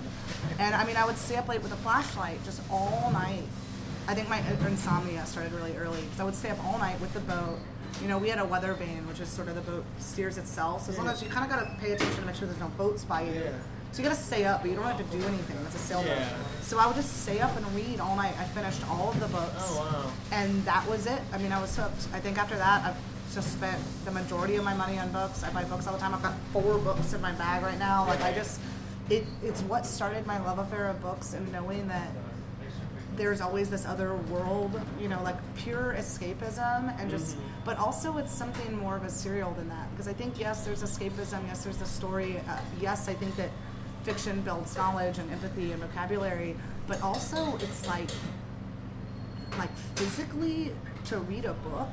And 0.59 0.75
I 0.75 0.85
mean, 0.85 0.97
I 0.97 1.07
would 1.07 1.17
stay 1.17 1.37
up 1.37 1.49
late 1.49 1.63
with 1.63 1.73
a 1.73 1.77
flashlight 1.77 2.45
just 2.45 2.61
all 2.71 3.11
night. 3.13 3.43
I 4.07 4.15
think 4.15 4.29
my 4.29 4.39
insomnia 4.67 5.25
started 5.27 5.53
really 5.53 5.77
early 5.77 6.01
because 6.03 6.21
I 6.21 6.25
would 6.25 6.35
stay 6.35 6.51
up 6.51 6.63
all 6.65 6.79
night 6.79 7.01
with 7.01 7.13
the 7.15 7.21
boat. 7.21 7.59
You 8.03 8.09
know, 8.09 8.19
we 8.19 8.29
had 8.29 8.39
a 8.39 8.45
weather 8.45 8.73
vane, 8.75 9.07
which 9.09 9.21
is 9.21 9.29
sort 9.29 9.49
of 9.49 9.55
the 9.55 9.61
boat 9.63 9.85
steers 9.99 10.39
itself. 10.39 10.85
So 10.85 10.93
as 10.93 10.99
long 10.99 11.09
as 11.09 11.23
you 11.23 11.29
kind 11.29 11.45
of 11.45 11.51
got 11.51 11.65
to 11.65 11.81
pay 11.81 11.93
attention 11.93 12.21
to 12.21 12.27
make 12.27 12.37
sure 12.37 12.47
there's 12.47 12.61
no 12.61 12.69
boats 12.77 13.05
by 13.05 13.23
you. 13.23 13.33
Yeah. 13.33 13.51
So 13.93 14.03
you 14.03 14.09
got 14.09 14.15
to 14.15 14.23
stay 14.23 14.45
up, 14.45 14.61
but 14.63 14.71
you 14.71 14.77
don't 14.77 14.85
have 14.85 14.99
to 14.99 15.17
do 15.17 15.23
anything. 15.25 15.57
It's 15.67 15.75
a 15.75 15.79
sailboat. 15.79 16.09
Yeah. 16.11 16.29
So 16.63 16.79
I 16.79 16.87
would 16.87 16.97
just 16.97 17.23
stay 17.23 17.41
up 17.41 17.57
and 17.57 17.67
read 17.75 18.01
all 18.01 18.15
night. 18.17 18.35
I 18.39 18.45
finished 18.45 18.87
all 18.89 19.11
of 19.11 19.19
the 19.19 19.27
books 19.29 19.55
Oh 19.57 19.79
wow. 19.79 20.13
and 20.31 20.65
that 20.65 20.87
was 20.89 21.07
it. 21.07 21.21
I 21.33 21.39
mean, 21.39 21.53
I 21.53 21.61
was 21.61 21.75
hooked. 21.75 22.09
I 22.13 22.21
think 22.21 22.39
after 22.39 22.57
that, 22.57 22.85
I've 22.85 23.35
just 23.35 23.53
spent 23.53 23.81
the 24.05 24.11
majority 24.11 24.57
of 24.57 24.65
my 24.65 24.75
money 24.75 24.99
on 24.99 25.11
books. 25.11 25.43
I 25.43 25.51
buy 25.51 25.65
books 25.65 25.87
all 25.87 25.95
the 25.95 25.99
time. 25.99 26.15
I've 26.15 26.23
got 26.23 26.37
four 26.53 26.79
books 26.79 27.13
in 27.15 27.21
my 27.21 27.33
bag 27.33 27.63
right 27.63 27.79
now. 27.79 28.07
Like 28.07 28.23
I 28.23 28.33
just, 28.33 28.61
it, 29.09 29.25
it's 29.43 29.63
what 29.63 29.87
started 29.87 30.27
my 30.27 30.39
love 30.45 30.59
affair 30.59 30.89
of 30.89 31.01
books 31.01 31.33
and 31.33 31.51
knowing 31.51 31.89
that 31.89 32.09
there's 33.17 33.41
always 33.41 33.69
this 33.69 33.85
other 33.85 34.15
world, 34.15 34.81
you 35.01 35.09
know, 35.09 35.21
like 35.23 35.37
pure 35.57 35.95
escapism 35.99 36.99
and 37.01 37.11
just, 37.11 37.37
mm-hmm. 37.37 37.49
but 37.65 37.77
also 37.79 38.17
it's 38.17 38.33
something 38.33 38.79
more 38.79 38.97
of 38.97 39.03
a 39.03 39.11
serial 39.11 39.53
than 39.55 39.69
that. 39.69 39.91
Because 39.91 40.07
I 40.07 40.13
think, 40.13 40.39
yes, 40.39 40.65
there's 40.65 40.83
escapism, 40.83 41.45
yes, 41.49 41.65
there's 41.65 41.79
the 41.79 41.87
story, 41.87 42.39
uh, 42.49 42.59
yes, 42.81 43.09
I 43.09 43.15
think 43.15 43.35
that 43.37 43.51
fiction 44.09 44.41
builds 44.41 44.75
knowledge 44.75 45.19
and 45.19 45.31
empathy 45.31 45.71
and 45.73 45.83
vocabulary, 45.83 46.57
but 46.87 47.01
also 47.03 47.57
it's 47.57 47.87
like, 47.87 48.09
like 49.59 49.71
physically 49.97 50.73
to 51.05 51.19
read 51.19 51.45
a 51.45 51.53
book 51.53 51.89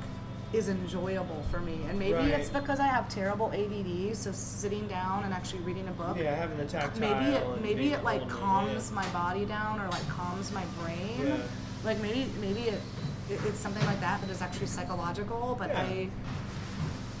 is 0.54 0.70
enjoyable 0.70 1.44
for 1.50 1.60
me. 1.60 1.78
And 1.90 1.98
maybe 1.98 2.14
Right. 2.14 2.30
it's 2.30 2.48
because 2.48 2.80
I 2.80 2.86
have 2.86 3.06
terrible 3.10 3.52
ADD, 3.52 4.14
so 4.16 4.32
sitting 4.32 4.88
down 4.88 5.24
and 5.24 5.34
actually 5.34 5.60
reading 5.60 5.86
a 5.88 5.90
book 5.90 6.16
Yeah, 6.16 6.34
having 6.34 6.56
the 6.56 6.64
tactile. 6.64 7.00
maybe 7.00 7.36
it 7.36 7.60
maybe 7.60 7.92
it 7.92 8.02
like 8.02 8.26
calms 8.30 8.90
my 8.92 9.06
body 9.10 9.44
down 9.44 9.78
or 9.80 9.88
like 9.88 10.08
calms 10.08 10.50
my 10.52 10.64
brain 10.80 11.20
Yeah. 11.26 11.36
like 11.84 12.00
maybe 12.00 12.30
maybe 12.40 12.60
it, 12.60 12.80
it 13.28 13.40
it's 13.44 13.58
something 13.58 13.84
like 13.84 14.00
that 14.00 14.20
that 14.22 14.30
is 14.30 14.40
actually 14.40 14.68
psychological 14.68 15.56
but 15.58 15.68
Yeah. 15.70 15.80
i 15.82 16.08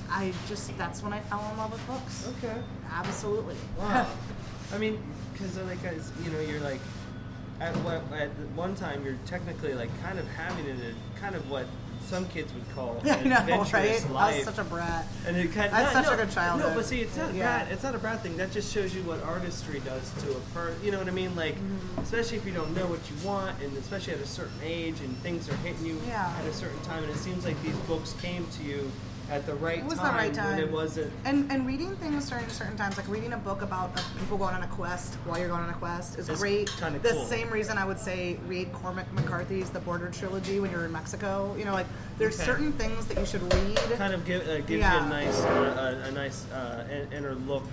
i 0.08 0.32
just 0.48 0.76
that's 0.78 1.02
when 1.02 1.12
i 1.12 1.20
fell 1.20 1.44
in 1.50 1.58
love 1.58 1.72
with 1.72 1.84
books 1.86 2.28
Okay. 2.38 2.54
absolutely 2.92 3.56
Wow. 3.78 4.06
I 4.72 4.78
mean, 4.78 4.98
because 5.32 5.56
like 5.58 5.82
as 5.84 6.10
you 6.24 6.30
know, 6.30 6.40
you're 6.40 6.60
like 6.60 6.80
at 7.60 7.74
what 7.76 8.02
at 8.18 8.28
one 8.54 8.74
time 8.74 9.04
you're 9.04 9.16
technically 9.26 9.74
like 9.74 9.90
kind 10.02 10.18
of 10.18 10.26
having 10.28 10.66
it 10.66 10.76
a 10.78 11.20
kind 11.20 11.34
of 11.34 11.48
what 11.50 11.66
some 12.04 12.26
kids 12.28 12.52
would 12.54 12.74
call 12.74 13.00
I 13.04 13.22
know, 13.24 13.36
adventurous 13.38 13.72
right? 14.04 14.16
I 14.16 14.36
was 14.36 14.44
such 14.44 14.58
a 14.58 14.64
brat. 14.64 15.06
and 15.26 15.36
it 15.36 15.52
kind 15.52 15.72
That's 15.72 15.92
no, 15.94 16.02
such 16.04 16.12
a 16.12 16.16
good 16.24 16.30
childhood. 16.30 16.70
No, 16.70 16.76
but 16.76 16.84
see, 16.84 17.00
it's 17.00 17.16
not 17.16 17.34
Yeah. 17.34 17.64
bad. 17.64 17.72
It's 17.72 17.82
not 17.82 17.94
a 17.96 17.98
bad 17.98 18.20
thing. 18.20 18.36
That 18.36 18.52
just 18.52 18.72
shows 18.72 18.94
you 18.94 19.02
what 19.02 19.20
artistry 19.24 19.80
does 19.80 20.12
to 20.22 20.30
a 20.30 20.40
person. 20.54 20.78
You 20.84 20.92
know 20.92 20.98
what 20.98 21.08
I 21.08 21.12
mean? 21.12 21.34
Like, 21.34 21.56
Mm-hmm. 21.56 22.02
especially 22.02 22.36
if 22.38 22.46
you 22.46 22.52
don't 22.52 22.72
know 22.76 22.86
what 22.86 23.00
you 23.10 23.28
want, 23.28 23.60
and 23.60 23.76
especially 23.78 24.12
at 24.12 24.20
a 24.20 24.26
certain 24.26 24.54
age, 24.62 25.00
and 25.00 25.16
things 25.18 25.48
are 25.48 25.56
hitting 25.56 25.84
you 25.84 25.98
Yeah. 26.06 26.32
at 26.38 26.44
a 26.46 26.52
certain 26.52 26.80
time, 26.82 27.02
and 27.02 27.10
it 27.10 27.18
seems 27.18 27.44
like 27.44 27.60
these 27.64 27.74
books 27.88 28.14
came 28.22 28.46
to 28.58 28.62
you 28.62 28.92
at 29.30 29.44
the 29.46 29.54
right 29.56 29.78
It 29.78 29.84
was 29.84 29.94
the 29.94 30.02
time, 30.02 30.14
right 30.16 30.36
when 30.36 30.58
it 30.58 30.70
wasn't. 30.70 31.12
And 31.24 31.50
and 31.50 31.66
reading 31.66 31.96
things 31.96 32.28
during 32.30 32.48
certain 32.48 32.76
times, 32.76 32.96
like 32.96 33.08
reading 33.08 33.32
a 33.32 33.36
book 33.36 33.62
about 33.62 33.90
people 34.18 34.38
going 34.38 34.54
on 34.54 34.62
a 34.62 34.66
quest 34.68 35.14
while 35.24 35.38
you're 35.38 35.48
going 35.48 35.62
on 35.62 35.70
a 35.70 35.74
quest, 35.74 36.18
is 36.18 36.28
It's 36.28 36.40
great. 36.40 36.68
kinda 36.78 36.98
the 37.00 37.10
cool. 37.10 37.24
same 37.26 37.50
reason 37.50 37.78
I 37.78 37.84
would 37.84 37.98
say 37.98 38.38
read 38.46 38.72
Cormac 38.72 39.12
McCarthy's 39.14 39.70
The 39.70 39.80
Border 39.80 40.08
Trilogy 40.10 40.60
when 40.60 40.70
you're 40.70 40.84
in 40.84 40.92
Mexico. 40.92 41.54
You 41.58 41.64
know, 41.64 41.72
like 41.72 41.86
there's 42.18 42.36
Okay. 42.36 42.44
certain 42.46 42.72
things 42.72 43.06
that 43.06 43.18
you 43.18 43.26
should 43.26 43.42
read. 43.52 43.76
Kind 43.98 44.14
of 44.14 44.24
give, 44.24 44.42
uh, 44.48 44.58
gives 44.58 44.70
you 44.70 44.98
a 44.98 45.08
nice, 45.08 45.40
uh, 45.40 46.00
a, 46.04 46.08
a 46.08 46.12
nice 46.12 46.46
uh, 46.52 46.84
inner 47.12 47.34
look 47.34 47.64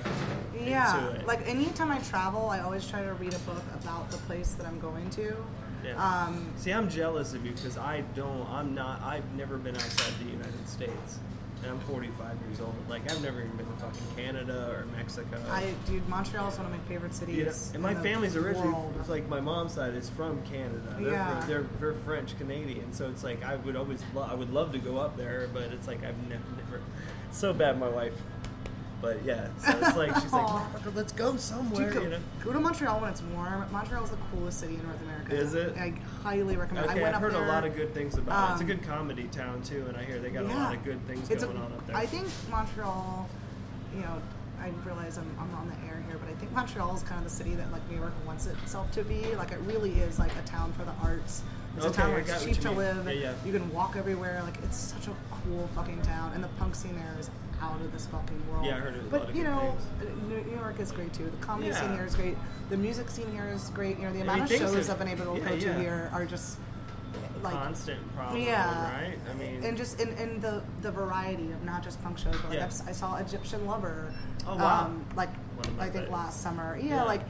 yeah, 0.66 1.18
like 1.26 1.48
anytime 1.48 1.92
I 1.92 2.00
travel, 2.00 2.50
I 2.50 2.60
always 2.60 2.88
try 2.88 3.02
to 3.04 3.14
read 3.14 3.34
a 3.34 3.40
book 3.40 3.64
about 3.74 4.10
the 4.12 4.18
place 4.18 4.54
that 4.54 4.66
I'm 4.68 4.80
going 4.80 5.10
to. 5.12 5.36
Yeah. 5.84 5.96
Um, 6.26 6.48
See, 6.56 6.72
I'm 6.72 6.90
jealous 6.90 7.34
of 7.34 7.46
you 7.46 7.52
because 7.52 7.78
I 7.78 8.02
don't. 8.16 8.48
I'm 8.50 8.74
not. 8.74 9.02
I've 9.02 9.30
never 9.36 9.58
been 9.58 9.76
outside 9.76 10.14
the 10.24 10.32
United 10.32 10.68
States, 10.70 11.20
and 11.64 11.72
I'm 11.72 11.80
45 11.82 12.38
years 12.48 12.60
old. 12.60 12.76
Like 12.90 13.10
I've 13.12 13.22
never 13.24 13.40
even 13.40 13.56
been 13.56 13.66
to 13.66 13.72
fucking 13.74 14.02
Canada 14.16 14.70
or 14.72 14.86
Mexico. 14.96 15.40
I 15.50 15.74
dude, 15.88 16.08
Montreal 16.10 16.50
is 16.50 16.58
one 16.58 16.66
of 16.66 16.72
my 16.72 16.78
favorite 16.90 17.14
cities. 17.14 17.70
Know, 17.70 17.76
and 17.76 17.84
my 17.84 17.96
family's 17.96 18.36
originally 18.36 18.70
world. 18.74 18.94
it's 19.00 19.10
like 19.10 19.28
my 19.30 19.40
mom's 19.40 19.74
side 19.74 19.96
is 19.96 20.10
from 20.10 20.42
Canada. 20.44 20.96
They're, 21.00 21.12
Yeah. 21.12 21.44
they're 21.48 21.66
they're 21.80 21.94
French 21.94 22.38
Canadian, 22.38 22.94
so 22.94 23.10
it's 23.10 23.24
like 23.24 23.44
I 23.44 23.56
would 23.58 23.76
always 23.76 24.04
lo- 24.14 24.28
I 24.30 24.34
would 24.34 24.52
love 24.52 24.72
to 24.74 24.80
go 24.80 24.98
up 24.98 25.16
there, 25.18 25.50
but 25.54 25.64
it's 25.72 25.88
like 25.88 26.04
I've 26.04 26.18
never 26.28 26.44
never. 26.58 26.82
So 27.32 27.54
bad, 27.54 27.80
my 27.80 27.90
wife. 27.90 28.14
But 29.04 29.18
yeah, 29.26 29.50
so 29.60 29.78
it's 29.82 29.98
like 29.98 30.16
she's 30.22 30.32
like, 30.32 30.48
"Motherfucker, 30.48 30.96
let's 30.96 31.12
go 31.12 31.36
somewhere, 31.36 31.84
Dude, 31.88 31.94
go, 31.94 32.02
you 32.04 32.10
know. 32.12 32.20
go 32.42 32.54
to 32.54 32.60
Montreal 32.62 33.02
when 33.02 33.10
it's 33.12 33.22
warm. 33.36 33.66
Montreal 33.70 34.02
is 34.06 34.12
the 34.12 34.18
coolest 34.32 34.62
city 34.62 34.76
in 34.76 34.84
North 34.84 35.02
America. 35.02 35.36
Is 35.36 35.54
it? 35.56 35.76
I 35.78 35.94
highly 36.24 36.56
recommend. 36.56 36.88
I 36.90 36.94
Okay, 36.94 37.02
went 37.02 37.14
I've 37.14 37.16
up 37.18 37.22
heard 37.22 37.34
there, 37.34 37.44
a 37.44 37.50
lot 37.50 37.66
of 37.66 37.76
good 37.76 37.94
things 37.94 38.18
about 38.18 38.52
it. 38.52 38.54
It's 38.54 38.62
a 38.62 38.64
um, 38.64 38.80
good 38.80 38.88
comedy 38.88 39.24
town 39.26 39.62
too, 39.62 39.84
and 39.90 39.98
I 39.98 40.06
hear 40.06 40.20
they 40.20 40.30
got 40.30 40.46
a 40.46 40.48
lot 40.48 40.74
of 40.74 40.86
good 40.86 41.06
things 41.06 41.30
It's 41.30 41.44
a- 41.44 41.48
going 41.48 41.58
on 41.58 41.74
up 41.74 41.86
there. 41.86 41.98
I 41.98 42.06
think 42.06 42.28
Montreal, 42.50 43.28
you 43.94 44.02
know, 44.04 44.22
I 44.62 44.70
realize 44.86 45.18
I'm, 45.18 45.30
I'm 45.38 45.54
on 45.56 45.68
the 45.68 45.76
air 45.92 46.02
here, 46.08 46.18
but 46.18 46.30
I 46.30 46.34
think 46.36 46.54
Montreal 46.54 46.96
is 46.96 47.04
kind 47.04 47.18
of 47.18 47.26
the 47.26 47.30
city 47.36 47.56
that 47.56 47.70
like 47.74 47.82
New 47.92 47.98
York 47.98 48.14
wants 48.26 48.46
itself 48.46 48.90
to 48.94 49.04
be. 49.04 49.36
Like 49.36 49.52
it 49.52 49.60
really 49.66 49.92
is 50.00 50.18
like 50.18 50.32
a 50.42 50.48
town 50.48 50.72
for 50.72 50.86
the 50.86 50.94
arts. 51.04 51.44
It's 51.76 51.86
Okay, 51.86 51.94
a 51.94 51.98
town 51.98 52.12
I 52.12 52.14
where 52.14 52.22
got 52.24 52.36
it's 52.38 52.46
cheap 52.46 52.60
to 52.62 52.72
live. 52.72 53.06
Yeah, 53.08 53.12
yeah. 53.12 53.34
You 53.46 53.52
can 53.52 53.70
walk 53.74 53.98
everywhere. 53.98 54.40
Like 54.46 54.60
it's 54.64 54.78
such 54.78 55.08
a 55.08 55.16
cool 55.30 55.68
fucking 55.76 56.02
town, 56.04 56.32
and 56.36 56.42
the 56.42 56.48
punk 56.60 56.74
scene 56.76 56.96
there 56.96 57.18
is 57.20 57.30
out 57.64 57.82
of 57.82 57.92
this 57.92 58.06
fucking 58.08 58.42
world. 58.52 58.66
Yeah, 58.66 58.76
I 58.78 58.80
heard 58.80 58.96
it 58.96 59.04
was 59.04 59.08
a 59.14 59.26
But 59.26 59.36
you 59.36 59.44
know, 59.44 59.76
things. 60.00 60.46
New 60.48 60.56
York 60.56 60.80
is 60.80 60.92
great 60.92 61.14
too. 61.14 61.26
The 61.30 61.46
comedy 61.46 61.72
scene 61.74 61.94
here 61.94 62.06
is 62.06 62.16
great. 62.16 62.38
The 62.70 62.78
music 62.78 63.10
scene 63.10 63.32
here 63.32 63.50
is 63.54 63.70
great. 63.70 63.98
You 63.98 64.06
know, 64.06 64.14
the 64.14 64.20
I 64.20 64.24
amount 64.24 64.50
mean, 64.52 64.62
of 64.64 64.70
shows 64.72 64.90
I've 64.90 65.00
been 65.00 65.08
able 65.08 65.36
to 65.36 65.42
yeah, 65.42 65.50
go 65.50 65.56
yeah. 65.56 65.74
to 65.74 65.80
here 65.80 66.10
are 66.14 66.26
just 66.26 66.58
like 67.42 67.54
constant 67.54 68.00
problem, 68.16 68.42
yeah, 68.42 69.04
right? 69.04 69.18
I 69.30 69.34
mean, 69.34 69.64
and 69.64 69.78
just 69.78 70.00
in, 70.00 70.10
in 70.18 70.40
the 70.40 70.62
the 70.82 70.92
variety 70.92 71.52
of 71.52 71.64
not 71.64 71.84
just 71.84 72.02
punk 72.04 72.18
shows, 72.18 72.36
but 72.42 72.50
like 72.50 72.60
Yeah. 72.60 72.70
I 72.88 72.92
saw 72.92 73.18
Egyptian 73.18 73.66
Lover, 73.66 74.14
Oh, 74.48 74.56
wow. 74.56 74.86
um, 74.86 75.06
like 75.16 75.30
One 75.58 75.66
of 75.68 75.78
my 75.78 75.84
I 75.84 75.86
think 75.86 75.94
favorites. 76.06 76.12
last 76.12 76.42
summer, 76.42 76.78
yeah, 76.82 76.88
Yeah. 76.96 77.04
like. 77.04 77.22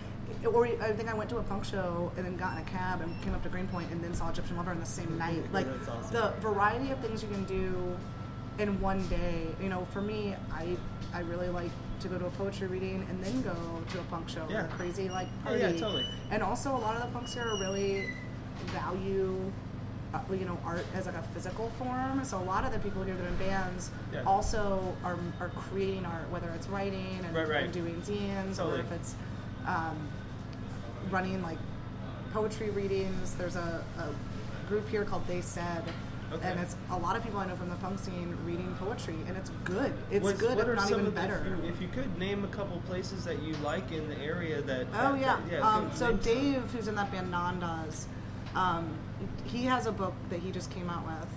Or 0.51 0.65
I 0.65 0.91
think 0.93 1.09
I 1.09 1.13
went 1.13 1.29
to 1.29 1.37
a 1.37 1.43
punk 1.43 1.63
show 1.63 2.11
and 2.17 2.25
then 2.25 2.35
got 2.37 2.53
in 2.57 2.63
a 2.63 2.65
cab 2.65 3.01
and 3.01 3.21
came 3.21 3.33
up 3.33 3.43
to 3.43 3.49
Greenpoint 3.49 3.91
and 3.91 4.03
then 4.03 4.13
saw 4.13 4.29
Egyptian 4.29 4.57
Lover 4.57 4.71
on 4.71 4.79
the 4.79 4.85
same 4.85 5.17
night. 5.17 5.43
Like 5.53 5.67
awesome. 5.87 6.13
the 6.13 6.33
variety 6.39 6.91
of 6.91 6.99
things 6.99 7.21
you 7.21 7.29
can 7.29 7.43
do 7.43 7.95
in 8.59 8.79
one 8.81 9.05
day. 9.07 9.47
You 9.61 9.69
know, 9.69 9.85
for 9.91 10.01
me, 10.01 10.35
I 10.51 10.77
I 11.13 11.21
really 11.21 11.49
like 11.49 11.71
to 12.01 12.07
go 12.07 12.17
to 12.17 12.25
a 12.25 12.31
poetry 12.31 12.67
reading 12.67 13.05
and 13.09 13.23
then 13.23 13.41
go 13.43 13.55
to 13.91 13.99
a 13.99 14.03
punk 14.03 14.27
show, 14.29 14.45
Yeah. 14.49 14.65
a 14.65 14.67
crazy 14.69 15.09
like 15.09 15.27
Oh, 15.41 15.49
party. 15.49 15.59
yeah, 15.61 15.71
totally. 15.73 16.05
And 16.31 16.43
also, 16.43 16.75
a 16.75 16.77
lot 16.77 16.95
of 16.95 17.01
the 17.03 17.07
punks 17.09 17.33
here 17.33 17.45
really 17.59 18.09
value, 18.67 19.39
uh, 20.13 20.19
you 20.31 20.45
know, 20.45 20.57
art 20.65 20.85
as 20.95 21.05
like 21.05 21.15
a 21.15 21.23
physical 21.33 21.69
form. 21.79 22.23
So 22.25 22.37
a 22.39 22.43
lot 22.43 22.65
of 22.65 22.71
the 22.73 22.79
people 22.79 23.03
here 23.03 23.15
that 23.15 23.23
are 23.23 23.27
in 23.27 23.35
bands 23.37 23.89
Yeah. 24.11 24.23
also 24.25 24.93
are, 25.03 25.17
are 25.39 25.49
creating 25.49 26.05
art, 26.05 26.29
whether 26.29 26.49
it's 26.49 26.67
writing 26.67 27.19
and, 27.23 27.35
Right, 27.35 27.47
right. 27.47 27.63
and 27.65 27.73
doing 27.73 28.01
zines, 28.01 28.59
or 28.63 28.79
if 28.79 28.91
it's 28.91 29.15
um, 29.65 29.95
running 31.09 31.41
like 31.41 31.57
poetry 32.33 32.69
readings. 32.71 33.33
There's 33.35 33.55
a, 33.55 33.83
a 33.97 34.67
group 34.67 34.89
here 34.89 35.05
called 35.05 35.25
They 35.27 35.41
Said. 35.41 35.83
Okay. 36.33 36.49
And 36.51 36.59
it's 36.59 36.75
a 36.91 36.97
lot 36.97 37.15
of 37.15 37.23
people 37.23 37.39
I 37.39 37.45
know 37.45 37.55
from 37.55 37.69
the 37.69 37.75
punk 37.75 37.99
scene 37.99 38.35
reading 38.45 38.75
poetry, 38.79 39.15
and 39.27 39.37
it's 39.37 39.51
good. 39.63 39.93
It's 40.09 40.23
What's- 40.23 40.39
good, 40.39 40.57
what 40.57 40.67
if 40.67 40.75
not 40.75 40.83
some 40.87 40.93
even 41.01 41.07
of 41.07 41.15
the- 41.15 41.21
better. 41.21 41.57
if, 41.63 41.81
you, 41.81 41.87
could 41.89 42.17
name 42.17 42.43
a 42.43 42.47
couple 42.47 42.79
places 42.87 43.23
that 43.25 43.41
you 43.43 43.53
like 43.57 43.91
in 43.91 44.07
the 44.09 44.17
area 44.19 44.61
that. 44.63 44.87
Oh 44.93 45.13
that- 45.13 45.19
yeah. 45.21 45.37
that- 45.49 45.61
um, 45.63 45.91
so. 45.93 46.13
Dave, 46.13 46.63
who's 46.71 46.87
in 46.87 46.95
that 46.95 47.11
band 47.11 47.31
Nandas, 47.33 48.05
um, 48.55 48.89
he 49.45 49.63
has 49.65 49.85
a 49.85 49.91
book 49.91 50.13
that 50.29 50.39
he 50.39 50.51
just 50.51 50.71
came 50.71 50.89
out 50.89 51.05
with 51.05 51.29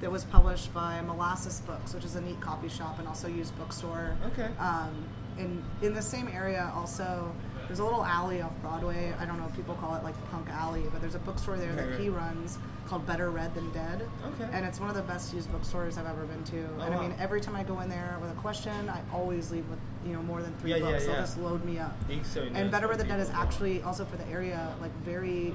that 0.00 0.10
was 0.12 0.24
published 0.24 0.72
by 0.72 1.00
Molasses 1.02 1.60
Books, 1.62 1.92
which 1.92 2.04
is 2.04 2.14
a 2.14 2.20
neat 2.20 2.40
copy 2.40 2.68
shop 2.68 2.98
and 3.00 3.08
also 3.08 3.26
used 3.26 3.56
bookstore. 3.58 4.16
Okay. 4.28 4.48
Um, 4.60 4.90
and 5.38 5.62
in 5.82 5.94
the 5.94 6.02
same 6.02 6.28
area, 6.28 6.70
also, 6.74 7.32
there's 7.68 7.78
a 7.80 7.84
little 7.84 8.04
alley 8.04 8.40
off 8.40 8.52
Broadway. 8.62 9.12
I 9.20 9.26
don't 9.26 9.38
know 9.38 9.46
if 9.46 9.54
people 9.54 9.74
call 9.74 9.94
it 9.94 10.02
like 10.02 10.14
Punk 10.30 10.48
Alley, 10.48 10.84
but 10.90 11.00
there's 11.02 11.14
a 11.14 11.18
bookstore 11.20 11.58
there 11.58 11.72
that 11.74 11.90
right. 11.90 12.00
he 12.00 12.08
runs 12.08 12.58
called 12.88 13.06
Better 13.06 13.30
Read 13.30 13.54
Than 13.54 13.70
Dead. 13.72 14.08
Okay. 14.24 14.50
And 14.52 14.64
it's 14.64 14.80
one 14.80 14.88
of 14.88 14.96
the 14.96 15.02
best 15.02 15.34
used 15.34 15.52
bookstores 15.52 15.98
I've 15.98 16.06
ever 16.06 16.24
been 16.24 16.42
to. 16.44 16.66
Oh, 16.78 16.82
and 16.82 16.94
I 16.94 17.00
mean, 17.00 17.10
wow. 17.10 17.16
every 17.20 17.42
time 17.42 17.54
I 17.54 17.62
go 17.62 17.80
in 17.80 17.90
there 17.90 18.16
with 18.22 18.30
a 18.30 18.34
question, 18.34 18.88
I 18.88 19.02
always 19.12 19.50
leave 19.50 19.68
with 19.68 19.78
you 20.06 20.14
know 20.14 20.22
more 20.22 20.40
than 20.40 20.54
three 20.56 20.70
Yeah, 20.70 20.76
yeah, 20.76 20.90
books. 20.92 21.04
They'll 21.04 21.14
yeah. 21.14 21.20
just 21.20 21.38
load 21.38 21.62
me 21.64 21.78
up. 21.78 21.94
So 22.22 22.42
And 22.54 22.70
Better 22.70 22.88
Read 22.88 22.98
Than 22.98 23.08
Dead 23.08 23.20
is 23.20 23.30
actually 23.30 23.82
also 23.82 24.06
for 24.06 24.16
the 24.16 24.26
area 24.28 24.74
like 24.80 24.92
very 25.04 25.54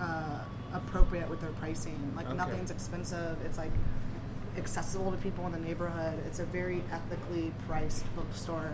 uh, 0.00 0.40
appropriate 0.74 1.30
with 1.30 1.40
their 1.40 1.52
pricing. 1.52 2.12
Like 2.16 2.26
Okay. 2.26 2.36
nothing's 2.36 2.72
expensive. 2.72 3.38
It's 3.44 3.56
like 3.58 3.72
accessible 4.56 5.12
to 5.12 5.16
people 5.18 5.46
in 5.46 5.52
the 5.52 5.60
neighborhood. 5.60 6.18
It's 6.26 6.40
a 6.40 6.44
very 6.44 6.82
ethically 6.90 7.52
priced 7.68 8.04
bookstore. 8.16 8.72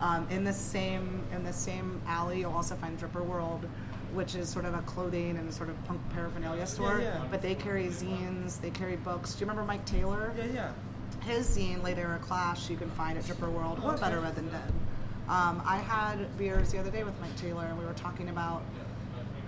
Um, 0.00 0.26
in 0.30 0.44
the 0.44 0.52
same 0.52 1.22
in 1.34 1.42
the 1.44 1.52
same 1.52 2.00
alley, 2.06 2.40
you'll 2.40 2.52
also 2.52 2.74
find 2.76 2.98
Dripper 3.00 3.24
World, 3.24 3.66
which 4.12 4.34
is 4.34 4.48
sort 4.48 4.64
of 4.66 4.74
a 4.74 4.82
clothing 4.82 5.36
and 5.38 5.52
sort 5.52 5.68
of 5.70 5.84
punk 5.86 6.00
paraphernalia 6.12 6.66
store. 6.66 7.00
yeah. 7.00 7.24
But 7.30 7.40
they 7.42 7.54
carry 7.54 7.86
zines, 7.86 8.60
they 8.60 8.70
carry 8.70 8.96
books. 8.96 9.34
Do 9.34 9.40
you 9.40 9.46
remember 9.50 9.66
Mike 9.66 9.84
Taylor? 9.86 10.34
Yeah, 10.36 10.44
yeah. 10.52 10.72
his 11.24 11.46
zine 11.56 11.82
Late 11.82 11.98
Era 11.98 12.18
Clash 12.20 12.68
you 12.68 12.76
can 12.76 12.90
find 12.90 13.16
at 13.18 13.24
Dripper 13.24 13.50
World 13.50 13.80
or 13.82 13.92
Okay. 13.92 14.00
Better 14.02 14.20
Read 14.20 14.34
Than 14.36 14.48
Dead. 14.50 14.72
Um, 15.28 15.62
I 15.64 15.78
had 15.78 16.36
beers 16.38 16.70
the 16.72 16.78
other 16.78 16.90
day 16.90 17.02
with 17.02 17.18
Mike 17.20 17.34
Taylor 17.36 17.64
and 17.64 17.78
we 17.78 17.84
were 17.84 17.94
talking 17.94 18.28
about 18.28 18.62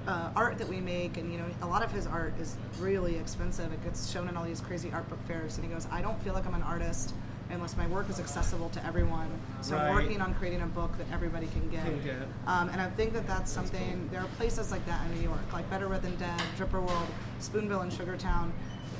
uh, 0.08 0.30
art 0.34 0.56
that 0.58 0.66
we 0.68 0.80
make 0.80 1.18
and 1.18 1.30
you 1.30 1.38
know 1.38 1.44
a 1.60 1.66
lot 1.66 1.82
of 1.84 1.92
his 1.92 2.06
art 2.06 2.32
is 2.40 2.56
really 2.80 3.16
expensive. 3.16 3.70
It 3.72 3.84
gets 3.84 4.10
shown 4.10 4.28
in 4.28 4.36
all 4.36 4.44
these 4.44 4.60
crazy 4.62 4.90
art 4.92 5.06
book 5.10 5.18
fairs 5.28 5.56
and 5.58 5.66
he 5.66 5.70
goes, 5.72 5.86
I 5.92 6.00
don't 6.00 6.20
feel 6.22 6.32
like 6.32 6.46
I'm 6.46 6.54
an 6.54 6.62
artist 6.62 7.14
unless 7.50 7.76
my 7.76 7.86
work 7.86 8.08
is 8.10 8.20
accessible 8.20 8.68
to 8.70 8.84
everyone. 8.84 9.28
So 9.60 9.76
I'm 9.76 9.94
working 9.94 10.20
on 10.20 10.34
creating 10.34 10.62
a 10.62 10.66
book 10.66 10.96
that 10.98 11.06
everybody 11.12 11.46
can 11.48 11.68
get. 11.68 11.84
Can 11.84 12.02
get. 12.02 12.16
Um, 12.46 12.68
and 12.68 12.80
I 12.80 12.88
think 12.90 13.12
that 13.14 13.26
that's 13.26 13.50
something. 13.50 14.08
There 14.12 14.20
are 14.20 14.28
places 14.36 14.70
like 14.70 14.84
that 14.86 15.04
in 15.06 15.16
New 15.16 15.22
York, 15.22 15.52
like 15.52 15.68
Better 15.70 15.88
Read 15.88 16.02
Than 16.02 16.16
Dead, 16.16 16.40
Dripper 16.58 16.84
World, 16.84 17.08
Spoonville, 17.40 17.82
and 17.82 17.92
Sugartown. 17.92 18.50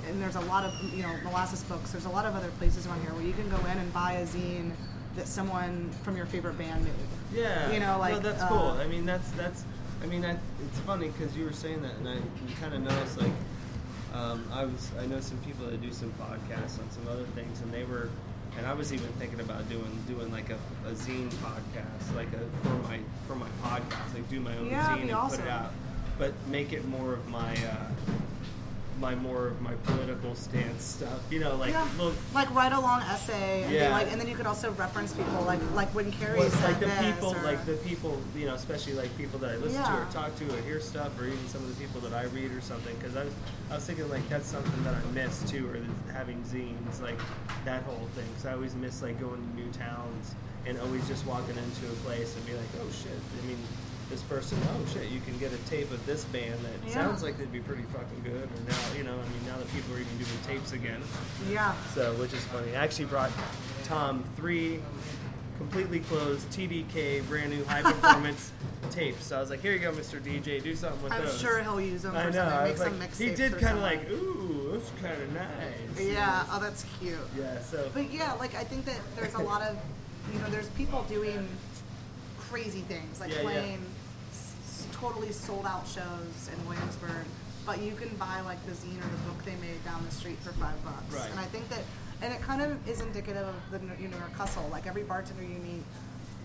And 0.09 0.23
there's 0.23 0.37
a 0.37 0.41
lot 0.43 0.65
of 0.65 0.73
you 0.95 1.03
know 1.03 1.15
molasses 1.25 1.63
books. 1.65 1.91
There's 1.93 2.07
a 2.07 2.11
lot 2.11 2.25
of 2.25 2.35
other 2.35 2.51
places 2.59 2.87
around 2.87 3.03
here 3.03 3.13
where 3.13 3.25
you 3.25 3.33
can 3.35 3.49
go 3.51 3.59
in 3.59 3.79
and 3.79 3.93
buy 3.93 4.13
a 4.13 4.27
zine 4.27 4.73
that 5.17 5.27
someone 5.29 5.91
from 6.03 6.17
your 6.17 6.27
favorite 6.27 6.57
band 6.57 6.85
made. 6.85 6.93
Yeah, 7.35 7.71
You 7.71 7.81
know, 7.81 7.99
like, 7.99 8.15
no, 8.15 8.21
that's 8.21 8.43
uh, 8.43 8.49
cool. 8.49 8.69
I 8.81 8.87
mean, 8.87 9.05
that's 9.05 9.31
that's. 9.33 9.65
I 10.03 10.07
mean, 10.07 10.25
I, 10.25 10.39
it's 10.65 10.79
funny 10.87 11.09
because 11.09 11.37
you 11.37 11.45
were 11.45 11.53
saying 11.53 11.83
that, 11.83 11.95
and 11.97 12.09
I 12.09 12.19
kind 12.61 12.73
of 12.73 12.83
noticed 12.83 13.21
like, 13.21 13.33
um, 14.15 14.45
I 14.53 14.65
was 14.65 14.91
I 14.99 15.07
know 15.07 15.21
some 15.21 15.39
people 15.39 15.67
that 15.67 15.83
do 15.83 15.93
some 15.93 16.13
podcasts 16.13 16.79
on 16.79 16.89
some 16.91 17.07
other 17.09 17.25
things, 17.35 17.61
and 17.61 17.75
they 17.75 17.85
were, 17.85 18.09
and 18.59 18.67
I 18.67 18.75
was 18.75 18.93
even 18.93 19.07
thinking 19.19 19.41
about 19.41 19.69
doing 19.69 20.03
doing 20.07 20.31
like 20.33 20.51
a, 20.51 20.59
a 20.87 20.93
zine 20.93 21.31
podcast, 21.35 22.15
like 22.17 22.29
a 22.33 22.67
for 22.67 22.75
my 22.89 22.99
for 23.27 23.37
my 23.37 23.49
podcast, 23.63 24.15
like 24.15 24.29
do 24.29 24.41
my 24.41 24.57
own 24.59 24.67
Yeah, 24.67 24.89
zine 24.89 25.01
and 25.01 25.09
be 25.09 25.37
put 25.37 25.41
it 25.41 25.49
out, 25.49 25.73
but 26.19 26.35
make 26.49 26.73
it 26.73 26.87
more 26.87 27.15
of 27.15 27.27
my. 27.29 27.53
Uh, 27.53 27.87
my 29.01 29.15
more 29.15 29.49
of 29.49 29.61
my 29.61 29.75
political 29.85 30.35
stance 30.35 30.83
stuff, 30.83 31.21
you 31.31 31.39
know, 31.39 31.55
like 31.57 31.71
yeah, 31.73 31.87
look, 31.99 32.15
like 32.35 32.53
write 32.55 32.73
a 32.73 32.81
long 32.81 33.01
essay, 33.03 33.63
and, 33.63 33.73
Yeah. 33.73 33.91
like, 33.91 34.11
and 34.11 34.21
then 34.21 34.29
you 34.29 34.35
could 34.35 34.47
also 34.47 34.73
reference 34.73 35.13
people, 35.13 35.43
like 35.43 35.61
like 35.75 35.89
when 35.95 36.11
Keri 36.13 36.39
Well, 36.39 36.51
said 36.51 36.65
like 36.65 36.81
the 36.81 36.87
people, 37.05 37.35
or- 37.37 37.43
like 37.43 37.65
the 37.67 37.75
people, 37.75 38.21
you 38.37 38.47
know, 38.47 38.55
especially 38.55 38.95
like 38.95 39.17
people 39.17 39.39
that 39.41 39.51
I 39.51 39.57
listen 39.57 39.83
to 39.85 39.93
or 40.03 40.07
talk 40.13 40.35
to 40.39 40.45
or 40.53 40.61
hear 40.63 40.81
stuff, 40.81 41.19
or 41.21 41.27
even 41.27 41.49
some 41.49 41.63
of 41.63 41.69
the 41.77 41.85
people 41.85 42.01
that 42.03 42.13
I 42.13 42.25
read 42.27 42.51
or 42.53 42.61
something. 42.61 42.95
Because 42.97 43.17
I 43.17 43.25
was, 43.25 43.33
I 43.71 43.75
was 43.77 43.85
thinking 43.85 44.09
like 44.11 44.29
that's 44.29 44.49
something 44.49 44.85
that 44.85 44.95
I 44.95 45.11
miss 45.13 45.49
too, 45.49 45.69
or 45.69 45.79
having 46.13 46.43
zines, 46.43 47.01
like 47.01 47.19
that 47.65 47.83
whole 47.85 48.09
thing. 48.15 48.29
So 48.39 48.51
I 48.51 48.55
always 48.55 48.75
miss 48.75 49.03
like 49.03 49.21
going 49.21 49.37
to 49.41 49.55
new 49.61 49.71
towns 49.73 50.35
and 50.67 50.79
always 50.81 51.07
just 51.09 51.25
walking 51.25 51.57
into 51.57 51.87
a 51.87 51.95
place 52.05 52.35
and 52.37 52.45
be 52.47 52.53
like, 52.53 52.69
oh 52.83 52.91
shit. 52.91 53.13
I 53.43 53.47
mean, 53.47 53.59
this 54.11 54.23
person, 54.23 54.59
oh 54.71 54.87
shit, 54.93 55.11
you 55.11 55.21
can 55.21 55.37
get 55.39 55.53
a 55.53 55.59
tape 55.69 55.91
of 55.91 56.05
this 56.07 56.25
band 56.25 56.55
that 56.65 56.89
Yeah. 56.89 56.95
sounds 56.95 57.23
like 57.23 57.37
they'd 57.39 57.53
be 57.53 57.61
pretty 57.61 57.83
fucking 57.93 58.23
good. 58.25 58.45
Or 58.45 58.71
now, 58.71 58.97
you 58.97 59.05
know, 59.05 59.13
I 59.13 59.17
mean, 59.29 59.45
now 59.47 59.57
that 59.59 59.71
people 59.73 59.95
are 59.95 59.99
even 60.01 60.17
doing 60.17 60.31
tapes 60.47 60.73
again, 60.73 61.01
Yeah. 61.51 61.75
so 61.95 62.15
which 62.15 62.33
is 62.33 62.43
funny. 62.45 62.75
I 62.75 62.85
actually 62.85 63.05
brought 63.07 63.31
Tom 63.85 64.25
three 64.37 64.81
completely 65.59 65.99
closed 66.01 66.49
TDK 66.53 67.21
brand 67.29 67.51
new 67.51 67.65
high 67.65 67.83
performance 67.83 68.53
tapes. 68.93 69.27
So 69.27 69.37
I 69.37 69.41
was 69.41 69.51
like, 69.51 69.61
here 69.61 69.73
you 69.73 69.81
go, 69.81 69.91
Mr. 69.93 70.21
DJ, 70.23 70.63
do 70.63 70.75
something 70.77 71.03
with 71.03 71.13
those. 71.13 71.33
I'm 71.35 71.39
sure 71.41 71.63
he'll 71.63 71.81
use 71.81 72.03
them 72.03 72.13
for 72.13 72.19
I 72.19 72.31
know. 72.31 72.43
I 72.45 72.71
was 72.71 72.79
like, 72.81 73.15
he 73.17 73.35
did 73.35 73.59
kind 73.59 73.77
of 73.77 73.83
like, 73.83 74.09
ooh, 74.09 74.71
that's 74.73 74.91
kind 75.03 75.21
of 75.21 75.33
nice. 75.35 76.01
Yeah. 76.01 76.45
Oh, 76.53 76.61
that's 76.61 76.85
cute. 77.01 77.17
Yeah. 77.37 77.61
So. 77.61 77.91
But 77.93 78.11
yeah, 78.11 78.33
like 78.35 78.55
I 78.55 78.63
think 78.65 78.85
that 78.85 79.01
there's 79.17 79.35
a 79.35 79.43
lot 79.43 79.63
of, 79.63 79.77
you 80.33 80.39
know, 80.39 80.49
there's 80.49 80.69
people 80.71 81.05
doing 81.09 81.47
crazy 82.39 82.81
things, 82.83 83.19
like 83.21 83.31
Yeah, 83.33 83.37
yeah. 83.39 83.43
playing 83.43 83.75
s- 83.75 83.88
totally 84.93 85.33
sold 85.33 85.67
out 85.67 85.87
shows 85.87 86.51
in 86.53 86.69
Williamsburg, 86.69 87.27
but 87.67 87.81
you 87.83 87.95
can 87.95 88.09
buy 88.17 88.41
like 88.43 88.65
the 88.67 88.73
zine 88.73 88.99
or 88.99 89.09
the 89.09 89.31
book 89.31 89.45
they 89.45 89.57
made 89.57 89.83
down 89.85 90.05
the 90.05 90.15
street 90.15 90.39
for 90.39 90.53
five 90.53 90.83
bucks. 90.85 91.15
Right. 91.15 91.31
And 91.31 91.41
I 91.41 91.45
think 91.45 91.69
that, 91.71 91.81
and 92.23 92.33
it 92.33 92.41
kind 92.41 92.63
of 92.63 92.87
is 92.89 93.01
indicative 93.01 93.47
of 93.47 93.71
the 93.71 93.79
New 93.79 94.09
York 94.09 94.33
hustle. 94.35 94.69
Like 94.71 94.87
every 94.87 95.03
bartender 95.03 95.43
you 95.43 95.59
meet. 95.59 95.83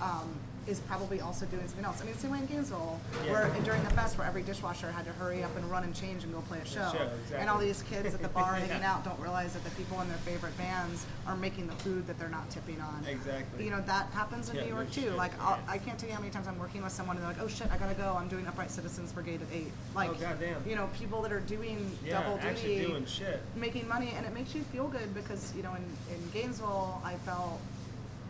Um, 0.01 0.33
is 0.65 0.79
probably 0.81 1.19
also 1.19 1.45
doing 1.47 1.67
something 1.67 1.83
else. 1.83 2.01
I 2.01 2.05
mean, 2.05 2.15
same 2.15 2.31
way 2.31 2.39
in 2.39 2.45
Gainesville, 2.45 2.99
Yeah. 3.25 3.31
where 3.31 3.49
during 3.65 3.83
the 3.83 3.89
fest, 3.89 4.17
where 4.17 4.25
every 4.25 4.43
dishwasher 4.43 4.89
had 4.91 5.03
to 5.05 5.11
hurry 5.13 5.43
up 5.43 5.55
and 5.57 5.69
run 5.69 5.83
and 5.83 5.93
change 5.93 6.23
and 6.23 6.33
go 6.33 6.39
play 6.41 6.59
a 6.59 6.65
show, 6.65 6.89
show, 6.93 7.35
and 7.35 7.49
all 7.49 7.57
these 7.57 7.81
kids 7.83 8.13
at 8.13 8.21
the 8.21 8.29
bar 8.29 8.53
Yeah. 8.57 8.65
hanging 8.67 8.83
out 8.83 9.03
don't 9.03 9.19
realize 9.19 9.53
that 9.53 9.63
the 9.65 9.71
people 9.71 9.99
in 10.01 10.07
their 10.07 10.17
favorite 10.19 10.57
bands 10.57 11.05
are 11.27 11.35
making 11.35 11.67
the 11.67 11.73
food 11.75 12.07
that 12.07 12.17
they're 12.17 12.29
not 12.29 12.49
tipping 12.49 12.79
on. 12.79 13.03
Exactly. 13.09 13.65
You 13.65 13.71
know 13.71 13.81
that 13.81 14.07
happens 14.11 14.49
in 14.49 14.55
Yeah, 14.55 14.63
New 14.63 14.69
York 14.69 14.91
too. 14.91 15.01
shit, 15.01 15.15
Like 15.15 15.33
I'll. 15.41 15.59
I 15.67 15.77
can't 15.77 15.99
tell 15.99 16.07
you 16.07 16.15
how 16.15 16.21
many 16.21 16.31
times 16.31 16.47
I'm 16.47 16.57
working 16.59 16.81
with 16.81 16.93
someone 16.93 17.17
and 17.17 17.25
they're 17.25 17.33
like, 17.33 17.41
"Oh 17.41 17.47
shit, 17.47 17.69
I 17.71 17.77
gotta 17.77 17.95
go. 17.95 18.15
I'm 18.17 18.27
doing 18.29 18.47
Upright 18.47 18.71
Citizens 18.71 19.11
Brigade 19.11 19.41
at 19.41 19.47
8. 19.53 19.71
Like, 19.95 20.09
Oh, 20.11 20.13
goddamn. 20.13 20.63
you 20.65 20.75
know, 20.75 20.89
people 20.97 21.21
that 21.23 21.31
are 21.33 21.39
doing 21.41 21.91
yeah, 22.05 22.21
double 22.21 22.39
actually 22.41 22.75
duty, 22.77 22.87
doing 22.87 23.05
shit. 23.05 23.41
making 23.55 23.87
money, 23.87 24.13
and 24.15 24.25
it 24.25 24.33
makes 24.33 24.55
you 24.55 24.61
feel 24.63 24.87
good 24.87 25.13
because 25.13 25.53
you 25.57 25.63
know, 25.63 25.73
in, 25.75 25.83
in 26.15 26.29
Gainesville, 26.31 27.01
I 27.03 27.15
felt 27.25 27.59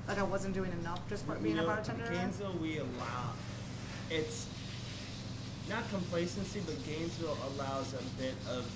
like 0.08 0.18
I 0.20 0.24
wasn't 0.24 0.54
doing 0.54 0.72
enough 0.82 1.08
just 1.10 1.26
for 1.26 1.36
being 1.36 1.56
you 1.56 1.62
a 1.62 1.64
know, 1.66 1.70
bartender. 1.70 2.06
Gainesville, 2.12 2.56
we 2.62 2.78
allow 2.78 3.34
it's 4.10 4.48
not 5.70 5.88
complacency, 5.90 6.62
but 6.66 6.76
Gainesville 6.86 7.38
allows 7.56 7.94
a 7.94 8.04
bit 8.22 8.34
of 8.50 8.70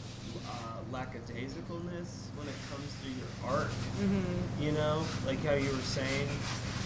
uh, 0.50 0.78
lackadaisicalness 0.92 2.30
when 2.36 2.48
it 2.48 2.56
comes 2.72 2.94
to 3.04 3.10
your 3.10 3.54
art. 3.58 3.68
Mm-hmm. 4.00 4.64
You 4.64 4.72
know, 4.72 5.04
like 5.26 5.44
how 5.44 5.54
you 5.54 5.70
were 5.70 5.78
saying. 5.80 6.28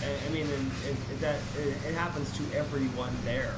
I, 0.04 0.28
I 0.28 0.30
mean, 0.32 0.48
and 0.48 0.72
it, 0.90 1.22
that 1.22 1.40
it, 1.60 1.68
it 1.88 1.94
happens 1.96 2.36
to 2.38 2.58
everyone 2.58 3.16
there. 3.26 3.54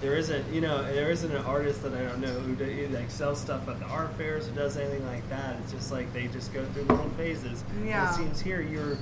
There 0.00 0.16
isn't, 0.16 0.52
you 0.52 0.60
know, 0.60 0.82
there 0.92 1.10
isn't 1.10 1.30
an 1.30 1.44
artist 1.44 1.82
that 1.82 1.94
I 1.94 2.02
don't 2.02 2.20
know 2.20 2.28
who 2.40 2.54
do, 2.56 2.88
like 2.92 3.10
sells 3.10 3.40
stuff 3.40 3.68
at 3.68 3.78
the 3.80 3.86
art 3.86 4.12
fairs 4.14 4.48
or 4.48 4.52
does 4.52 4.76
anything 4.76 5.06
like 5.06 5.26
that. 5.30 5.56
It's 5.62 5.72
just 5.72 5.92
like 5.92 6.12
they 6.12 6.26
just 6.28 6.52
go 6.52 6.64
through 6.66 6.82
little 6.82 7.08
phases. 7.10 7.64
And 7.70 7.86
Yeah. 7.86 8.10
it 8.10 8.14
seems 8.14 8.40
here 8.40 8.60
you're 8.60 8.98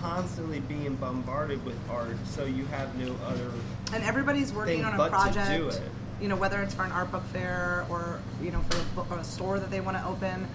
constantly 0.00 0.60
being 0.60 0.94
bombarded 0.96 1.64
with 1.64 1.76
art, 1.90 2.16
so 2.24 2.44
you 2.44 2.64
have 2.66 2.94
no 2.96 3.14
other. 3.26 3.50
and 3.92 4.04
everybody's 4.04 4.52
working 4.52 4.84
on 4.84 4.94
a 4.94 4.96
but 4.96 5.08
to 5.08 5.10
project. 5.10 5.50
do 5.50 5.68
it. 5.68 5.82
You 6.20 6.28
know, 6.28 6.36
whether 6.36 6.62
it's 6.62 6.74
for 6.74 6.84
an 6.84 6.92
art 6.92 7.12
book 7.12 7.24
fair 7.26 7.86
or 7.88 8.20
you 8.42 8.50
know 8.50 8.60
for 8.70 8.78
a, 8.78 8.82
book, 8.94 9.06
or 9.10 9.18
a 9.18 9.24
store 9.24 9.58
that 9.60 9.70
they 9.70 9.80
want 9.80 9.96
to 9.96 10.06
open, 10.06 10.48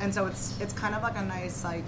and 0.00 0.14
so 0.14 0.26
it's 0.26 0.58
it's 0.60 0.72
kind 0.72 0.94
of 0.94 1.02
like 1.02 1.16
a 1.16 1.22
nice 1.22 1.64
like 1.64 1.84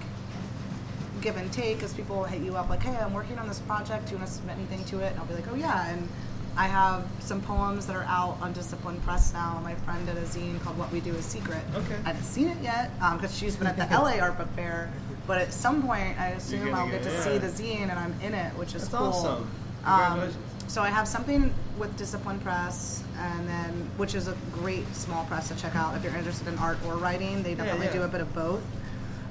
give 1.21 1.37
and 1.37 1.51
take 1.51 1.77
because 1.77 1.93
people 1.93 2.23
hit 2.23 2.41
you 2.41 2.55
up 2.55 2.69
like, 2.69 2.81
hey, 2.81 2.95
I'm 2.95 3.13
working 3.13 3.37
on 3.39 3.47
this 3.47 3.59
project. 3.59 4.05
Do 4.05 4.11
you 4.11 4.17
want 4.17 4.29
to 4.29 4.33
submit 4.35 4.57
anything 4.57 4.85
to 4.85 4.99
it? 4.99 5.11
And 5.11 5.19
I'll 5.19 5.25
be 5.25 5.35
like, 5.35 5.51
oh 5.51 5.55
yeah. 5.55 5.89
And 5.91 6.07
I 6.55 6.67
have 6.67 7.05
some 7.19 7.41
poems 7.41 7.87
that 7.87 7.95
are 7.95 8.03
out 8.03 8.37
on 8.41 8.53
Discipline 8.53 8.99
Press 9.01 9.33
now. 9.33 9.59
My 9.63 9.75
friend 9.75 10.05
did 10.05 10.17
a 10.17 10.23
zine 10.23 10.59
called 10.61 10.77
What 10.77 10.91
We 10.91 10.99
Do 10.99 11.13
Is 11.15 11.25
Secret. 11.25 11.61
Okay. 11.75 11.95
I 12.05 12.09
haven't 12.09 12.23
seen 12.23 12.47
it 12.47 12.57
yet 12.61 12.91
um, 13.01 13.17
because 13.17 13.37
she's 13.37 13.55
been 13.55 13.67
at 13.67 13.77
the 13.77 13.85
LA 13.95 14.19
Art 14.19 14.37
Book 14.37 14.49
Fair. 14.55 14.91
But 15.29 15.37
at 15.37 15.53
some 15.53 15.83
point, 15.83 16.19
I 16.19 16.29
assume 16.29 16.73
I'll 16.73 16.87
get- 16.87 17.03
get 17.03 17.11
to 17.11 17.11
yeah. 17.11 17.23
see 17.23 17.37
the 17.37 17.49
zine 17.49 17.91
and 17.91 17.99
I'm 17.99 18.15
in 18.19 18.33
it, 18.33 18.51
which 18.57 18.73
is 18.73 18.89
That's 18.89 18.95
cool. 18.95 19.07
awesome. 19.09 19.51
Um, 19.85 20.33
so 20.65 20.81
I 20.81 20.89
have 20.89 21.07
something 21.07 21.53
with 21.77 21.95
Discipline 21.97 22.39
Press, 22.39 23.03
and 23.15 23.47
then 23.47 23.91
which 23.97 24.15
is 24.15 24.27
a 24.27 24.35
great 24.51 24.91
small 24.95 25.25
press 25.25 25.49
to 25.49 25.55
check 25.55 25.75
out 25.75 25.95
if 25.95 26.03
you're 26.03 26.15
interested 26.15 26.47
in 26.47 26.57
art 26.57 26.79
or 26.87 26.95
writing. 26.95 27.43
They 27.43 27.53
definitely 27.53 27.85
yeah. 27.85 27.93
do 27.93 28.01
a 28.01 28.07
bit 28.07 28.21
of 28.21 28.33
both. 28.33 28.63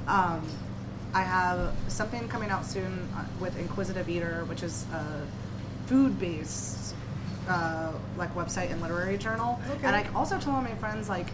Um, 0.07 0.47
I 1.15 1.23
have 1.23 1.75
something 1.89 2.29
coming 2.29 2.51
out 2.51 2.65
soon 2.65 3.09
uh, 3.17 3.25
with 3.41 3.59
Inquisitive 3.59 4.09
Eater, 4.09 4.45
which 4.45 4.63
is 4.63 4.87
a 4.93 5.27
food-based 5.87 6.95
uh, 7.49 7.91
like 8.17 8.33
website 8.37 8.71
and 8.71 8.81
literary 8.81 9.19
journal. 9.19 9.61
Okay. 9.69 9.87
And 9.89 9.97
I 9.97 10.07
also 10.15 10.39
tell 10.39 10.55
all 10.55 10.63
my 10.63 10.77
friends 10.77 11.09
like 11.09 11.33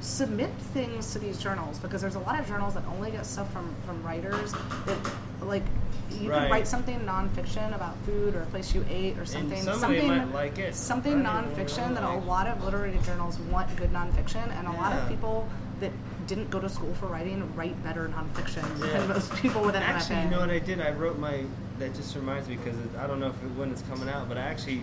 submit 0.00 0.50
things 0.72 1.12
to 1.12 1.18
these 1.18 1.38
journals 1.38 1.78
because 1.78 2.00
there's 2.00 2.14
a 2.14 2.20
lot 2.20 2.40
of 2.40 2.46
journals 2.48 2.74
that 2.74 2.82
only 2.86 3.10
get 3.10 3.26
stuff 3.26 3.50
from 3.52 3.74
from 3.86 4.02
writers 4.02 4.52
that 4.86 4.98
like 5.42 5.62
you 6.10 6.28
Right. 6.30 6.42
can 6.42 6.50
write 6.50 6.66
something 6.68 6.98
nonfiction 7.00 7.74
about 7.74 7.96
food 8.04 8.34
or 8.34 8.42
a 8.42 8.46
place 8.46 8.74
you 8.74 8.84
ate 8.90 9.18
or 9.18 9.24
something 9.26 9.60
something 9.62 10.08
might 10.08 10.32
like 10.32 10.58
it. 10.58 10.74
something 10.74 11.22
nonfiction 11.22 11.94
that 11.94 12.02
a 12.02 12.14
lot 12.26 12.46
of 12.46 12.64
literary 12.64 12.98
journals 13.04 13.38
want 13.40 13.74
good 13.76 13.92
nonfiction 13.92 14.50
and 14.58 14.66
a 14.66 14.72
lot 14.72 14.92
of 14.96 15.08
people 15.08 15.46
that 15.80 15.92
didn't 16.26 16.50
go 16.50 16.60
to 16.60 16.68
school 16.68 16.92
for 16.94 17.06
writing 17.06 17.50
write 17.54 17.80
better 17.84 18.08
nonfiction 18.08 18.64
Yeah. 18.80 18.98
than 18.98 19.08
most 19.08 19.32
people 19.36 19.62
with 19.62 19.76
an 19.76 19.82
Actually, 19.82 20.16
MFA. 20.16 20.24
you 20.24 20.30
know 20.30 20.40
what 20.40 20.50
I 20.50 20.58
did? 20.58 20.80
I 20.80 20.90
wrote 20.92 21.18
my. 21.18 21.44
That 21.78 21.94
just 21.94 22.14
reminds 22.14 22.46
me 22.48 22.56
because 22.56 22.76
I 22.98 23.06
don't 23.06 23.20
know 23.20 23.28
if 23.28 23.42
it, 23.42 23.50
when 23.56 23.70
it's 23.70 23.80
coming 23.82 24.08
out, 24.10 24.28
but 24.28 24.36
I 24.36 24.42
actually 24.42 24.82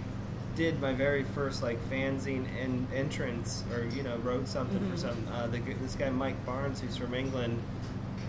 did 0.58 0.82
my 0.82 0.92
very 0.92 1.24
first 1.24 1.62
like 1.64 1.80
fanzine 1.90 2.46
and 2.62 2.88
entrance, 2.94 3.64
or 3.74 3.86
you 3.86 4.04
know, 4.04 4.18
wrote 4.18 4.48
something 4.48 4.80
Mm-hmm. 4.80 4.92
for 4.92 4.98
some. 4.98 5.28
Uh, 5.32 5.48
the, 5.48 5.60
this 5.60 5.96
guy 5.96 6.10
Mike 6.10 6.44
Barnes, 6.46 6.82
who's 6.82 6.98
from 6.98 7.14
England, 7.14 7.62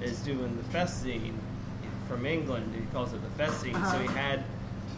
is 0.03 0.21
doing 0.21 0.57
the 0.57 0.65
festzine 0.65 1.39
from 2.07 2.27
England. 2.27 2.73
He 2.75 2.83
calls 2.93 3.13
it 3.15 3.23
the 3.23 3.31
festzine. 3.43 3.73
So 3.75 3.79
Uh-huh. 3.81 3.99
he 3.99 4.09
had 4.09 4.45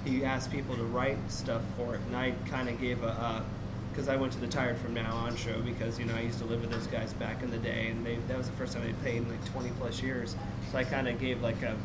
he 0.04 0.24
asked 0.24 0.50
people 0.50 0.76
to 0.76 0.82
write 0.84 1.18
stuff 1.30 1.62
for 1.76 1.94
it, 1.94 2.00
and 2.08 2.16
I 2.16 2.32
kind 2.48 2.68
of 2.68 2.80
gave 2.80 3.02
a. 3.04 3.08
Uh, 3.08 3.42
because 3.92 4.08
I 4.08 4.14
went 4.14 4.32
to 4.34 4.38
the 4.38 4.46
Tired 4.46 4.78
From 4.78 4.94
Now 4.94 5.12
On 5.16 5.34
show 5.34 5.60
because 5.62 5.98
you 5.98 6.04
know 6.04 6.14
I 6.14 6.20
used 6.20 6.38
to 6.38 6.44
live 6.44 6.60
with 6.60 6.70
those 6.70 6.86
guys 6.86 7.12
back 7.14 7.42
in 7.42 7.50
the 7.50 7.58
day, 7.58 7.88
and 7.88 8.06
they, 8.06 8.18
that 8.28 8.38
was 8.38 8.46
the 8.46 8.52
first 8.56 8.72
time 8.72 8.84
they 8.86 8.92
paid 9.10 9.16
in 9.18 9.28
like 9.28 9.44
20 9.46 9.68
plus 9.80 10.00
years. 10.00 10.36
So 10.70 10.78
I 10.78 10.84
kind 10.84 11.08
of 11.08 11.18
gave 11.18 11.42
like 11.42 11.60
a, 11.64 11.76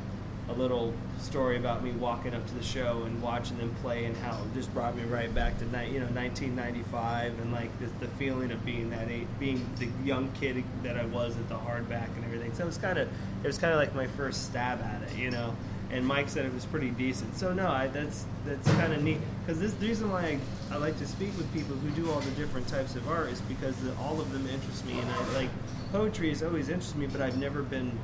a 0.50 0.54
little 0.54 0.94
story 1.20 1.58
about 1.58 1.84
me 1.84 1.92
walking 1.92 2.36
up 2.36 2.46
to 2.48 2.54
the 2.54 2.64
show 2.64 3.04
and 3.04 3.22
watching 3.22 3.58
them 3.58 3.76
play, 3.82 4.06
and 4.06 4.16
how 4.18 4.34
it 4.34 4.54
just 4.54 4.74
brought 4.74 4.96
me 4.96 5.04
right 5.04 5.34
back 5.34 5.58
to 5.60 5.66
ni- 5.66 5.94
you 5.94 6.00
know 6.00 6.08
1995 6.08 7.40
and 7.40 7.52
like 7.52 7.70
the, 7.80 7.88
the 8.06 8.12
feeling 8.14 8.52
of 8.52 8.64
being 8.66 8.90
that 8.92 9.10
age, 9.10 9.28
being 9.40 9.68
the 9.80 9.90
young 10.04 10.32
kid 10.34 10.64
that 10.84 10.98
I 10.98 11.06
was 11.06 11.36
at 11.38 11.50
the 11.50 11.56
hardback 11.56 12.16
and 12.16 12.26
everything. 12.26 12.54
So 12.54 12.64
it 12.64 12.68
was 12.68 12.78
kind 12.78 12.98
of 12.98 13.08
it 13.44 13.48
was 13.48 13.58
kind 13.58 13.74
of 13.74 13.80
like 13.80 13.96
my 13.96 14.08
first 14.08 14.46
stab 14.46 14.82
at 14.82 15.02
it, 15.04 15.18
you 15.18 15.32
know 15.32 15.56
and 15.92 16.06
Mike 16.06 16.30
said 16.30 16.46
it 16.46 16.54
was 16.54 16.66
pretty 16.66 16.90
decent. 16.90 17.38
So 17.38 17.54
no, 17.54 17.68
I, 17.68 17.88
that's 17.88 18.26
that's 18.46 18.68
kind 18.72 18.94
of 18.94 19.04
neat 19.04 19.20
because 19.46 19.60
this 19.60 19.74
the 19.74 19.88
reason 19.88 20.12
why 20.12 20.40
I, 20.72 20.76
I 20.76 20.78
like 20.78 20.98
to 21.00 21.08
speak 21.08 21.36
with 21.38 21.52
people 21.54 21.76
who 21.76 21.90
do 21.92 22.12
all 22.12 22.20
the 22.20 22.32
different 22.32 22.68
types 22.68 22.96
of 22.96 23.08
art 23.10 23.30
is 23.30 23.42
because 23.42 23.76
the, 23.78 23.96
all 23.98 24.20
of 24.20 24.32
them 24.32 24.48
interest 24.48 24.86
me, 24.86 25.00
and 25.00 25.10
I 25.10 25.34
like 25.34 25.50
poetry 25.92 26.30
has 26.30 26.44
always 26.44 26.70
interested 26.70 26.98
me, 26.98 27.08
but 27.08 27.22
I've 27.22 27.38
never 27.38 27.62
been, 27.62 27.98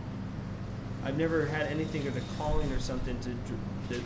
I've 1.04 1.18
never 1.18 1.46
had 1.46 1.68
anything 1.68 2.08
or 2.08 2.12
the 2.12 2.22
calling 2.38 2.72
or 2.72 2.80
something 2.80 3.18
to, 3.22 4.02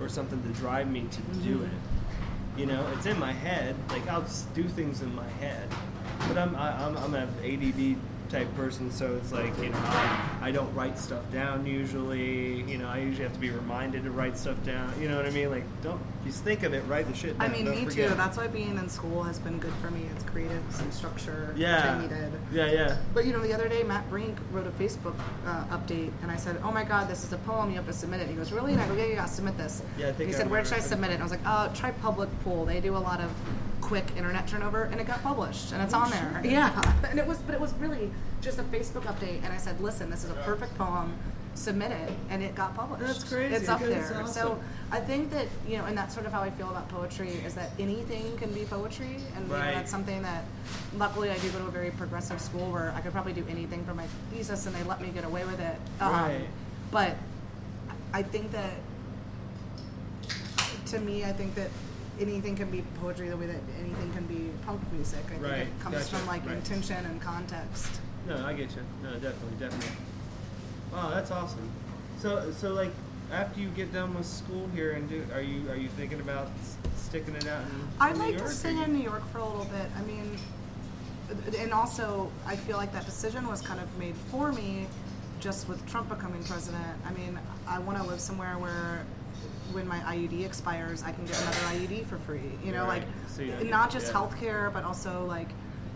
or 0.00 0.08
something 0.08 0.42
to 0.42 0.48
drive 0.60 0.90
me 0.90 1.06
to 1.10 1.20
do 1.42 1.56
mm-hmm. 1.56 1.64
it. 1.64 2.60
You 2.60 2.66
know, 2.66 2.86
it's 2.96 3.06
in 3.06 3.18
my 3.18 3.32
head. 3.32 3.76
Like 3.90 4.08
I'll 4.08 4.26
do 4.54 4.64
things 4.64 5.02
in 5.02 5.14
my 5.14 5.28
head, 5.28 5.68
but 6.28 6.38
I'm 6.38 6.56
I, 6.56 6.84
I'm 6.84 6.96
I'm 6.96 7.14
an 7.14 7.28
ADD 7.44 7.98
type 8.28 8.54
person, 8.56 8.90
so 8.90 9.16
it's 9.16 9.32
like 9.32 9.56
you 9.58 9.70
know 9.70 9.78
I, 9.78 10.38
I 10.42 10.50
don't 10.50 10.72
write 10.74 10.98
stuff 10.98 11.30
down 11.32 11.66
usually. 11.66 12.62
You 12.62 12.78
know, 12.78 12.88
I 12.88 12.98
usually 12.98 13.24
have 13.24 13.32
to 13.32 13.38
be 13.38 13.50
reminded 13.50 14.04
to 14.04 14.10
write 14.10 14.36
stuff 14.36 14.62
down. 14.64 14.92
You 15.00 15.08
know 15.08 15.16
what 15.16 15.26
I 15.26 15.30
mean? 15.30 15.50
Like 15.50 15.64
don't 15.82 16.00
just 16.24 16.42
think 16.42 16.62
of 16.62 16.74
it, 16.74 16.82
write 16.86 17.06
the 17.06 17.14
shit 17.14 17.38
down. 17.38 17.50
I 17.50 17.52
mean, 17.52 17.64
don't 17.66 17.74
me 17.74 17.84
forget. 17.84 18.08
too. 18.10 18.14
That's 18.14 18.36
why 18.36 18.46
being 18.48 18.76
in 18.76 18.88
school 18.88 19.22
has 19.22 19.38
been 19.38 19.58
good 19.58 19.72
for 19.80 19.90
me. 19.90 20.06
It's 20.14 20.24
created 20.24 20.60
some 20.70 20.90
structure, 20.90 21.54
yeah, 21.56 22.00
which 22.00 22.10
I 22.10 22.16
needed. 22.16 22.32
yeah, 22.52 22.70
yeah. 22.72 22.98
But 23.14 23.26
you 23.26 23.32
know, 23.32 23.40
the 23.40 23.52
other 23.52 23.68
day 23.68 23.82
Matt 23.82 24.08
Brink 24.10 24.36
wrote 24.52 24.66
a 24.66 24.70
Facebook 24.70 25.14
uh, 25.46 25.64
update, 25.76 26.10
and 26.22 26.30
I 26.30 26.36
said, 26.36 26.60
"Oh 26.64 26.70
my 26.72 26.84
God, 26.84 27.08
this 27.08 27.24
is 27.24 27.32
a 27.32 27.38
poem. 27.38 27.70
You 27.70 27.76
have 27.76 27.86
to 27.86 27.92
submit 27.92 28.20
it." 28.20 28.28
He 28.28 28.34
goes, 28.34 28.52
"Really?" 28.52 28.72
And 28.72 28.80
I 28.80 28.88
go, 28.88 28.94
"Yeah, 28.94 29.06
you 29.06 29.14
got 29.14 29.28
to 29.28 29.32
submit 29.32 29.56
this." 29.56 29.82
Yeah, 29.98 30.08
I 30.08 30.12
think 30.12 30.30
he 30.30 30.34
I 30.34 30.38
said, 30.38 30.50
"Where 30.50 30.64
should 30.64 30.74
I 30.74 30.78
it. 30.78 30.82
submit 30.82 31.10
it?" 31.10 31.14
And 31.14 31.22
I 31.22 31.24
was 31.24 31.32
like, 31.32 31.46
"Uh, 31.46 31.68
try 31.74 31.90
Public 31.92 32.28
Pool. 32.42 32.64
They 32.64 32.80
do 32.80 32.96
a 32.96 32.98
lot 32.98 33.20
of 33.20 33.30
quick 33.86 34.04
internet 34.16 34.48
turnover, 34.48 34.84
and 34.84 35.00
it 35.00 35.06
got 35.06 35.22
published, 35.22 35.72
and 35.72 35.80
it's 35.82 35.94
Oh, 35.94 35.98
on 36.00 36.10
there." 36.10 36.40
shit. 36.42 36.50
Yeah, 36.52 36.92
and 37.10 37.18
it 37.18 37.26
was, 37.26 37.38
but 37.38 37.54
it 37.54 37.60
was 37.60 37.72
really 37.74 38.10
just 38.40 38.58
a 38.58 38.62
Facebook 38.64 39.02
update, 39.04 39.42
and 39.44 39.52
I 39.52 39.56
said, 39.58 39.80
"Listen, 39.80 40.10
this 40.10 40.24
is 40.24 40.30
a 40.30 40.34
perfect 40.34 40.76
poem. 40.76 41.12
Submit 41.54 41.90
it," 41.92 42.12
and 42.28 42.42
it 42.42 42.54
got 42.54 42.74
published. 42.76 43.02
That's 43.06 43.24
crazy, 43.24 43.54
It's 43.54 43.68
up 43.68 43.80
there. 43.80 44.20
it's 44.20 44.34
So. 44.34 44.58
I 44.92 45.00
think 45.00 45.30
that 45.30 45.46
you 45.66 45.78
know, 45.78 45.84
and 45.86 45.96
that's 45.96 46.12
sort 46.14 46.26
of 46.26 46.32
how 46.32 46.42
I 46.42 46.50
feel 46.50 46.68
about 46.68 46.88
poetry 46.90 47.30
is 47.46 47.54
that 47.54 47.70
anything 47.78 48.36
can 48.36 48.52
be 48.52 48.64
poetry, 48.64 49.16
and 49.36 49.46
you 49.48 49.52
know, 49.52 49.58
that's 49.76 49.90
something 49.90 50.20
that 50.22 50.44
luckily 50.96 51.30
I 51.30 51.38
do 51.38 51.48
go 51.50 51.58
to 51.60 51.66
a 51.66 51.70
very 51.70 51.90
progressive 51.92 52.40
school 52.40 52.70
where 52.70 52.92
I 52.96 53.00
could 53.00 53.12
probably 53.12 53.32
do 53.32 53.44
anything 53.48 53.84
for 53.84 53.94
my 53.94 54.06
thesis, 54.32 54.66
and 54.66 54.74
they 54.76 54.82
let 54.82 55.00
me 55.00 55.08
get 55.08 55.24
away 55.24 55.44
with 55.44 55.60
it. 55.60 55.76
Um, 56.00 56.12
Right. 56.12 56.46
But 56.90 57.16
I 58.12 58.22
think 58.22 58.52
that 58.52 58.74
to 60.86 60.98
me, 61.00 61.24
I 61.24 61.32
think 61.32 61.54
that 61.54 61.70
anything 62.20 62.56
can 62.56 62.70
be 62.70 62.82
poetry 63.00 63.28
the 63.28 63.36
way 63.36 63.46
that 63.46 63.60
anything 63.80 64.12
can 64.12 64.24
be 64.26 64.50
punk 64.64 64.80
music. 64.92 65.20
I 65.26 65.28
think 65.30 65.42
Right, 65.42 65.58
it 65.60 65.80
comes 65.80 65.96
gotcha, 65.96 66.16
from 66.16 66.26
like 66.26 66.44
right. 66.46 66.56
intention 66.56 67.04
and 67.04 67.20
context. 67.20 68.00
No, 68.28 68.44
I 68.44 68.52
get 68.52 68.70
you. 68.74 68.82
No, 69.02 69.12
definitely, 69.14 69.56
definitely. 69.58 69.96
Wow, 70.92 71.10
that's 71.10 71.30
awesome. 71.30 71.70
So, 72.18 72.50
so 72.52 72.72
like 72.72 72.90
after 73.32 73.60
you 73.60 73.68
get 73.70 73.92
done 73.92 74.14
with 74.14 74.26
school 74.26 74.68
here, 74.74 74.92
and 74.92 75.08
do, 75.08 75.24
are 75.34 75.40
you 75.40 75.68
are 75.70 75.76
you 75.76 75.88
thinking 75.90 76.20
about 76.20 76.48
sticking 76.96 77.34
it 77.34 77.46
out 77.46 77.62
in, 77.62 77.88
I'd 78.00 78.16
like 78.16 78.34
York? 78.36 78.46
to 78.46 78.50
stay 78.52 78.82
in 78.82 78.92
New 78.96 79.02
York 79.02 79.22
for 79.32 79.38
a 79.38 79.44
little 79.44 79.64
bit. 79.66 79.86
I 79.98 80.02
mean, 80.02 80.38
and 81.58 81.72
also 81.72 82.30
I 82.46 82.56
feel 82.56 82.76
like 82.76 82.92
that 82.92 83.04
decision 83.04 83.46
was 83.48 83.60
kind 83.60 83.80
of 83.80 83.98
made 83.98 84.14
for 84.30 84.52
me 84.52 84.86
just 85.40 85.68
with 85.68 85.84
Trump 85.86 86.08
becoming 86.08 86.42
president. 86.44 86.86
I 87.04 87.12
mean, 87.12 87.38
I 87.68 87.78
want 87.80 87.98
to 87.98 88.04
live 88.04 88.20
somewhere 88.20 88.56
where 88.58 89.04
when 89.72 89.86
my 89.86 89.98
IUD 90.00 90.44
expires, 90.44 91.02
I 91.02 91.12
can 91.12 91.24
get 91.26 91.40
another 91.42 91.58
IUD 91.78 92.06
for 92.06 92.18
free. 92.18 92.40
You 92.64 92.72
know, 92.72 92.84
Right. 92.86 93.02
like 93.02 93.08
So 93.28 93.42
you 93.42 93.52
don't 93.70 93.90
just 93.90 94.06
yeah. 94.08 94.12
healthcare, 94.12 94.72
but 94.72 94.84
also 94.84 95.24
like 95.26 95.48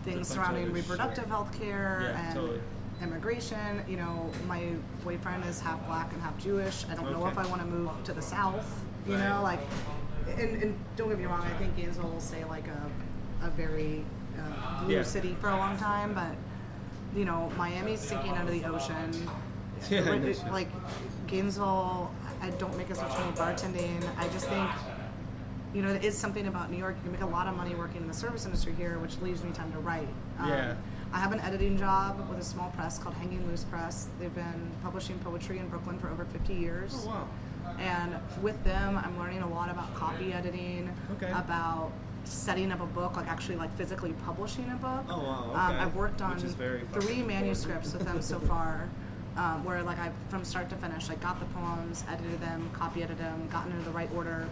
things 0.03 0.27
surrounding 0.27 0.71
reproductive 0.71 1.23
shit. 1.25 1.29
health 1.29 1.51
care 1.57 2.11
Yeah, 2.13 2.25
and 2.27 2.35
totally. 2.35 2.61
immigration. 3.01 3.83
You 3.87 3.97
know, 3.97 4.31
my 4.47 4.73
boyfriend 5.03 5.45
is 5.45 5.59
half 5.59 5.85
black 5.87 6.11
and 6.13 6.21
half 6.21 6.37
Jewish. 6.37 6.85
I 6.89 6.95
don't 6.95 7.11
know 7.11 7.25
if 7.27 7.37
I 7.37 7.45
want 7.47 7.61
to 7.61 7.67
move 7.67 7.91
to 8.05 8.13
the 8.13 8.21
South. 8.21 8.83
You 9.07 9.15
Right. 9.15 9.29
know, 9.29 9.41
like, 9.43 9.59
and, 10.37 10.61
and 10.63 10.79
don't 10.95 11.09
get 11.09 11.17
me 11.17 11.25
wrong, 11.25 11.41
I 11.43 11.53
think 11.57 11.75
Gainesville 11.75 12.09
will 12.09 12.19
stay 12.21 12.43
like 12.45 12.65
a, 12.67 13.45
a 13.47 13.49
very 13.51 14.03
uh, 14.39 14.83
blue 14.83 14.95
Yeah. 14.95 15.03
city 15.03 15.35
for 15.41 15.49
a 15.49 15.57
long 15.57 15.77
time, 15.77 16.13
but 16.13 16.35
you 17.17 17.25
know, 17.25 17.51
Miami's 17.57 17.99
sinking 17.99 18.31
under 18.33 18.51
the 18.51 18.63
ocean. 18.65 19.11
Yeah, 19.89 20.09
Ri- 20.09 20.19
no 20.19 20.33
shit. 20.33 20.51
like 20.51 20.67
Gainesville, 21.27 22.11
I 22.41 22.49
don't 22.51 22.75
make 22.77 22.89
as 22.91 23.01
much 23.01 23.11
money 23.17 23.31
bartending. 23.33 24.01
I 24.17 24.27
just 24.29 24.47
think, 24.47 24.69
you 25.73 25.81
know, 25.81 25.93
there 25.93 26.03
is 26.03 26.17
something 26.17 26.47
about 26.47 26.71
New 26.71 26.77
York. 26.77 26.95
You 26.97 27.03
can 27.03 27.11
make 27.13 27.21
a 27.21 27.25
lot 27.33 27.47
of 27.47 27.55
money 27.55 27.75
working 27.75 28.01
in 28.01 28.07
the 28.07 28.13
service 28.13 28.45
industry 28.45 28.73
here, 28.77 28.99
which 28.99 29.17
leaves 29.21 29.43
me 29.43 29.51
time 29.51 29.71
to 29.73 29.79
write. 29.79 30.07
Um, 30.39 30.49
Yeah. 30.49 30.75
I 31.13 31.19
have 31.19 31.33
an 31.33 31.41
editing 31.41 31.77
job 31.77 32.25
with 32.29 32.39
a 32.39 32.43
small 32.43 32.69
press 32.71 32.97
called 32.97 33.15
Hanging 33.15 33.45
Loose 33.47 33.65
Press. 33.65 34.07
They've 34.19 34.33
been 34.33 34.71
publishing 34.81 35.19
poetry 35.19 35.57
in 35.57 35.67
Brooklyn 35.67 35.99
for 35.99 36.09
over 36.09 36.23
50 36.23 36.53
years. 36.53 37.03
Oh 37.05 37.07
wow. 37.09 37.27
And 37.79 38.15
with 38.41 38.61
them, 38.63 38.97
I'm 38.97 39.17
learning 39.19 39.41
a 39.41 39.49
lot 39.49 39.69
about 39.69 39.93
copy 39.93 40.31
editing, 40.33 40.89
Okay. 41.17 41.29
about 41.31 41.91
setting 42.23 42.71
up 42.71 42.79
a 42.81 42.85
book, 42.85 43.17
like 43.17 43.27
actually 43.27 43.57
like 43.57 43.75
physically 43.75 44.13
publishing 44.25 44.69
a 44.71 44.75
book. 44.75 45.03
Oh, 45.09 45.19
wow, 45.21 45.51
Um, 45.53 45.71
okay. 45.75 45.83
I've 45.83 45.95
worked 45.95 46.21
on 46.21 46.35
Which 46.35 46.43
is 46.45 46.53
very 46.53 46.81
fucking 46.81 47.01
three 47.01 47.23
manuscripts 47.23 47.91
with 47.93 48.03
them 48.05 48.21
so 48.21 48.39
far, 48.39 48.87
um, 49.37 49.63
where 49.63 49.81
like 49.83 49.97
I 49.99 50.11
from 50.29 50.43
start 50.43 50.69
to 50.69 50.75
finish, 50.75 51.09
like 51.09 51.21
got 51.21 51.39
the 51.39 51.45
poems, 51.47 52.03
edited 52.09 52.39
them, 52.41 52.69
copy 52.73 53.03
edited 53.03 53.19
them, 53.19 53.47
gotten 53.51 53.71
into 53.71 53.85
the 53.85 53.91
right 53.91 54.09
order, 54.15 54.47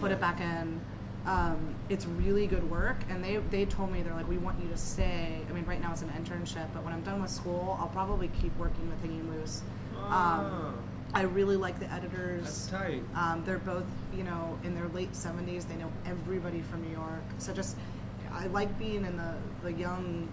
put 0.00 0.10
it 0.10 0.20
back 0.20 0.40
in. 0.40 0.80
Um, 1.24 1.74
it's 1.88 2.06
really 2.06 2.46
good 2.48 2.68
work, 2.70 2.96
and 3.08 3.22
they 3.22 3.36
they 3.50 3.64
told 3.64 3.92
me 3.92 4.02
they're 4.02 4.14
like, 4.14 4.28
we 4.28 4.38
want 4.38 4.60
you 4.60 4.68
to 4.70 4.76
stay. 4.76 5.40
I 5.48 5.52
mean, 5.52 5.64
right 5.66 5.80
now 5.80 5.92
it's 5.92 6.02
an 6.02 6.08
internship, 6.10 6.66
but 6.74 6.82
when 6.82 6.92
I'm 6.92 7.02
done 7.02 7.20
with 7.22 7.30
school, 7.30 7.76
I'll 7.80 7.88
probably 7.88 8.28
keep 8.40 8.56
working 8.58 8.88
with 8.88 9.00
Hanging 9.02 9.30
Loose. 9.30 9.62
Ah. 9.96 10.40
Um, 10.40 10.78
I 11.14 11.22
really 11.22 11.56
like 11.58 11.78
the 11.78 11.92
editors. 11.92 12.44
That's 12.44 12.66
tight. 12.68 13.02
Um, 13.14 13.42
they're 13.44 13.58
both, 13.58 13.84
you 14.16 14.22
know, 14.24 14.58
in 14.64 14.74
their 14.74 14.88
late 14.88 15.12
70s. 15.12 15.68
They 15.68 15.76
know 15.76 15.92
everybody 16.06 16.62
from 16.62 16.80
New 16.82 16.90
York. 16.90 17.22
So 17.36 17.52
just, 17.52 17.76
I 18.32 18.46
like 18.46 18.78
being 18.78 19.04
in 19.04 19.18
the, 19.18 19.34
the 19.62 19.74
young 19.74 20.26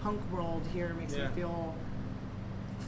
punk 0.00 0.20
world 0.30 0.60
here. 0.74 0.88
It 0.88 0.96
makes 0.98 1.16
Yeah. 1.16 1.28
me 1.28 1.34
feel 1.36 1.74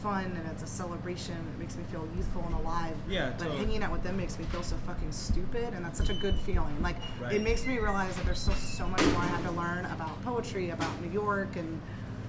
fun 0.02 0.24
and 0.24 0.46
it's 0.52 0.62
a 0.62 0.66
celebration. 0.66 1.34
It 1.34 1.58
makes 1.58 1.76
me 1.76 1.84
feel 1.90 2.06
youthful 2.16 2.42
and 2.46 2.54
alive. 2.54 2.94
Yeah, 3.08 3.30
But 3.30 3.44
totally. 3.44 3.58
hanging 3.58 3.82
out 3.82 3.92
with 3.92 4.02
them 4.02 4.16
makes 4.16 4.38
me 4.38 4.44
feel 4.46 4.62
so 4.62 4.76
fucking 4.86 5.12
stupid, 5.12 5.74
and 5.74 5.84
that's 5.84 5.98
such 5.98 6.10
a 6.10 6.14
good 6.14 6.36
feeling. 6.40 6.80
Like, 6.82 6.96
Right. 7.20 7.32
it 7.34 7.42
makes 7.42 7.66
me 7.66 7.78
realize 7.78 8.14
that 8.16 8.24
there's 8.24 8.38
still 8.40 8.54
so 8.54 8.86
much 8.88 9.04
more 9.06 9.22
I 9.22 9.26
have 9.26 9.44
to 9.44 9.52
learn 9.52 9.84
about 9.86 10.22
poetry, 10.24 10.70
about 10.70 11.00
New 11.00 11.10
York, 11.10 11.56
and 11.56 11.80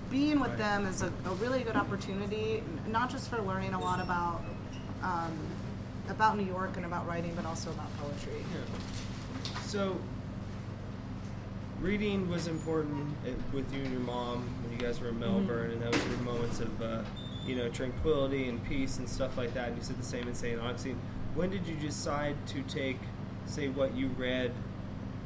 being 0.10 0.40
with 0.40 0.50
Right. 0.50 0.58
them 0.58 0.86
is 0.88 1.02
a, 1.04 1.12
a 1.26 1.34
really 1.36 1.64
good 1.64 1.76
opportunity, 1.76 2.64
not 2.88 3.10
just 3.12 3.30
for 3.30 3.42
learning 3.42 3.74
a 3.74 3.80
lot 3.80 4.00
about 4.02 4.42
um, 5.04 5.32
about 6.10 6.36
New 6.38 6.44
York 6.46 6.76
and 6.76 6.86
about 6.86 7.08
writing, 7.08 7.32
but 7.36 7.46
also 7.46 7.70
about 7.70 7.88
poetry. 8.00 8.44
Yeah. 8.54 9.54
So, 9.62 9.98
reading 11.80 12.28
was 12.28 12.48
important 12.48 13.16
uh, 13.26 13.30
with 13.54 13.72
you 13.74 13.82
and 13.82 13.92
your 13.92 14.02
mom 14.02 14.44
when 14.64 14.72
you 14.74 14.78
guys 14.78 15.00
were 15.00 15.10
in 15.10 15.20
Melbourne, 15.20 15.72
and 15.72 15.82
those 15.82 15.96
were 16.04 16.24
moments 16.24 16.60
of, 16.60 16.82
uh, 16.82 17.04
you 17.50 17.56
know, 17.56 17.68
tranquility 17.68 18.48
and 18.48 18.64
peace 18.66 19.00
and 19.00 19.10
stuff 19.10 19.36
like 19.36 19.54
that. 19.56 19.70
And 19.70 19.78
you 19.78 19.84
said 19.84 19.98
the 19.98 20.06
same 20.06 20.28
in 20.28 20.36
St. 20.36 20.62
Augustine. 20.62 21.00
When 21.34 21.50
did 21.50 21.66
you 21.66 21.76
decide 21.76 22.36
to 22.48 22.62
take, 22.64 23.00
say, 23.48 23.70
what 23.70 23.96
you 23.96 24.08
read? 24.10 24.52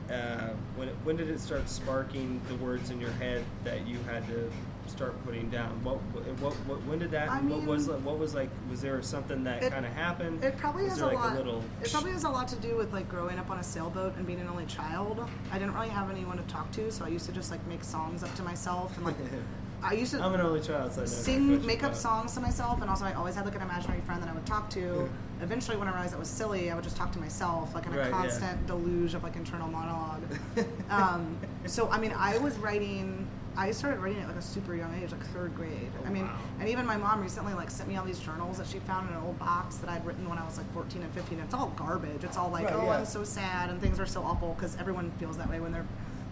Uh, 0.09 0.49
when 0.75 0.87
it, 0.87 0.95
when 1.03 1.17
did 1.17 1.29
it 1.29 1.39
start 1.39 1.69
sparking 1.69 2.39
the 2.47 2.55
words 2.55 2.89
in 2.89 2.99
your 2.99 3.11
head 3.11 3.43
that 3.63 3.87
you 3.87 3.97
had 3.99 4.25
to 4.27 4.49
start 4.87 5.13
putting 5.25 5.49
down? 5.49 5.81
What 5.83 5.95
what, 6.41 6.53
what 6.53 6.83
when 6.83 6.99
did 6.99 7.11
that? 7.11 7.29
I 7.29 7.39
what 7.39 7.65
was 7.65 7.87
what 7.87 8.19
was 8.19 8.35
like? 8.35 8.49
Was 8.69 8.81
there 8.81 9.01
something 9.01 9.45
that 9.45 9.61
kind 9.71 9.85
of 9.85 9.93
happened? 9.93 10.43
It 10.43 10.57
probably 10.57 10.83
was 10.83 10.93
has 10.93 11.01
a 11.01 11.05
like 11.05 11.15
lot. 11.15 11.33
a 11.33 11.35
little. 11.37 11.63
It 11.81 11.89
probably 11.89 12.11
has 12.11 12.25
a 12.25 12.29
lot 12.29 12.49
to 12.49 12.57
do 12.57 12.75
with 12.75 12.91
like 12.91 13.07
growing 13.07 13.39
up 13.39 13.49
on 13.49 13.59
a 13.59 13.63
sailboat 13.63 14.15
and 14.17 14.27
being 14.27 14.41
an 14.41 14.49
only 14.49 14.65
child. 14.65 15.25
I 15.51 15.57
didn't 15.57 15.73
really 15.73 15.89
have 15.89 16.11
anyone 16.11 16.35
to 16.35 16.43
talk 16.43 16.69
to, 16.73 16.91
so 16.91 17.05
I 17.05 17.07
used 17.07 17.25
to 17.27 17.31
just 17.31 17.49
like 17.49 17.65
make 17.67 17.83
songs 17.83 18.23
up 18.23 18.35
to 18.35 18.43
myself 18.43 18.95
and 18.97 19.05
like 19.05 19.15
I 19.83 19.93
used 19.93 20.11
to. 20.13 20.21
I'm 20.21 20.33
an 20.33 20.41
only 20.41 20.61
child, 20.61 20.93
so 20.93 21.01
I 21.01 21.05
sing, 21.05 21.65
make 21.65 21.83
up 21.83 21.95
songs 21.95 22.33
to 22.33 22.39
myself, 22.39 22.81
and 22.81 22.89
also 22.89 23.05
I 23.05 23.13
always 23.13 23.35
had 23.35 23.45
like 23.45 23.55
an 23.55 23.61
imaginary 23.61 24.01
friend 24.01 24.21
that 24.21 24.29
I 24.29 24.33
would 24.33 24.45
talk 24.45 24.69
to. 24.71 25.09
Eventually, 25.41 25.75
when 25.77 25.87
I 25.87 25.91
realized 25.91 26.13
that 26.13 26.19
was 26.19 26.29
silly, 26.29 26.71
I 26.71 26.75
would 26.75 26.83
just 26.83 26.95
talk 26.95 27.11
to 27.13 27.19
myself, 27.19 27.75
like 27.75 27.85
in 27.85 27.93
a 27.93 27.97
Right, 27.97 28.05
yeah. 28.05 28.11
constant 28.11 28.65
deluge 28.65 29.13
of 29.13 29.23
like 29.23 29.35
internal 29.35 29.67
monologue. 29.67 30.21
um, 30.89 31.37
so 31.65 31.89
I 31.89 31.99
mean, 31.99 32.13
I 32.17 32.37
was 32.37 32.57
writing. 32.57 33.27
I 33.55 33.69
started 33.69 33.99
writing 33.99 34.19
at 34.19 34.27
like 34.27 34.37
a 34.37 34.41
super 34.41 34.73
young 34.73 34.91
age, 35.03 35.11
like 35.11 35.23
third 35.27 35.53
grade. 35.55 35.91
Oh, 36.01 36.07
I 36.07 36.09
mean, 36.09 36.23
wow. 36.25 36.39
and 36.59 36.67
even 36.69 36.87
my 36.87 36.97
mom 36.97 37.21
recently 37.21 37.53
like 37.53 37.69
sent 37.69 37.87
me 37.87 37.97
all 37.97 38.05
these 38.05 38.17
journals 38.19 38.57
that 38.57 38.65
she 38.65 38.79
found 38.79 39.09
in 39.09 39.15
an 39.15 39.21
old 39.23 39.37
box 39.37 39.75
that 39.75 39.89
I'd 39.91 40.03
written 40.05 40.27
when 40.27 40.39
I 40.39 40.45
was 40.45 40.57
like 40.57 40.71
14 40.73 41.03
and 41.03 41.13
15. 41.13 41.39
It's 41.39 41.53
all 41.53 41.71
garbage. 41.75 42.23
It's 42.23 42.35
all 42.35 42.49
like, 42.49 42.65
Right, 42.65 42.73
oh, 42.73 42.85
yeah. 42.85 42.97
I'm 42.97 43.05
so 43.05 43.23
sad 43.23 43.69
and 43.69 43.79
things 43.79 43.99
are 43.99 44.07
so 44.07 44.23
awful 44.23 44.55
because 44.55 44.75
everyone 44.77 45.11
feels 45.19 45.37
that 45.37 45.47
way 45.47 45.59
when 45.59 45.71
they're 45.71 45.85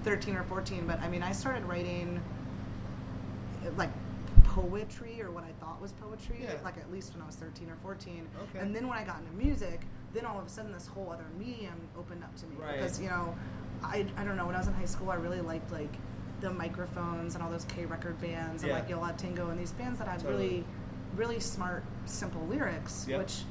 13 0.04 0.36
or 0.36 0.42
14. 0.46 0.88
But 0.88 1.00
I 1.02 1.10
mean, 1.10 1.22
I 1.22 1.32
started 1.32 1.64
writing 1.66 2.20
like 3.78 3.90
poetry 4.44 5.22
or 5.22 5.32
what 5.32 5.44
I 5.44 5.52
thought 5.64 5.82
was 5.82 5.92
poetry, 5.94 6.40
Yeah. 6.44 6.56
like 6.64 6.78
at 6.78 6.92
least 6.92 7.14
when 7.14 7.22
I 7.22 7.26
was 7.26 7.36
13 7.36 7.70
or 7.70 7.76
14. 7.84 8.28
Okay. 8.50 8.60
And 8.60 8.76
then 8.76 8.88
when 8.88 8.98
I 8.98 9.04
got 9.04 9.20
into 9.20 9.32
music, 9.34 9.82
then 10.14 10.26
all 10.26 10.40
of 10.40 10.46
a 10.46 10.50
sudden 10.50 10.72
this 10.74 10.88
whole 10.88 11.10
other 11.12 11.26
medium 11.38 11.74
opened 11.98 12.24
up 12.24 12.36
to 12.38 12.46
me 12.48 12.56
Right. 12.60 12.74
because 12.78 13.00
you 13.00 13.10
know, 13.10 13.36
I, 13.84 14.06
I 14.18 14.24
don't 14.24 14.36
know 14.38 14.46
when 14.46 14.56
I 14.56 14.60
was 14.60 14.68
in 14.68 14.74
high 14.74 14.86
school 14.86 15.10
I 15.10 15.16
really 15.16 15.42
liked 15.42 15.72
like 15.72 15.94
the 16.42 16.52
microphones 16.52 17.36
and 17.36 17.44
all 17.44 17.50
those 17.50 17.66
K 17.66 17.86
record 17.86 18.20
bands 18.20 18.64
and 18.64 18.70
Yeah. 18.72 18.80
like 18.80 18.90
Yo 18.90 19.00
La 19.00 19.12
Tengo 19.12 19.50
and 19.50 19.60
these 19.60 19.72
bands 19.72 20.00
that 20.00 20.08
had 20.08 20.20
Totally. 20.20 20.44
really 20.48 20.66
really 21.16 21.40
smart 21.40 21.84
simple 22.06 22.46
lyrics 22.48 23.06
Yep. 23.08 23.20
which 23.20 23.44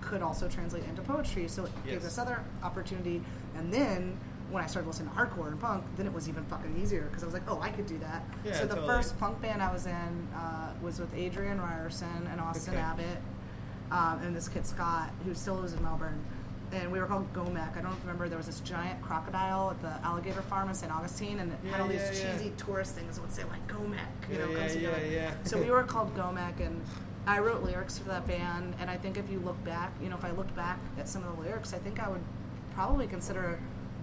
could 0.00 0.22
also 0.22 0.46
translate 0.48 0.84
into 0.84 1.02
poetry 1.02 1.48
so 1.48 1.64
it 1.64 1.72
gave 1.84 1.94
Yes. 1.94 2.02
this 2.04 2.18
other 2.18 2.42
opportunity 2.62 3.22
and 3.56 3.72
then 3.72 4.18
when 4.50 4.62
I 4.64 4.66
started 4.66 4.86
listening 4.88 5.10
to 5.10 5.14
hardcore 5.14 5.48
and 5.48 5.60
punk, 5.60 5.84
then 5.96 6.06
it 6.06 6.12
was 6.12 6.28
even 6.28 6.44
fucking 6.44 6.78
easier 6.82 7.02
because 7.02 7.22
I 7.22 7.26
was 7.26 7.34
like, 7.34 7.48
oh, 7.48 7.60
I 7.60 7.70
could 7.70 7.86
do 7.86 7.98
that. 7.98 8.24
Yeah, 8.44 8.52
so 8.54 8.66
the 8.66 8.74
totally. 8.76 8.88
first 8.88 9.18
punk 9.18 9.40
band 9.42 9.62
I 9.62 9.72
was 9.72 9.86
in 9.86 10.28
uh, 10.34 10.72
was 10.82 10.98
with 10.98 11.14
Adrian 11.14 11.60
Ryerson 11.60 12.26
and 12.30 12.40
Austin 12.40 12.74
Okay. 12.74 12.82
Abbott, 12.82 13.18
um, 13.90 14.20
and 14.22 14.34
this 14.34 14.48
kid 14.48 14.66
Scott, 14.66 15.10
who 15.24 15.34
still 15.34 15.54
lives 15.56 15.72
in 15.74 15.82
Melbourne. 15.82 16.18
And 16.70 16.92
we 16.92 16.98
were 16.98 17.06
called 17.06 17.32
Gomek. 17.32 17.78
I 17.78 17.80
don't 17.80 17.98
remember. 18.02 18.28
There 18.28 18.36
was 18.36 18.46
this 18.46 18.60
giant 18.60 19.00
crocodile 19.00 19.70
at 19.70 19.80
the 19.80 20.06
alligator 20.06 20.42
farm 20.42 20.68
in 20.68 20.74
St. 20.74 20.92
Augustine, 20.92 21.38
and 21.40 21.50
it 21.50 21.58
had 21.70 21.80
all 21.80 21.88
these 21.88 22.00
yeah, 22.00 22.12
yeah. 22.12 22.32
cheesy 22.36 22.52
tourist 22.58 22.94
things 22.94 23.16
that 23.16 23.22
would 23.22 23.32
say 23.32 23.44
like 23.44 23.66
Gomek, 23.66 23.96
you 24.30 24.36
Yeah, 24.38 24.44
know, 24.44 24.50
yeah, 24.50 24.58
comes 24.58 24.76
yeah, 24.76 24.90
together. 24.90 25.06
yeah. 25.10 25.30
So 25.44 25.58
we 25.58 25.70
were 25.70 25.82
called 25.82 26.14
Gomek, 26.14 26.60
and 26.60 26.78
I 27.26 27.38
wrote 27.38 27.62
lyrics 27.62 27.96
for 27.98 28.08
that 28.10 28.26
band. 28.26 28.74
And 28.80 28.90
I 28.90 28.98
think 28.98 29.16
if 29.16 29.30
you 29.30 29.38
look 29.40 29.62
back, 29.64 29.92
you 30.02 30.10
know, 30.10 30.16
if 30.16 30.24
I 30.26 30.30
looked 30.32 30.54
back 30.54 30.78
at 30.98 31.08
some 31.08 31.24
of 31.24 31.34
the 31.36 31.42
lyrics, 31.42 31.72
I 31.72 31.78
think 31.78 32.00
I 32.00 32.08
would 32.10 32.20
probably 32.74 33.06
consider 33.06 33.58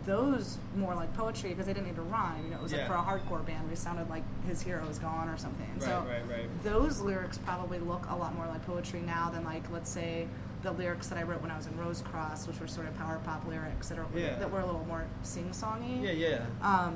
those 0.06 0.58
more 0.76 0.94
like 0.96 1.14
poetry 1.16 1.50
because 1.50 1.66
they 1.66 1.74
didn't 1.74 1.88
need 1.88 1.96
to 1.96 2.02
rhyme. 2.04 2.44
You 2.44 2.52
know, 2.52 2.58
it 2.58 2.64
was 2.64 2.72
Yeah. 2.72 2.80
like 2.80 2.88
for 2.88 2.94
a 2.94 3.02
hardcore 3.02 3.46
band, 3.46 3.68
we 3.70 3.76
sounded 3.76 4.10
like 4.10 4.24
his 4.46 4.62
hero 4.62 4.86
is 4.88 5.00
gone 5.00 5.28
or 5.30 5.38
something. 5.38 5.68
Right, 5.76 5.84
so 5.84 6.06
right, 6.08 6.28
right. 6.30 6.64
those 6.64 7.02
lyrics 7.02 7.38
probably 7.38 7.80
look 7.80 8.06
a 8.10 8.16
lot 8.16 8.36
more 8.36 8.46
like 8.48 8.66
poetry 8.66 9.02
now 9.02 9.30
than 9.30 9.44
like 9.44 9.64
let's 9.72 9.90
say 9.90 10.28
the 10.64 10.72
lyrics 10.72 11.08
that 11.08 11.18
I 11.18 11.24
wrote 11.24 11.42
when 11.42 11.52
I 11.52 11.58
was 11.58 11.68
in 11.68 11.78
Rose 11.78 12.02
Cross, 12.02 12.48
which 12.48 12.60
were 12.60 12.68
sort 12.68 12.88
of 12.88 12.96
power 12.98 13.20
pop 13.24 13.46
lyrics 13.48 13.90
that 13.90 13.98
are 14.00 14.06
Yeah. 14.16 14.36
that 14.40 14.50
were 14.52 14.60
a 14.62 14.66
little 14.66 14.86
more 14.86 15.06
sing 15.24 15.50
songy. 15.52 16.02
Yeah, 16.04 16.12
yeah. 16.12 16.46
Um, 16.62 16.96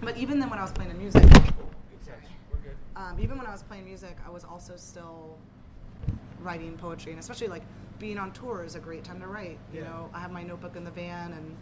but 0.00 0.16
even 0.16 0.38
then, 0.38 0.50
when 0.50 0.58
I 0.58 0.62
was 0.62 0.72
playing 0.72 0.90
in 0.90 0.98
music, 0.98 1.22
Good 1.22 1.32
catch. 1.32 1.54
We're 2.52 2.58
good. 2.58 2.76
um, 2.96 3.18
even 3.20 3.36
when 3.38 3.46
I 3.46 3.52
was 3.52 3.62
playing 3.62 3.84
music, 3.84 4.16
I 4.26 4.30
was 4.30 4.44
also 4.44 4.74
still 4.76 5.36
writing 6.40 6.76
poetry, 6.76 7.12
and 7.12 7.18
especially 7.20 7.48
like 7.48 7.62
being 7.98 8.18
on 8.18 8.30
tour 8.32 8.62
is 8.64 8.76
a 8.76 8.80
great 8.80 9.02
time 9.02 9.20
to 9.20 9.26
write. 9.26 9.58
You 9.72 9.80
Yeah. 9.80 9.88
know, 9.88 10.10
I 10.14 10.20
have 10.20 10.30
my 10.30 10.44
notebook 10.44 10.76
in 10.76 10.84
the 10.84 10.90
van, 10.92 11.32
and 11.32 11.56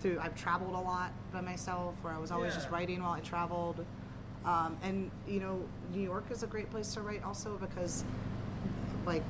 through 0.00 0.18
I've 0.20 0.34
traveled 0.34 0.74
a 0.74 0.80
lot 0.80 1.12
by 1.32 1.40
myself, 1.40 1.94
where 2.02 2.12
I 2.12 2.18
was 2.18 2.30
always 2.30 2.54
just 2.54 2.70
writing 2.70 3.02
while 3.02 3.12
I 3.12 3.20
traveled. 3.20 3.84
Um, 4.44 4.76
and 4.82 5.10
you 5.26 5.40
know, 5.40 5.60
New 5.92 6.02
York 6.02 6.24
is 6.30 6.42
a 6.42 6.46
great 6.46 6.70
place 6.70 6.94
to 6.94 7.00
write 7.00 7.22
also 7.24 7.56
because, 7.58 8.04
like, 9.04 9.22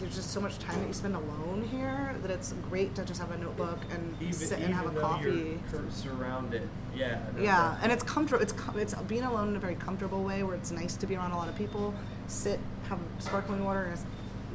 there's 0.00 0.14
just 0.14 0.30
so 0.30 0.40
much 0.40 0.58
time 0.60 0.78
that 0.80 0.86
you 0.86 0.92
spend 0.94 1.16
alone 1.16 1.68
here 1.72 2.14
that 2.22 2.30
it's 2.30 2.52
great 2.70 2.94
to 2.94 3.04
just 3.04 3.20
have 3.20 3.32
a 3.32 3.38
notebook 3.38 3.78
and 3.90 4.16
even, 4.20 4.32
sit 4.32 4.60
and 4.60 4.72
have 4.72 4.86
a 4.86 5.00
coffee. 5.00 5.58
Surrounded. 5.90 6.68
Yeah. 6.94 7.18
Yeah, 7.38 7.76
and 7.82 7.90
it's 7.90 8.04
comfortable. 8.04 8.40
It's 8.42 8.52
com- 8.52 8.78
it's 8.78 8.94
being 8.94 9.24
alone 9.24 9.48
in 9.48 9.56
a 9.56 9.60
very 9.60 9.74
comfortable 9.74 10.22
way 10.22 10.42
where 10.44 10.54
it's 10.54 10.70
nice 10.70 10.94
to 10.96 11.06
be 11.06 11.16
around 11.16 11.32
a 11.32 11.36
lot 11.36 11.48
of 11.48 11.56
people, 11.56 11.92
sit, 12.28 12.60
have 12.88 13.00
sparkling 13.18 13.64
water, 13.64 13.84
and 13.84 13.98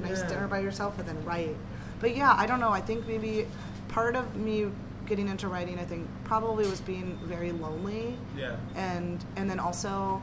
a 0.06 0.08
nice 0.10 0.22
Yeah. 0.22 0.30
dinner 0.30 0.48
by 0.48 0.60
yourself, 0.60 0.98
and 0.98 1.08
then 1.08 1.24
write. 1.26 1.56
But 2.00 2.16
yeah, 2.16 2.34
I 2.38 2.46
don't 2.48 2.60
know. 2.62 2.70
I 2.72 2.82
think 2.82 3.06
maybe 3.06 3.46
part 3.94 4.16
of 4.16 4.36
me 4.36 4.68
getting 5.06 5.28
into 5.28 5.48
writing, 5.48 5.78
I 5.80 5.86
think 5.86 6.08
probably 6.24 6.66
was 6.68 6.82
being 6.82 7.18
very 7.24 7.52
lonely, 7.52 8.18
Yeah. 8.38 8.56
and 8.76 9.24
and 9.36 9.50
then 9.50 9.60
also 9.60 10.22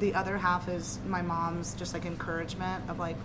the 0.00 0.14
other 0.14 0.36
half 0.38 0.68
is 0.68 0.98
my 1.06 1.20
mom's 1.22 1.74
just 1.74 1.92
like 1.94 2.04
encouragement 2.06 2.88
of 2.88 2.98
like 2.98 3.16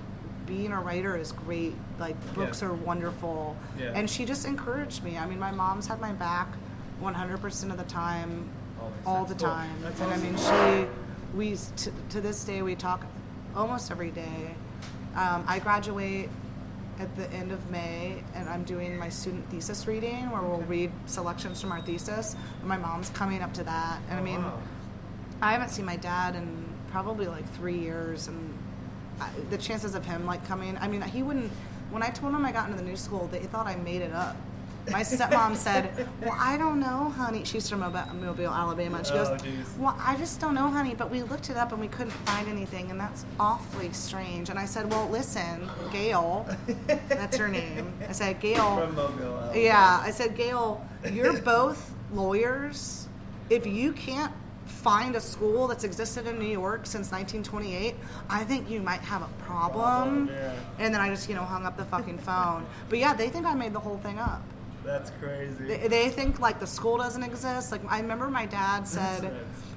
being 0.45 0.71
a 0.71 0.79
writer 0.81 1.15
is 1.15 1.31
great 1.31 1.73
like 1.99 2.15
books 2.33 2.61
Yeah. 2.61 2.69
are 2.69 2.73
wonderful 2.73 3.55
Yeah. 3.77 3.91
and 3.95 4.09
she 4.09 4.23
just 4.25 4.45
encouraged 4.45 5.03
me 5.03 5.17
i 5.17 5.25
mean 5.25 5.39
my 5.39 5.51
mom's 5.51 5.87
had 5.87 5.99
my 5.99 6.11
back 6.13 6.47
100% 7.01 7.71
of 7.71 7.77
the 7.77 7.83
time 7.85 8.47
Always. 8.79 8.93
all 9.05 9.25
the 9.25 9.33
cool. 9.35 9.47
time 9.49 9.71
That's 9.81 9.99
and 9.99 10.11
awesome. 10.11 10.25
i 10.25 10.77
mean 10.77 10.85
she 10.85 11.37
we 11.37 11.55
to, 11.77 11.91
to 12.09 12.21
this 12.21 12.43
day 12.43 12.61
we 12.61 12.75
talk 12.75 13.03
almost 13.55 13.89
every 13.91 14.11
day 14.11 14.53
um, 15.15 15.43
i 15.47 15.57
graduate 15.59 16.29
at 16.99 17.15
the 17.15 17.31
end 17.31 17.51
of 17.51 17.69
may 17.71 18.21
and 18.35 18.49
i'm 18.49 18.63
doing 18.63 18.97
my 18.97 19.09
student 19.09 19.49
thesis 19.49 19.87
reading 19.87 20.29
where 20.31 20.41
we'll 20.41 20.59
read 20.61 20.91
selections 21.05 21.61
from 21.61 21.71
our 21.71 21.81
thesis 21.81 22.35
and 22.59 22.67
my 22.67 22.77
mom's 22.77 23.09
coming 23.11 23.41
up 23.41 23.53
to 23.53 23.63
that 23.63 23.99
and 24.09 24.19
i 24.19 24.21
Oh, 24.21 24.23
mean 24.23 24.41
wow. 24.43 24.59
I 25.41 25.53
haven't 25.53 25.69
seen 25.69 25.85
my 25.85 25.95
dad 25.95 26.35
in 26.35 26.65
probably 26.91 27.27
like 27.27 27.49
three 27.53 27.77
years, 27.77 28.27
and 28.27 28.57
I, 29.21 29.29
the 29.49 29.57
chances 29.57 29.95
of 29.95 30.05
him 30.05 30.25
like 30.25 30.45
coming. 30.45 30.77
I 30.77 30.87
mean, 30.87 31.01
he 31.01 31.23
wouldn't. 31.23 31.51
When 31.91 32.03
I 32.03 32.09
told 32.09 32.33
him 32.33 32.45
I 32.45 32.51
got 32.51 32.69
into 32.69 32.81
the 32.81 32.87
new 32.87 32.97
school, 32.97 33.27
they 33.31 33.39
thought 33.39 33.65
I 33.65 33.75
made 33.77 34.01
it 34.01 34.11
up. 34.11 34.35
My 34.91 35.01
stepmom 35.01 35.55
said, 35.55 36.07
"Well, 36.21 36.35
I 36.39 36.57
don't 36.57 36.79
know, 36.79 37.09
honey." 37.15 37.43
She's 37.43 37.69
from 37.69 37.79
Mobile, 37.81 38.49
Alabama, 38.49 38.97
and 38.97 39.05
she 39.07 39.13
Oh, 39.13 39.23
goes, 39.25 39.41
geez. 39.41 39.67
"Well, 39.77 39.95
I 39.99 40.15
just 40.15 40.39
don't 40.39 40.53
know, 40.55 40.69
honey. 40.69 40.95
But 40.95 41.09
we 41.11 41.23
looked 41.23 41.49
it 41.49 41.57
up 41.57 41.71
and 41.71 41.79
we 41.81 41.87
couldn't 41.87 42.11
find 42.25 42.47
anything, 42.47 42.89
and 42.91 42.99
that's 42.99 43.25
awfully 43.39 43.91
strange." 43.93 44.49
And 44.49 44.57
I 44.57 44.65
said, 44.65 44.89
"Well, 44.91 45.07
listen, 45.09 45.69
Gail, 45.91 46.45
that's 47.07 47.37
her 47.37 47.47
name." 47.47 47.93
I 48.07 48.11
said, 48.11 48.39
"Gail, 48.39 48.77
From 48.77 48.95
Mobile. 48.95 49.37
Alabama. 49.39 49.59
yeah, 49.59 50.01
I 50.03 50.11
said, 50.11 50.35
Gail, 50.35 50.85
you're 51.11 51.39
both 51.41 51.91
lawyers. 52.13 53.07
If 53.49 53.65
you 53.65 53.93
can't 53.93 54.31
find 54.65 55.15
a 55.15 55.19
school 55.21 55.67
that's 55.67 55.83
existed 55.83 56.27
in 56.27 56.37
New 56.39 56.45
York 56.47 56.85
since 56.85 57.11
1928, 57.11 57.95
I 58.29 58.43
think 58.43 58.69
you 58.69 58.81
might 58.81 59.01
have 59.01 59.21
a 59.23 59.27
problem. 59.43 60.27
Problem, 60.27 60.29
yeah. 60.29 60.53
And 60.77 60.93
then 60.93 61.01
I 61.01 61.09
just, 61.09 61.27
you 61.27 61.33
know, 61.35 61.43
hung 61.43 61.65
up 61.65 61.75
the 61.75 61.85
fucking 61.85 62.19
phone. 62.19 62.65
But 62.87 62.99
yeah, 62.99 63.13
they 63.13 63.29
think 63.29 63.45
I 63.45 63.55
made 63.55 63.73
the 63.73 63.79
whole 63.79 63.97
thing 63.97 64.19
up. 64.19 64.41
That's 64.89 65.11
crazy. 65.21 65.65
They, 65.65 65.87
they 65.87 66.09
think 66.09 66.39
like 66.39 66.59
the 66.59 66.65
school 66.65 66.97
doesn't 66.97 67.21
exist. 67.21 67.71
Like 67.71 67.81
I 67.87 67.99
remember 67.99 68.27
my 68.27 68.47
dad 68.47 68.87
said, 68.87 69.23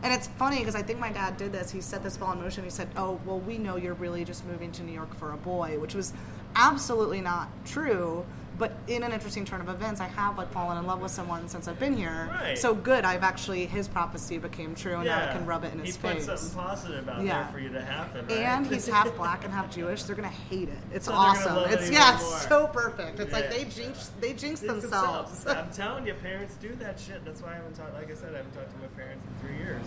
and 0.03 0.13
it's 0.13 0.27
funny 0.39 0.59
because 0.59 0.75
I 0.75 0.83
think 0.83 0.99
my 0.99 1.13
dad 1.13 1.37
did 1.37 1.53
this. 1.53 1.71
He 1.71 1.83
set 1.83 2.03
this 2.03 2.17
ball 2.17 2.33
in 2.33 2.41
motion. 2.41 2.65
He 2.65 2.71
said, 2.71 2.89
"Oh, 2.97 3.21
well, 3.27 3.39
we 3.39 3.59
know 3.59 3.77
you're 3.77 3.95
really 3.95 4.25
just 4.25 4.47
moving 4.47 4.73
to 4.73 4.83
New 4.83 4.93
York 4.93 5.15
for 5.15 5.33
a 5.33 5.37
boy," 5.37 5.79
which 5.79 5.95
was 5.95 6.15
absolutely 6.57 7.21
not 7.21 7.49
true. 7.67 8.25
But 8.59 8.73
in 8.87 9.03
an 9.03 9.13
interesting 9.13 9.45
turn 9.45 9.61
of 9.61 9.69
events, 9.69 10.01
I 10.01 10.07
have 10.09 10.37
like 10.37 10.53
fallen 10.53 10.77
in 10.79 10.87
love 10.87 11.01
with 11.01 11.11
someone 11.11 11.49
since 11.49 11.69
I've 11.69 11.79
been 11.81 11.97
here. 11.97 12.29
Right. 12.31 12.57
So 12.59 12.75
good, 12.75 13.05
I've 13.05 13.23
actually 13.23 13.67
his 13.67 13.89
prophecy 13.89 14.39
became 14.39 14.75
true, 14.75 14.97
and 14.97 15.05
now 15.07 15.29
I 15.29 15.33
can 15.33 15.47
rub 15.47 15.65
it 15.65 15.73
in 15.73 15.81
his 15.81 15.97
he 15.97 16.03
put 16.03 16.13
face. 16.17 16.27
something 16.27 16.51
positive 16.51 17.09
out 17.09 17.25
Yeah. 17.25 17.45
there 17.45 17.53
for 17.53 17.59
you 17.59 17.71
to 17.71 17.81
happen. 17.83 18.27
Right? 18.27 18.39
And 18.39 18.67
he's 18.67 18.87
half 18.87 19.15
black 19.17 19.45
and 19.45 19.53
half 19.53 19.71
Jewish. 19.75 20.03
They're 20.05 20.15
gonna 20.17 20.29
hate 20.29 20.69
it. 20.69 20.79
It's 20.93 21.07
So 21.07 21.13
awesome. 21.13 21.57
it 21.59 21.73
It's 21.73 21.83
even 21.85 21.95
yeah, 21.95 22.15
it's 22.15 22.43
so 22.47 22.67
perfect. 22.67 23.19
It's 23.21 23.33
like 23.33 23.51
they 23.51 23.65
jinx 23.65 24.11
they 24.21 24.33
jinx 24.35 24.63
It's 24.63 24.71
themselves. 24.73 25.47
I'm 25.47 25.71
telling 25.73 26.07
you, 26.07 26.15
parents 26.15 26.55
do 26.61 26.75
that 26.77 27.01
shit. 27.01 27.25
That's 27.25 27.41
why 27.41 27.53
I 27.53 27.55
haven't 27.55 27.75
talked. 27.75 27.95
Like 27.95 28.11
I 28.11 28.15
said, 28.15 28.35
I 28.35 28.37
haven't 28.39 28.53
talked 28.55 28.71
to 28.71 28.79
my 28.79 28.87
parents 28.89 29.25
in 29.27 29.49
three 29.49 29.57
years. 29.57 29.87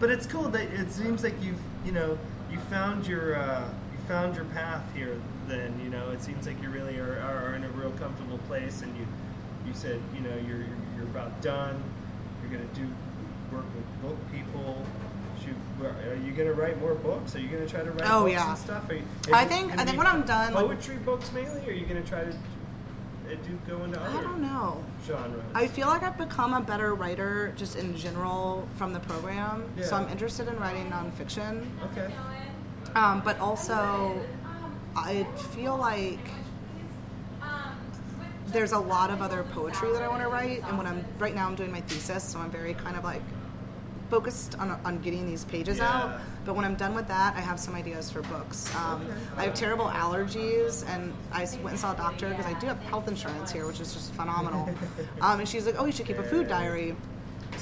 But 0.00 0.10
it's 0.10 0.26
cool 0.26 0.48
that 0.48 0.62
it 0.72 0.90
seems 0.90 1.22
like 1.22 1.34
you've, 1.40 1.60
you 1.86 1.92
know, 1.92 2.18
you 2.50 2.58
found 2.68 3.06
your, 3.06 3.36
uh, 3.36 3.62
you 3.92 3.98
found 4.08 4.34
your 4.34 4.44
path 4.46 4.82
here. 4.94 5.16
Then 5.48 5.78
you 5.82 5.90
know, 5.90 6.10
it 6.10 6.22
seems 6.22 6.46
like 6.46 6.60
you 6.62 6.70
really 6.70 6.98
are, 6.98 7.18
are 7.20 7.54
in 7.54 7.64
a 7.64 7.68
real 7.70 7.90
comfortable 7.92 8.38
place, 8.48 8.82
and 8.82 8.96
you, 8.96 9.06
you 9.66 9.74
said, 9.74 10.00
you 10.14 10.20
know, 10.20 10.34
you're 10.46 10.58
you're, 10.58 10.66
you're 10.96 11.04
about 11.06 11.40
done. 11.42 11.82
You're 12.42 12.52
gonna 12.58 12.70
do 12.74 12.86
work 13.54 13.64
with 13.74 14.02
book 14.02 14.16
people. 14.32 14.84
Shoot, 15.42 15.56
are 15.84 16.14
you 16.24 16.32
gonna 16.32 16.52
write 16.52 16.78
more 16.80 16.94
books? 16.94 17.34
Are 17.34 17.40
you 17.40 17.48
gonna 17.48 17.66
try 17.68 17.82
to 17.82 17.90
write 17.90 18.08
Oh, 18.08 18.20
books 18.22 18.32
yeah. 18.32 18.48
and 18.50 18.58
stuff? 18.58 18.88
Are 18.88 18.94
you, 18.94 19.02
I 19.32 19.44
think- 19.44 19.76
I 19.78 19.84
think 19.84 19.98
when 19.98 20.06
I'm 20.06 20.22
done, 20.22 20.54
like- 20.54 20.66
poetry 20.66 20.96
books 20.96 21.32
mainly. 21.32 21.60
Or 21.66 21.70
are 21.70 21.72
you 21.72 21.84
gonna 21.86 22.02
try 22.02 22.22
to 22.22 22.30
uh, 22.30 23.34
do 23.44 23.58
go 23.68 23.82
into 23.82 24.00
other 24.00 24.18
I 24.18 24.22
don't 24.22 24.40
know. 24.40 24.84
genres? 25.04 25.42
I 25.54 25.66
feel 25.66 25.88
like 25.88 26.02
I've 26.04 26.16
become 26.18 26.54
a 26.54 26.60
better 26.60 26.94
writer 26.94 27.52
just 27.56 27.74
in 27.76 27.96
general 27.96 28.68
from 28.76 28.92
the 28.92 29.00
program. 29.00 29.64
Yeah. 29.76 29.86
So 29.86 29.96
I'm 29.96 30.08
interested 30.10 30.46
in 30.46 30.56
writing 30.60 30.88
nonfiction. 30.90 31.66
Okay. 31.92 32.12
Um, 32.94 33.22
but 33.24 33.38
also, 33.40 34.20
I 34.96 35.24
feel 35.54 35.76
like 35.76 36.18
there's 38.48 38.72
a 38.72 38.78
lot 38.78 39.10
of 39.10 39.22
other 39.22 39.44
poetry 39.44 39.90
that 39.92 40.02
I 40.02 40.08
want 40.08 40.22
to 40.22 40.28
write. 40.28 40.62
And 40.68 40.76
when 40.76 40.86
I'm 40.86 41.04
right 41.18 41.34
now, 41.34 41.46
I'm 41.46 41.54
doing 41.54 41.72
my 41.72 41.80
thesis, 41.82 42.22
so 42.22 42.38
I'm 42.38 42.50
very 42.50 42.74
kind 42.74 42.96
of 42.96 43.04
like 43.04 43.22
focused 44.10 44.58
on, 44.58 44.78
on 44.84 44.98
getting 45.00 45.26
these 45.26 45.44
pages 45.46 45.78
Yeah. 45.78 45.88
out. 45.88 46.20
But 46.44 46.54
when 46.54 46.66
I'm 46.66 46.74
done 46.74 46.94
with 46.94 47.08
that, 47.08 47.34
I 47.34 47.40
have 47.40 47.58
some 47.58 47.74
ideas 47.74 48.10
for 48.10 48.20
books. 48.22 48.70
Um, 48.76 49.00
Okay. 49.02 49.14
I 49.38 49.44
have 49.44 49.54
terrible 49.54 49.86
allergies, 49.86 50.86
and 50.86 51.14
I 51.32 51.44
went 51.62 51.68
and 51.70 51.78
saw 51.78 51.94
a 51.94 51.96
doctor 51.96 52.28
because 52.28 52.44
I 52.44 52.52
do 52.60 52.66
have 52.66 52.78
health 52.80 53.08
insurance 53.08 53.50
here, 53.50 53.66
which 53.66 53.80
is 53.80 53.94
just 53.94 54.12
phenomenal. 54.12 54.68
um, 55.22 55.40
and 55.40 55.48
she's 55.48 55.64
like, 55.64 55.76
"Oh, 55.78 55.86
you 55.86 55.92
should 55.92 56.04
keep 56.06 56.18
a 56.18 56.24
food 56.24 56.46
diary." 56.48 56.94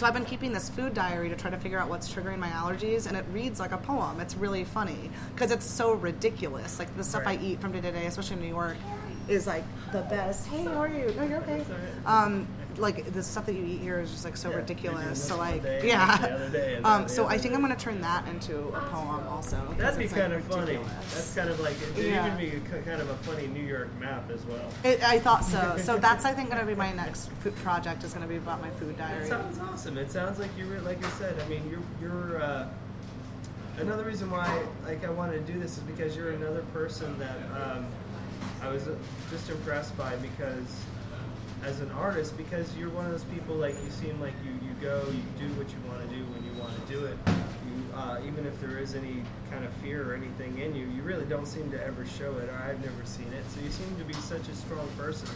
So 0.00 0.06
I've 0.06 0.14
been 0.14 0.24
keeping 0.24 0.50
this 0.50 0.70
food 0.70 0.94
diary 0.94 1.28
to 1.28 1.36
try 1.36 1.50
to 1.50 1.58
figure 1.58 1.78
out 1.78 1.90
what's 1.90 2.10
triggering 2.10 2.38
my 2.38 2.48
allergies, 2.48 3.06
and 3.06 3.14
it 3.14 3.26
reads 3.34 3.60
like 3.60 3.72
a 3.72 3.76
poem. 3.76 4.18
It's 4.18 4.34
really 4.34 4.64
funny 4.64 5.10
because 5.34 5.50
it's 5.50 5.66
so 5.66 5.92
ridiculous. 5.92 6.78
Like 6.78 6.96
the 6.96 7.04
stuff 7.04 7.26
Right. 7.26 7.38
I 7.38 7.42
eat 7.42 7.60
from 7.60 7.72
day 7.72 7.82
to 7.82 7.92
day, 7.92 8.06
especially 8.06 8.36
in 8.36 8.42
New 8.44 8.48
York, 8.48 8.78
is 9.28 9.46
like 9.46 9.62
the 9.92 10.00
best. 10.00 10.46
Hey, 10.46 10.64
how 10.64 10.80
are 10.80 10.88
you? 10.88 11.12
No, 11.18 11.24
you're 11.24 11.42
okay. 11.42 11.58
That's 11.58 11.70
all 11.70 11.76
right. 11.76 12.24
Um, 12.24 12.48
like 12.78 13.12
the 13.12 13.22
stuff 13.22 13.46
that 13.46 13.54
you 13.54 13.64
eat 13.64 13.80
here 13.80 14.00
is 14.00 14.10
just 14.10 14.24
like 14.24 14.36
so 14.36 14.50
Yeah, 14.50 14.56
ridiculous. 14.56 15.02
doing 15.04 15.14
So 15.14 15.22
this 15.22 15.30
one 15.38 15.38
like, 15.50 15.62
day, 15.62 15.80
yeah. 15.88 16.16
the 16.18 16.30
other 16.34 16.48
day, 16.50 16.74
and 16.76 16.86
Um, 16.90 17.02
the 17.04 17.08
so 17.08 17.26
I 17.26 17.38
think 17.38 17.50
day. 17.52 17.54
I'm 17.56 17.60
gonna 17.62 17.76
turn 17.76 18.00
that 18.02 18.28
into 18.28 18.58
a 18.68 18.80
poem 18.90 19.26
also. 19.28 19.56
That'd 19.78 19.98
be 19.98 20.04
it's, 20.04 20.12
like, 20.12 20.22
kind 20.22 20.32
of 20.32 20.44
funny. 20.44 20.76
That's 20.76 21.34
kind 21.34 21.48
of 21.50 21.60
like 21.60 21.76
it'd 21.82 22.04
Yeah. 22.04 22.26
even 22.26 22.38
be 22.38 22.68
kind 22.84 23.00
of 23.00 23.10
a 23.10 23.16
funny 23.18 23.46
New 23.48 23.64
York 23.64 23.88
map 23.98 24.30
as 24.30 24.44
well. 24.46 24.68
It, 24.84 25.02
I 25.02 25.18
thought 25.18 25.44
so. 25.44 25.76
So 25.82 25.98
that's 25.98 26.24
I 26.24 26.32
think 26.32 26.50
gonna 26.50 26.64
be 26.66 26.74
my 26.74 26.92
next 26.92 27.30
food 27.40 27.56
project 27.56 28.04
is 28.04 28.12
gonna 28.14 28.26
be 28.26 28.36
about 28.36 28.60
my 28.60 28.70
food 28.70 28.96
diary. 28.98 29.24
It 29.24 29.28
sounds 29.28 29.58
awesome. 29.58 29.96
It 29.98 30.10
sounds 30.10 30.38
like 30.38 30.50
you're 30.58 30.80
like 30.80 31.04
I 31.04 31.10
said. 31.10 31.36
I 31.40 31.48
mean, 31.48 31.62
you're 31.70 31.82
you're. 32.10 32.42
Uh, 32.42 32.68
another 33.78 34.04
reason 34.04 34.30
why 34.30 34.62
like 34.84 35.04
I 35.04 35.10
wanted 35.10 35.46
to 35.46 35.52
do 35.52 35.58
this 35.58 35.78
is 35.78 35.82
because 35.84 36.14
you're 36.16 36.32
another 36.32 36.62
person 36.74 37.18
that 37.18 37.36
um, 37.54 37.86
I 38.62 38.68
was 38.68 38.86
uh, 38.88 38.94
just 39.30 39.48
impressed 39.48 39.96
by 39.96 40.16
because 40.16 40.66
as 41.64 41.80
an 41.80 41.90
artist 41.92 42.36
because 42.36 42.74
you're 42.76 42.88
one 42.90 43.04
of 43.04 43.10
those 43.12 43.24
people 43.24 43.54
like 43.54 43.74
you 43.84 43.90
seem 43.90 44.18
like 44.20 44.32
you 44.44 44.52
you 44.66 44.74
go 44.80 45.04
you 45.10 45.22
do 45.38 45.52
what 45.54 45.68
you 45.68 45.76
want 45.88 46.00
to 46.02 46.14
do 46.14 46.22
when 46.32 46.42
you 46.44 46.52
want 46.60 46.72
to 46.74 46.92
do 46.92 47.04
it. 47.04 47.16
You 47.26 47.96
uh, 47.98 48.18
even 48.26 48.46
if 48.46 48.58
there 48.60 48.78
is 48.78 48.94
any 48.94 49.22
kind 49.50 49.64
of 49.64 49.72
fear 49.74 50.10
or 50.10 50.14
anything 50.14 50.58
in 50.58 50.74
you, 50.74 50.86
you 50.86 51.02
really 51.02 51.26
don't 51.26 51.46
seem 51.46 51.70
to 51.72 51.86
ever 51.86 52.06
show 52.06 52.38
it. 52.38 52.48
Or 52.48 52.54
I've 52.66 52.80
never 52.84 53.04
seen 53.04 53.30
it. 53.32 53.44
So 53.54 53.60
you 53.60 53.70
seem 53.70 53.94
to 53.98 54.04
be 54.04 54.14
such 54.14 54.48
a 54.48 54.54
strong 54.54 54.88
person, 54.96 55.28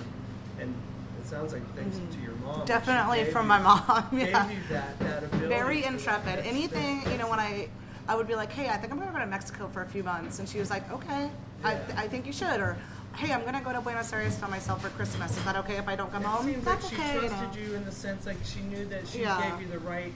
and 0.61 0.75
it 1.21 1.27
sounds 1.27 1.53
like 1.53 1.63
thanks 1.77 1.99
to 1.99 2.21
your 2.23 2.33
mom. 2.45 2.65
Definitely 2.65 3.25
from 3.27 3.45
you- 3.45 3.49
my 3.49 3.59
mom. 3.59 4.07
Gave 4.19 4.29
Yeah. 4.31 4.51
you 4.51 4.59
that 4.71 4.99
that 5.01 5.25
ability. 5.25 5.49
Very 5.49 5.85
intrepid. 5.85 6.39
that. 6.39 6.47
Anything, 6.47 7.03
you 7.11 7.19
know, 7.19 7.29
when 7.29 7.41
I 7.41 7.69
I 8.09 8.15
would 8.15 8.27
be 8.27 8.35
like, 8.35 8.53
hey, 8.53 8.69
I 8.69 8.77
think 8.79 8.93
I'm 8.93 8.99
gonna 8.99 9.13
go 9.13 9.19
to 9.19 9.27
Mexico 9.27 9.69
for 9.73 9.83
a 9.83 9.87
few 9.87 10.03
months, 10.03 10.39
and 10.39 10.49
she 10.49 10.59
was 10.59 10.71
like, 10.71 10.91
okay, 10.93 11.31
I, 11.65 11.73
Yeah. 11.73 11.79
I 11.97 12.09
think 12.09 12.27
you 12.27 12.33
should, 12.35 12.61
or 12.61 12.77
hey, 13.17 13.33
I'm 13.33 13.45
gonna 13.45 13.61
go 13.63 13.73
to 13.73 13.81
Buenos 13.81 14.13
Aires 14.13 14.37
by 14.37 14.49
myself 14.49 14.83
for 14.83 14.89
Christmas. 14.91 15.37
Is 15.37 15.45
that 15.45 15.57
okay 15.57 15.77
if 15.77 15.89
I 15.89 15.97
don't 15.97 16.11
come 16.11 16.23
It 16.23 16.27
home? 16.29 16.47
seems 16.47 16.65
That's 16.65 16.85
like 16.85 16.95
she 16.95 17.01
okay. 17.01 17.15
you 17.15 17.21
trusted 17.29 17.61
know. 17.63 17.69
you 17.69 17.75
in 17.77 17.85
the 17.85 17.93
sense 17.93 18.27
like 18.27 18.37
she 18.45 18.61
knew 18.61 18.85
that 18.87 19.07
she 19.07 19.21
Yeah. 19.23 19.51
gave 19.51 19.61
you 19.63 19.69
the 19.73 19.79
right 19.81 20.13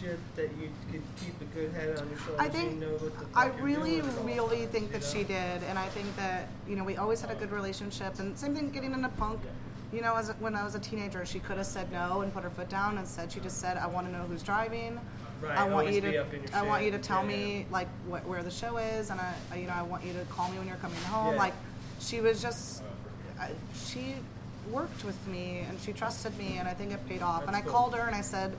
shit 0.00 0.18
that 0.36 0.50
you 0.60 0.68
could 0.90 1.02
keep 1.16 1.40
a 1.40 1.44
good 1.56 1.72
head 1.72 1.96
on 1.98 2.08
your 2.08 2.18
shoulders. 2.18 2.36
I 2.40 2.48
think 2.48 2.78
know 2.80 2.88
what 2.92 3.02
the 3.18 3.24
fuck 3.26 3.28
I 3.36 3.46
really, 3.62 4.00
doing 4.00 4.06
at 4.10 4.18
all 4.18 4.24
really 4.48 4.66
think 4.66 4.92
that 4.92 5.02
you 5.02 5.08
she 5.20 5.24
did, 5.24 5.62
and 5.68 5.78
I 5.78 5.88
think 5.88 6.14
that 6.16 6.48
you 6.68 6.76
know 6.76 6.84
we 6.84 6.96
always 6.96 7.20
had 7.20 7.30
a 7.30 7.34
good 7.36 7.50
relationship, 7.52 8.18
and 8.18 8.36
same 8.38 8.54
thing 8.54 8.70
getting 8.70 8.92
into 8.92 9.08
punk. 9.10 9.40
You 9.92 10.00
know, 10.02 10.16
as 10.16 10.30
when 10.40 10.56
I 10.56 10.64
was 10.64 10.74
a 10.74 10.80
teenager, 10.80 11.24
she 11.24 11.38
could 11.38 11.56
have 11.58 11.66
said 11.66 11.90
no 11.92 12.22
and 12.22 12.34
put 12.34 12.42
her 12.42 12.50
foot 12.50 12.68
down. 12.68 12.98
and 12.98 13.06
said 13.06 13.30
she 13.30 13.38
just 13.40 13.58
said, 13.60 13.76
"I 13.76 13.86
want 13.86 14.06
to 14.08 14.12
know 14.12 14.24
who's 14.24 14.42
driving. 14.42 14.98
Right, 15.40 15.56
I 15.56 15.62
want 15.64 15.72
always 15.88 15.94
you 15.96 16.00
to, 16.00 16.16
up 16.22 16.32
in 16.34 16.42
your 16.42 16.54
I 16.54 16.62
want 16.62 16.82
you 16.84 16.90
to 16.90 16.98
tell 16.98 17.20
Yeah, 17.22 17.36
me 17.36 17.66
like 17.70 17.88
what, 18.06 18.24
where 18.26 18.42
the 18.42 18.50
show 18.50 18.78
is, 18.78 19.10
and 19.10 19.20
I, 19.20 19.32
I- 19.52 19.56
you 19.56 19.66
know, 19.68 19.74
I 19.74 19.82
want 19.82 20.02
you 20.04 20.12
to 20.14 20.24
call 20.32 20.50
me 20.50 20.58
when 20.58 20.66
you're 20.66 20.76
coming 20.78 21.00
home." 21.02 21.34
Yeah. 21.34 21.38
Like, 21.40 21.54
she 22.00 22.20
was 22.20 22.40
just, 22.42 22.82
she 23.74 24.14
worked 24.70 25.04
with 25.04 25.26
me 25.28 25.64
and 25.68 25.78
she 25.80 25.92
trusted 25.92 26.36
me, 26.38 26.56
and 26.58 26.68
I 26.68 26.74
think 26.74 26.92
it 26.92 27.06
paid 27.08 27.22
off. 27.22 27.46
and 27.46 27.54
I 27.56 27.60
cool. 27.60 27.72
called 27.72 27.94
her 27.96 28.06
and 28.06 28.14
I 28.14 28.20
said. 28.22 28.56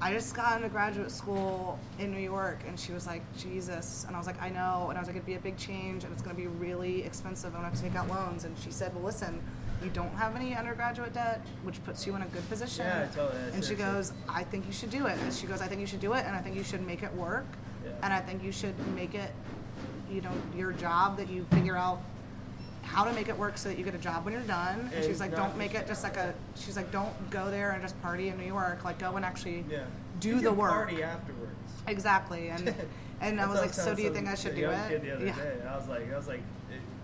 I 0.00 0.12
just 0.12 0.32
got 0.32 0.54
into 0.58 0.68
graduate 0.68 1.10
school 1.10 1.76
in 1.98 2.12
New 2.12 2.20
York, 2.20 2.60
and 2.68 2.78
she 2.78 2.92
was 2.92 3.04
like, 3.04 3.20
Jesus, 3.36 4.04
and 4.06 4.14
I 4.14 4.18
was 4.20 4.28
like, 4.28 4.40
I 4.40 4.48
know, 4.48 4.86
and 4.90 4.96
I 4.96 5.00
was 5.00 5.08
like, 5.08 5.16
it'd 5.16 5.26
be 5.26 5.34
a 5.34 5.40
big 5.40 5.56
change, 5.56 6.04
and 6.04 6.12
it's 6.12 6.22
going 6.22 6.36
to 6.36 6.40
be 6.40 6.46
really 6.46 7.02
expensive. 7.02 7.46
I'm 7.52 7.62
going 7.62 7.64
to 7.64 7.70
have 7.70 7.78
to 7.78 7.82
take 7.82 7.96
out 7.98 8.08
loans, 8.08 8.44
and 8.44 8.56
she 8.60 8.70
said, 8.70 8.94
Well, 8.94 9.02
listen, 9.02 9.42
you 9.82 9.90
don't 9.90 10.14
have 10.14 10.36
any 10.36 10.54
undergraduate 10.54 11.14
debt, 11.14 11.44
which 11.64 11.82
puts 11.84 12.06
you 12.06 12.14
in 12.14 12.22
a 12.22 12.26
good 12.26 12.48
position. 12.48 12.86
Yeah, 12.86 13.08
totally. 13.12 13.42
And 13.54 13.64
she 13.64 13.74
goes, 13.74 14.12
I 14.28 14.44
think 14.44 14.66
you 14.66 14.72
should 14.72 14.90
do 14.90 15.06
it. 15.06 15.18
And 15.18 15.34
she 15.34 15.48
goes, 15.48 15.60
I 15.60 15.66
think 15.66 15.80
you 15.80 15.86
should 15.88 15.98
do 16.00 16.12
it, 16.12 16.24
and 16.26 16.36
I 16.36 16.40
think 16.42 16.54
you 16.54 16.62
should 16.62 16.86
make 16.86 17.02
it 17.02 17.12
work, 17.14 17.46
Yeah. 17.84 17.90
and 18.04 18.12
I 18.12 18.20
think 18.20 18.44
you 18.44 18.52
should 18.52 18.76
make 18.94 19.16
it, 19.16 19.32
you 20.08 20.20
know, 20.20 20.30
your 20.56 20.70
job 20.70 21.16
that 21.16 21.28
you 21.28 21.44
figure 21.50 21.76
out 21.76 22.00
how 22.88 23.04
to 23.04 23.12
make 23.12 23.28
it 23.28 23.36
work 23.36 23.58
so 23.58 23.68
that 23.68 23.78
you 23.78 23.84
get 23.84 23.94
a 23.94 23.98
job 23.98 24.24
when 24.24 24.32
you're 24.34 24.42
done. 24.42 24.80
And, 24.80 24.92
And 24.94 25.04
she's 25.04 25.20
like, 25.20 25.34
don't 25.36 25.56
make 25.56 25.74
it 25.74 25.86
just 25.86 26.02
like 26.02 26.16
a. 26.16 26.34
She's 26.56 26.76
like, 26.76 26.90
don't 26.90 27.12
go 27.30 27.50
there 27.50 27.70
and 27.72 27.82
just 27.82 28.00
party 28.02 28.28
in 28.28 28.38
New 28.38 28.46
York. 28.46 28.84
Like, 28.84 28.98
go 28.98 29.16
and 29.16 29.24
actually 29.24 29.64
Yeah. 29.70 29.84
do 30.20 30.30
You 30.30 30.34
the 30.40 30.48
can 30.48 30.56
work. 30.56 30.70
Party 30.72 31.02
afterwards. 31.02 31.52
Exactly. 31.86 32.48
And 32.48 32.74
and 33.20 33.40
I 33.40 33.46
was 33.46 33.60
like, 33.60 33.74
so 33.74 33.94
do 33.94 34.02
you 34.02 34.12
think 34.12 34.26
I 34.28 34.34
should 34.34 34.54
do 34.56 34.70
it? 34.70 34.88
Kid 34.88 35.02
the 35.02 35.14
other 35.16 35.26
yeah. 35.26 35.34
day. 35.36 35.56
I 35.68 35.76
was 35.76 35.88
like, 35.88 36.12
I 36.12 36.16
was 36.16 36.28
like, 36.28 36.40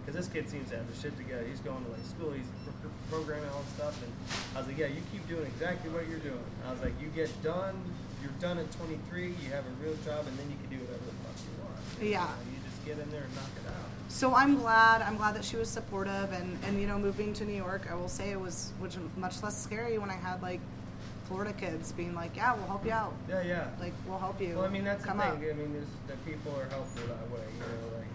because 0.05 0.17
this 0.27 0.33
kid 0.33 0.49
seems 0.51 0.69
to 0.71 0.77
have 0.77 0.87
the 0.93 0.97
shit 1.01 1.17
together. 1.17 1.45
He's 1.49 1.61
going 1.61 1.83
to 1.85 1.91
like 1.91 2.05
school. 2.05 2.33
He's 2.33 2.45
pro- 2.65 2.91
pro- 2.91 3.19
programming 3.25 3.49
all 3.51 3.63
this 3.63 3.73
stuff, 3.77 3.97
and 4.05 4.13
I 4.55 4.59
was 4.61 4.67
like, 4.69 4.77
yeah, 4.79 4.89
you 4.89 5.01
keep 5.13 5.27
doing 5.29 5.47
exactly 5.47 5.89
what 5.91 6.09
you're 6.09 6.21
doing. 6.21 6.45
I 6.67 6.73
was 6.73 6.81
like, 6.81 6.93
you 7.01 7.09
get 7.09 7.31
done. 7.43 7.77
You're 8.21 8.37
done 8.41 8.57
at 8.59 8.71
23. 8.73 9.01
You 9.29 9.33
have 9.53 9.65
a 9.65 9.75
real 9.85 9.97
job, 10.05 10.25
and 10.29 10.37
then 10.37 10.49
you 10.53 10.57
can 10.61 10.69
do 10.77 10.81
whatever 10.85 11.05
the 11.09 11.17
fuck 11.25 11.37
you 11.45 11.53
want. 11.61 11.77
You 12.01 12.09
Yeah. 12.09 12.25
know, 12.25 12.53
you 12.53 12.59
just 12.69 12.81
get 12.85 12.97
in 13.01 13.09
there 13.13 13.25
and 13.25 13.33
knock 13.37 13.53
it 13.57 13.69
out. 13.69 13.89
So 14.09 14.35
I'm 14.35 14.57
glad. 14.57 15.03
I'm 15.03 15.17
glad 15.17 15.35
that 15.35 15.45
she 15.45 15.57
was 15.57 15.69
supportive, 15.69 16.33
and 16.33 16.59
and 16.65 16.81
you 16.81 16.87
know, 16.87 16.99
moving 16.99 17.33
to 17.35 17.45
New 17.45 17.57
York, 17.57 17.89
I 17.91 17.95
will 17.95 18.09
say 18.09 18.31
it 18.31 18.41
was 18.41 18.73
which 18.79 18.97
much 19.17 19.43
less 19.43 19.61
scary 19.61 19.99
when 19.99 20.11
I 20.11 20.15
had 20.15 20.43
like 20.43 20.61
Florida 21.27 21.53
kids 21.53 21.93
being 21.93 22.15
like, 22.15 22.37
yeah, 22.37 22.55
we'll 22.55 22.67
help 22.67 22.85
you 22.85 22.93
out. 22.93 23.15
Yeah, 23.29 23.43
yeah. 23.43 23.69
Like 23.81 23.93
we'll 24.07 24.19
help 24.19 24.41
you. 24.41 24.57
Well, 24.57 24.65
I 24.65 24.69
mean, 24.69 24.85
that's 24.85 25.05
come 25.05 25.19
the 25.19 25.25
up. 25.25 25.41
thing. 25.41 25.51
I 25.51 25.55
mean, 25.55 25.73
there's, 25.73 25.87
that 26.07 26.25
people 26.27 26.55
are 26.59 26.69
helpful 26.69 27.07
that 27.07 27.31
way. 27.31 27.45
You 27.55 27.61
know, 27.61 27.97
like 27.97 28.07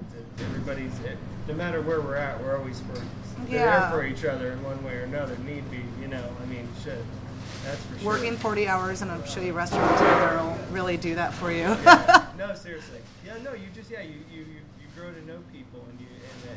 it's, 0.00 0.14
it's, 0.14 0.42
everybody's. 0.42 0.98
It, 1.00 1.18
no 1.48 1.54
matter 1.54 1.82
where 1.82 2.00
we're 2.00 2.16
at, 2.16 2.42
we're 2.42 2.56
always 2.56 2.80
for. 2.80 3.00
Yeah. 3.50 3.80
there 3.80 3.90
for 3.90 4.06
each 4.06 4.24
other 4.24 4.52
in 4.52 4.62
one 4.64 4.82
way 4.82 4.94
or 4.94 5.02
another. 5.02 5.36
Need 5.38 5.70
be. 5.70 5.82
You 6.00 6.08
know, 6.08 6.24
I 6.42 6.46
mean, 6.46 6.68
shit. 6.82 6.98
That's 7.64 7.82
for 7.82 7.98
sure. 7.98 8.06
Working 8.06 8.36
40 8.36 8.68
hours 8.68 9.02
in 9.02 9.10
a 9.10 9.14
uh, 9.14 9.22
shitty 9.22 9.54
restaurant 9.54 9.98
together 9.98 10.42
will 10.42 10.58
really 10.70 10.96
do 10.96 11.14
that 11.16 11.34
for 11.34 11.50
you. 11.50 11.64
no, 12.38 12.54
seriously. 12.54 13.00
Yeah, 13.24 13.34
no, 13.42 13.52
you 13.52 13.66
just 13.74 13.90
yeah, 13.90 14.02
you, 14.02 14.14
you, 14.32 14.40
you 14.40 14.60
grow 15.06 15.20
to 15.20 15.26
know 15.26 15.38
people 15.52 15.84
and 15.90 16.00
you 16.00 16.06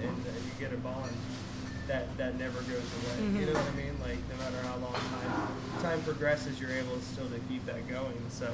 and, 0.01 0.09
and, 0.09 0.25
and 0.25 0.45
you 0.45 0.51
get 0.59 0.73
a 0.73 0.77
bond 0.77 1.11
that 1.87 2.15
that 2.17 2.37
never 2.37 2.59
goes 2.61 2.69
away. 2.77 3.39
You 3.39 3.45
know 3.45 3.53
what 3.53 3.65
I 3.65 3.75
mean? 3.75 3.95
Like 4.01 4.17
no 4.29 4.43
matter 4.43 4.57
how 4.67 4.77
long 4.77 4.93
time 4.93 5.81
time 5.81 6.01
progresses, 6.01 6.59
you're 6.59 6.71
able 6.71 6.99
still 6.99 7.27
to 7.29 7.39
keep 7.47 7.65
that 7.65 7.87
going. 7.87 8.17
So. 8.29 8.51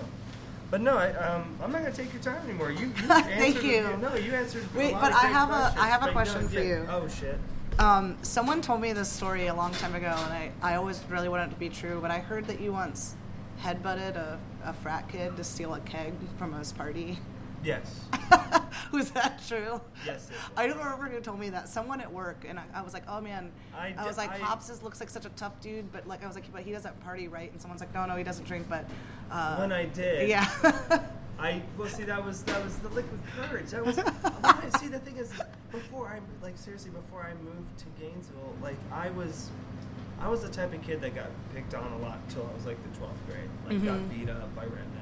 But 0.72 0.82
no, 0.82 0.98
I, 0.98 1.12
um, 1.12 1.56
I'm 1.62 1.72
not 1.72 1.84
gonna 1.84 1.94
take 1.94 2.12
your 2.12 2.24
time 2.24 2.44
anymore. 2.44 2.72
You, 2.72 2.88
you 2.88 2.94
Thank 2.94 3.64
you. 3.64 3.86
A, 3.86 3.98
no, 3.98 4.16
you 4.16 4.34
answered. 4.34 4.64
Wait, 4.74 4.94
but 4.94 5.14
I 5.14 5.28
have 5.28 5.50
a- 5.50 5.80
I 5.80 5.88
have 5.88 6.06
a 6.06 6.12
question 6.12 6.42
no, 6.42 6.48
for 6.48 6.56
yeah. 6.56 6.64
you. 6.64 6.88
Oh 6.90 7.08
shit. 7.08 7.38
Um, 7.78 8.18
someone 8.22 8.62
told 8.62 8.82
me 8.82 8.94
this 8.94 9.10
story 9.10 9.48
a 9.48 9.54
long 9.54 9.74
time 9.74 9.96
ago, 9.96 10.08
and 10.08 10.34
I, 10.34 10.52
I 10.62 10.76
always 10.76 11.02
really 11.10 11.28
wanted 11.28 11.48
it 11.48 11.50
to 11.52 11.60
be 11.60 11.70
true, 11.70 12.00
but 12.02 12.10
I 12.10 12.20
heard 12.20 12.48
that 12.48 12.62
you 12.62 12.72
once 12.72 13.16
headbutted 13.62 14.16
a, 14.16 14.40
a 14.64 14.74
frat 14.74 15.10
kid 15.10 15.36
to 15.38 15.44
steal 15.44 15.74
a 15.74 15.82
keg 15.82 16.14
from 16.38 16.54
his 16.54 16.72
party. 16.72 17.20
Yes. 17.66 18.06
was 18.92 19.10
that 19.12 19.42
true? 19.48 19.82
Yes. 20.06 20.30
I 20.56 20.68
don't 20.68 20.78
remember 20.78 21.10
who 21.10 21.20
told 21.20 21.40
me 21.40 21.50
that. 21.50 21.68
Someone 21.68 22.00
at 22.00 22.12
work, 22.12 22.46
and 22.48 22.60
I, 22.60 22.64
I 22.76 22.82
was 22.84 22.94
like, 22.94 23.04
oh 23.08 23.20
man. 23.20 23.52
I 23.76 23.96
I, 23.98 24.06
was 24.06 24.18
like, 24.18 24.30
I- 24.32 24.58
is, 24.58 24.84
looks 24.84 25.00
like 25.00 25.10
such 25.10 25.26
a 25.26 25.30
tough 25.30 25.60
dude, 25.62 25.92
but 25.92 26.08
like 26.08 26.24
I 26.24 26.28
was 26.28 26.36
like, 26.36 26.52
but 26.54 26.62
he 26.62 26.72
doesn't 26.72 26.98
party, 27.04 27.28
right? 27.28 27.52
And 27.52 27.60
someone's 27.60 27.82
like, 27.82 27.94
no, 27.94 28.06
no, 28.06 28.16
he 28.16 28.24
doesn't 28.24 28.46
drink, 28.46 28.68
but. 28.70 28.86
Uh, 29.32 29.58
When 29.58 29.72
I 29.72 29.86
did. 29.86 30.30
Yeah. 30.30 30.48
I 31.38 31.62
well 31.78 31.90
see 31.90 32.04
that 32.04 32.24
was 32.24 32.44
that 32.44 32.64
was 32.64 32.78
the 32.78 32.88
liquid 32.90 33.20
courage. 33.36 33.72
That 33.72 33.86
was 33.86 34.00
I, 34.00 34.70
see 34.80 34.88
the 34.88 35.00
thing 35.00 35.18
is 35.18 35.34
before 35.70 36.08
I 36.08 36.20
like 36.42 36.58
seriously 36.58 36.92
before 36.92 37.24
I 37.24 37.34
moved 37.44 37.78
to 37.80 37.86
Gainesville 38.00 38.56
like 38.62 38.78
I 38.90 39.10
was 39.10 39.50
I 40.22 40.30
was 40.30 40.44
the 40.44 40.48
type 40.48 40.74
of 40.74 40.82
kid 40.82 41.02
that 41.02 41.14
got 41.14 41.28
picked 41.54 41.76
on 41.76 41.92
a 41.92 41.98
lot 41.98 42.20
until 42.28 42.50
I 42.50 42.56
was 42.56 42.66
like 42.66 42.78
the 42.90 42.98
twelfth 42.98 43.20
grade 43.28 43.50
like 43.68 43.84
got 43.84 44.10
beat 44.10 44.30
up 44.30 44.56
by 44.56 44.64
and 44.64 44.95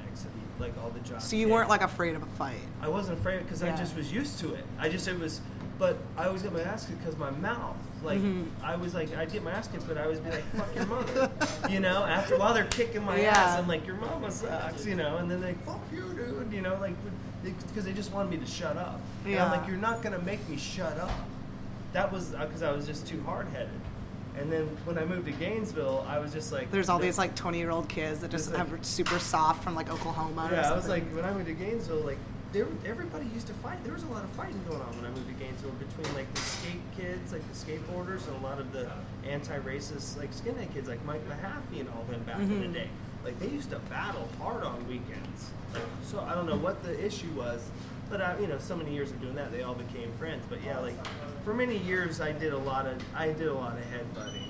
like 0.58 0.72
all 0.82 0.90
the 0.90 1.00
jobs. 1.00 1.24
So 1.28 1.36
you 1.36 1.48
weren't 1.48 1.68
like 1.68 1.82
afraid 1.82 2.14
of 2.14 2.22
a 2.22 2.26
fight. 2.38 2.60
I 2.80 2.88
wasn't 2.88 3.18
afraid 3.18 3.42
because 3.44 3.62
I 3.62 3.74
just 3.76 3.96
was 3.96 4.12
used 4.12 4.38
to 4.40 4.54
it. 4.54 4.64
I 4.78 4.88
just 4.88 5.08
it 5.08 5.18
was, 5.18 5.40
but 5.78 5.96
I 6.16 6.26
always 6.26 6.42
get 6.42 6.52
my 6.52 6.60
ass 6.62 6.86
kicked 6.86 7.00
because 7.00 7.16
my 7.18 7.30
mouth. 7.30 7.76
Like 8.02 8.18
Mm-hmm. 8.18 8.64
I 8.64 8.76
was 8.76 8.92
like 8.94 9.16
I'd 9.16 9.32
get 9.32 9.42
my 9.42 9.52
ass 9.52 9.66
kicked, 9.68 9.88
but 9.88 9.96
I 9.96 10.06
would 10.06 10.22
be 10.22 10.30
like 10.30 10.44
fuck 10.54 10.74
your 10.76 10.86
mother, 10.86 11.30
you 11.70 11.80
know. 11.80 12.04
After 12.04 12.34
a 12.34 12.38
while 12.38 12.52
they're 12.54 12.64
kicking 12.66 13.02
my 13.04 13.18
Yeah. 13.20 13.30
ass, 13.30 13.58
I'm 13.58 13.66
like 13.66 13.86
your 13.86 13.96
mama 13.96 14.30
sucks, 14.30 14.84
you 14.84 14.94
know. 14.94 15.16
And 15.16 15.30
then 15.30 15.40
they 15.40 15.54
fuck 15.66 15.80
you, 15.92 16.12
dude, 16.12 16.52
you 16.52 16.60
know, 16.60 16.76
like 16.80 16.94
because 17.42 17.84
they 17.84 17.92
just 17.92 18.12
wanted 18.12 18.30
me 18.30 18.36
to 18.38 18.46
shut 18.46 18.76
up. 18.76 19.00
And 19.24 19.34
I'm 19.34 19.50
Yeah. 19.50 19.50
like 19.50 19.66
you're 19.68 19.76
not 19.78 20.02
gonna 20.02 20.18
make 20.18 20.46
me 20.48 20.56
shut 20.58 20.98
up. 20.98 21.10
That 21.94 22.12
was 22.12 22.30
because 22.30 22.62
I 22.62 22.70
was 22.72 22.86
just 22.86 23.06
too 23.06 23.22
hard 23.22 23.46
headed. 23.48 23.70
And 24.36 24.50
then 24.50 24.66
when 24.84 24.98
I 24.98 25.04
moved 25.04 25.26
to 25.26 25.32
Gainesville, 25.32 26.04
I 26.08 26.18
was 26.18 26.32
just 26.32 26.52
like 26.52 26.70
There's 26.70 26.88
all 26.88 26.98
these 26.98 27.18
like 27.18 27.36
20 27.36 27.58
year 27.58 27.70
old 27.70 27.88
kids 27.88 28.20
that 28.20 28.30
just 28.30 28.52
like- 28.52 28.68
have 28.68 28.84
super 28.84 29.18
soft 29.18 29.62
from 29.62 29.74
like 29.74 29.90
Oklahoma. 29.90 30.48
Yeah, 30.50 30.70
I 30.70 30.74
was 30.74 30.88
like, 30.88 31.04
when 31.14 31.24
I 31.24 31.32
moved 31.32 31.46
to 31.46 31.52
Gainesville, 31.52 32.00
like, 32.00 32.18
there, 32.52 32.68
everybody 32.86 33.26
used 33.34 33.48
to 33.48 33.52
fight. 33.54 33.82
There 33.82 33.92
was 33.92 34.04
a 34.04 34.08
lot 34.08 34.22
of 34.22 34.30
fighting 34.30 34.62
going 34.68 34.80
on 34.80 34.96
when 34.96 35.06
I 35.06 35.10
moved 35.10 35.26
to 35.26 35.34
Gainesville 35.34 35.72
between 35.72 36.14
like 36.14 36.32
the 36.34 36.40
skate 36.40 36.80
kids, 36.96 37.32
like 37.32 37.42
the 37.52 37.54
skateboarders, 37.54 38.28
and 38.28 38.36
a 38.36 38.46
lot 38.46 38.60
of 38.60 38.72
the 38.72 38.88
anti-racist 39.26 40.16
like 40.16 40.32
skinhead 40.32 40.72
kids, 40.72 40.88
like 40.88 41.04
Mike 41.04 41.28
Mahaffey 41.28 41.80
and 41.80 41.88
all 41.88 42.04
them 42.04 42.22
back 42.22 42.38
in 42.38 42.48
the 42.48 42.54
mm-hmm. 42.54 42.72
day. 42.72 42.88
Like 43.24 43.40
they 43.40 43.48
used 43.48 43.70
to 43.70 43.80
battle 43.90 44.28
hard 44.38 44.62
on 44.62 44.86
weekends. 44.86 45.50
Like, 45.72 45.82
so 46.04 46.20
I 46.20 46.34
don't 46.34 46.46
know 46.46 46.56
what 46.56 46.82
the 46.84 47.04
issue 47.04 47.30
was, 47.32 47.68
but 48.08 48.20
I, 48.20 48.38
you 48.38 48.46
know, 48.46 48.58
so 48.58 48.76
many 48.76 48.94
years 48.94 49.10
of 49.10 49.20
doing 49.20 49.34
that, 49.34 49.50
they 49.50 49.62
all 49.64 49.74
became 49.74 50.12
friends. 50.12 50.44
But 50.48 50.62
yeah, 50.62 50.78
like 50.78 50.94
for 51.44 51.54
many 51.54 51.76
years, 51.78 52.20
I 52.20 52.32
did 52.32 52.52
a 52.52 52.58
lot 52.58 52.86
of, 52.86 53.02
I 53.14 53.28
did 53.28 53.48
a 53.48 53.54
lot 53.54 53.76
of 53.76 53.84
headbutting. 53.84 54.44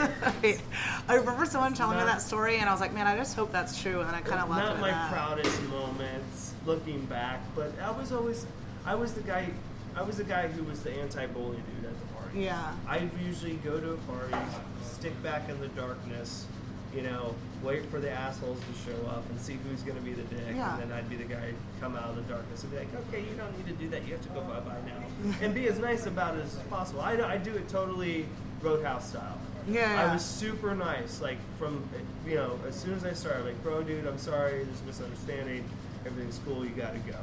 I 1.08 1.14
remember 1.14 1.44
someone 1.44 1.74
telling 1.74 1.98
me 1.98 2.04
that 2.04 2.22
story, 2.22 2.56
and 2.56 2.68
I 2.68 2.72
was 2.72 2.80
like, 2.80 2.94
man, 2.94 3.06
I 3.06 3.16
just 3.16 3.36
hope 3.36 3.52
that's 3.52 3.80
true. 3.80 4.00
And 4.00 4.16
I 4.16 4.22
kind 4.22 4.40
of 4.40 4.48
laughed 4.48 4.66
not 4.66 4.80
my 4.80 4.90
that. 4.90 5.12
proudest 5.12 5.62
moments 5.64 6.54
looking 6.64 7.04
back, 7.04 7.40
but 7.54 7.72
I 7.82 7.90
was 7.90 8.12
always 8.12 8.46
I 8.86 8.94
was 8.94 9.12
the 9.12 9.20
guy 9.20 9.50
I 9.94 10.02
was 10.02 10.16
the 10.16 10.24
guy 10.24 10.48
who 10.48 10.62
was 10.64 10.82
the 10.82 10.92
anti-bully 10.92 11.56
dude 11.56 11.84
at 11.84 12.00
the 12.00 12.14
party. 12.14 12.40
Yeah. 12.40 12.72
I 12.88 13.10
usually 13.22 13.54
go 13.56 13.78
to 13.78 13.92
a 13.92 13.96
party, 13.96 14.36
stick 14.84 15.20
back 15.22 15.48
in 15.48 15.60
the 15.60 15.68
darkness, 15.68 16.46
you 16.94 17.02
know, 17.02 17.34
wait 17.62 17.84
for 17.86 18.00
the 18.00 18.10
assholes 18.10 18.58
to 18.60 18.90
show 18.90 19.06
up 19.06 19.28
and 19.30 19.40
see 19.40 19.58
who's 19.68 19.82
going 19.82 19.96
to 19.96 20.02
be 20.02 20.12
the 20.12 20.22
dick, 20.34 20.54
Yeah. 20.56 20.74
and 20.80 20.82
then 20.90 20.92
I'd 20.96 21.08
be 21.10 21.16
the 21.16 21.24
guy 21.24 21.52
come 21.80 21.96
out 21.96 22.10
of 22.10 22.16
the 22.16 22.22
darkness 22.22 22.62
and 22.62 22.72
be 22.72 22.78
like, 22.78 22.88
okay, 23.08 23.20
you 23.20 23.36
don't 23.36 23.56
need 23.56 23.66
to 23.66 23.74
do 23.74 23.88
that. 23.90 24.04
You 24.06 24.14
have 24.14 24.22
to 24.22 24.28
go 24.30 24.40
bye 24.42 24.60
bye 24.60 24.76
now, 24.86 25.34
and 25.42 25.54
be 25.54 25.66
as 25.68 25.78
nice 25.78 26.06
about 26.06 26.36
it 26.36 26.44
as 26.44 26.54
possible. 26.70 27.00
I, 27.02 27.12
I 27.20 27.36
do 27.36 27.54
it 27.54 27.68
totally 27.68 28.26
Roadhouse 28.62 29.10
style. 29.10 29.38
Yeah, 29.68 30.08
I 30.08 30.12
was 30.12 30.24
super 30.24 30.74
nice. 30.74 31.20
Like 31.20 31.38
from 31.58 31.86
you 32.26 32.34
know, 32.34 32.58
as 32.66 32.74
soon 32.76 32.94
as 32.94 33.04
I 33.04 33.12
started, 33.12 33.44
like, 33.44 33.62
bro, 33.62 33.82
dude, 33.82 34.06
I'm 34.06 34.18
sorry, 34.18 34.64
there's 34.64 34.80
a 34.80 34.84
misunderstanding. 34.84 35.64
Everything's 36.06 36.40
cool. 36.46 36.64
You 36.64 36.70
gotta 36.70 36.98
go. 37.00 37.14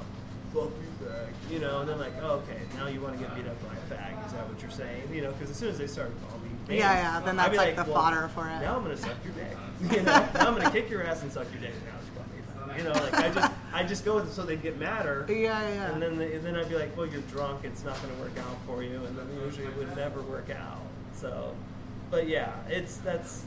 You, 1.50 1.60
know, 1.60 1.80
and 1.80 1.90
then 1.90 2.00
like, 2.00 2.14
oh, 2.22 2.44
okay, 2.44 2.60
now 2.76 2.88
you 2.88 3.00
want 3.00 3.18
to 3.18 3.24
get 3.24 3.34
beat 3.36 3.48
up 3.48 3.56
by 3.64 3.74
a 3.74 3.98
fag? 3.98 4.26
Is 4.26 4.34
that 4.34 4.48
what 4.50 4.62
you're 4.62 4.72
saying? 4.72 5.14
You 5.14 5.22
know, 5.22 5.32
because 5.32 5.50
as 5.50 5.56
soon 5.56 5.70
as 5.70 5.78
they 5.78 5.88
started 5.88 6.14
calling 6.28 6.44
me, 6.44 6.50
names, 6.68 6.80
Yeah, 6.80 6.94
yeah, 6.94 7.26
then 7.26 7.38
that's 7.38 7.56
like 7.56 7.76
the 7.76 7.86
fodder 7.86 8.28
for 8.30 8.48
it. 8.50 8.60
Now 8.60 8.76
I'm 8.76 8.84
gonna 8.84 8.98
suck 8.98 9.16
your 9.24 9.34
dick. 9.34 9.58
You 9.98 10.04
know, 10.04 10.28
now 10.34 10.48
I'm 10.48 10.56
gonna 10.58 10.72
kick 10.72 10.90
your 10.90 11.04
ass 11.04 11.22
and 11.22 11.32
suck 11.32 11.48
your 11.54 11.62
dick. 11.62 11.74
Now 11.86 11.94
you 12.04 12.12
call 12.58 12.68
me. 12.68 12.78
You 12.78 12.84
know, 12.84 12.92
like 12.92 13.14
I 13.14 13.30
just, 13.30 13.52
I 13.74 13.84
just 13.84 14.04
go 14.06 14.16
with 14.16 14.28
it 14.28 14.34
so 14.34 14.44
they'd 14.44 14.62
get 14.62 14.78
madder. 14.78 15.26
Yeah, 15.30 15.36
yeah. 15.70 15.92
And 15.94 16.02
then, 16.02 16.18
they, 16.18 16.34
and 16.36 16.46
then 16.46 16.56
I'd 16.56 16.68
be 16.68 16.76
like, 16.76 16.96
well, 16.98 17.06
you're 17.06 17.22
drunk. 17.22 17.64
It's 17.64 17.84
not 17.84 18.02
going 18.02 18.14
to 18.16 18.22
work 18.22 18.38
out 18.40 18.58
for 18.66 18.84
you. 18.84 19.04
And 19.06 19.18
then 19.18 19.28
usually 19.44 19.68
it 19.68 19.78
would 19.78 19.96
never 19.96 20.22
work 20.22 20.50
out. 20.50 20.82
So, 21.14 21.56
but 22.12 22.28
yeah, 22.28 22.54
it's 22.68 22.98
that's. 22.98 23.44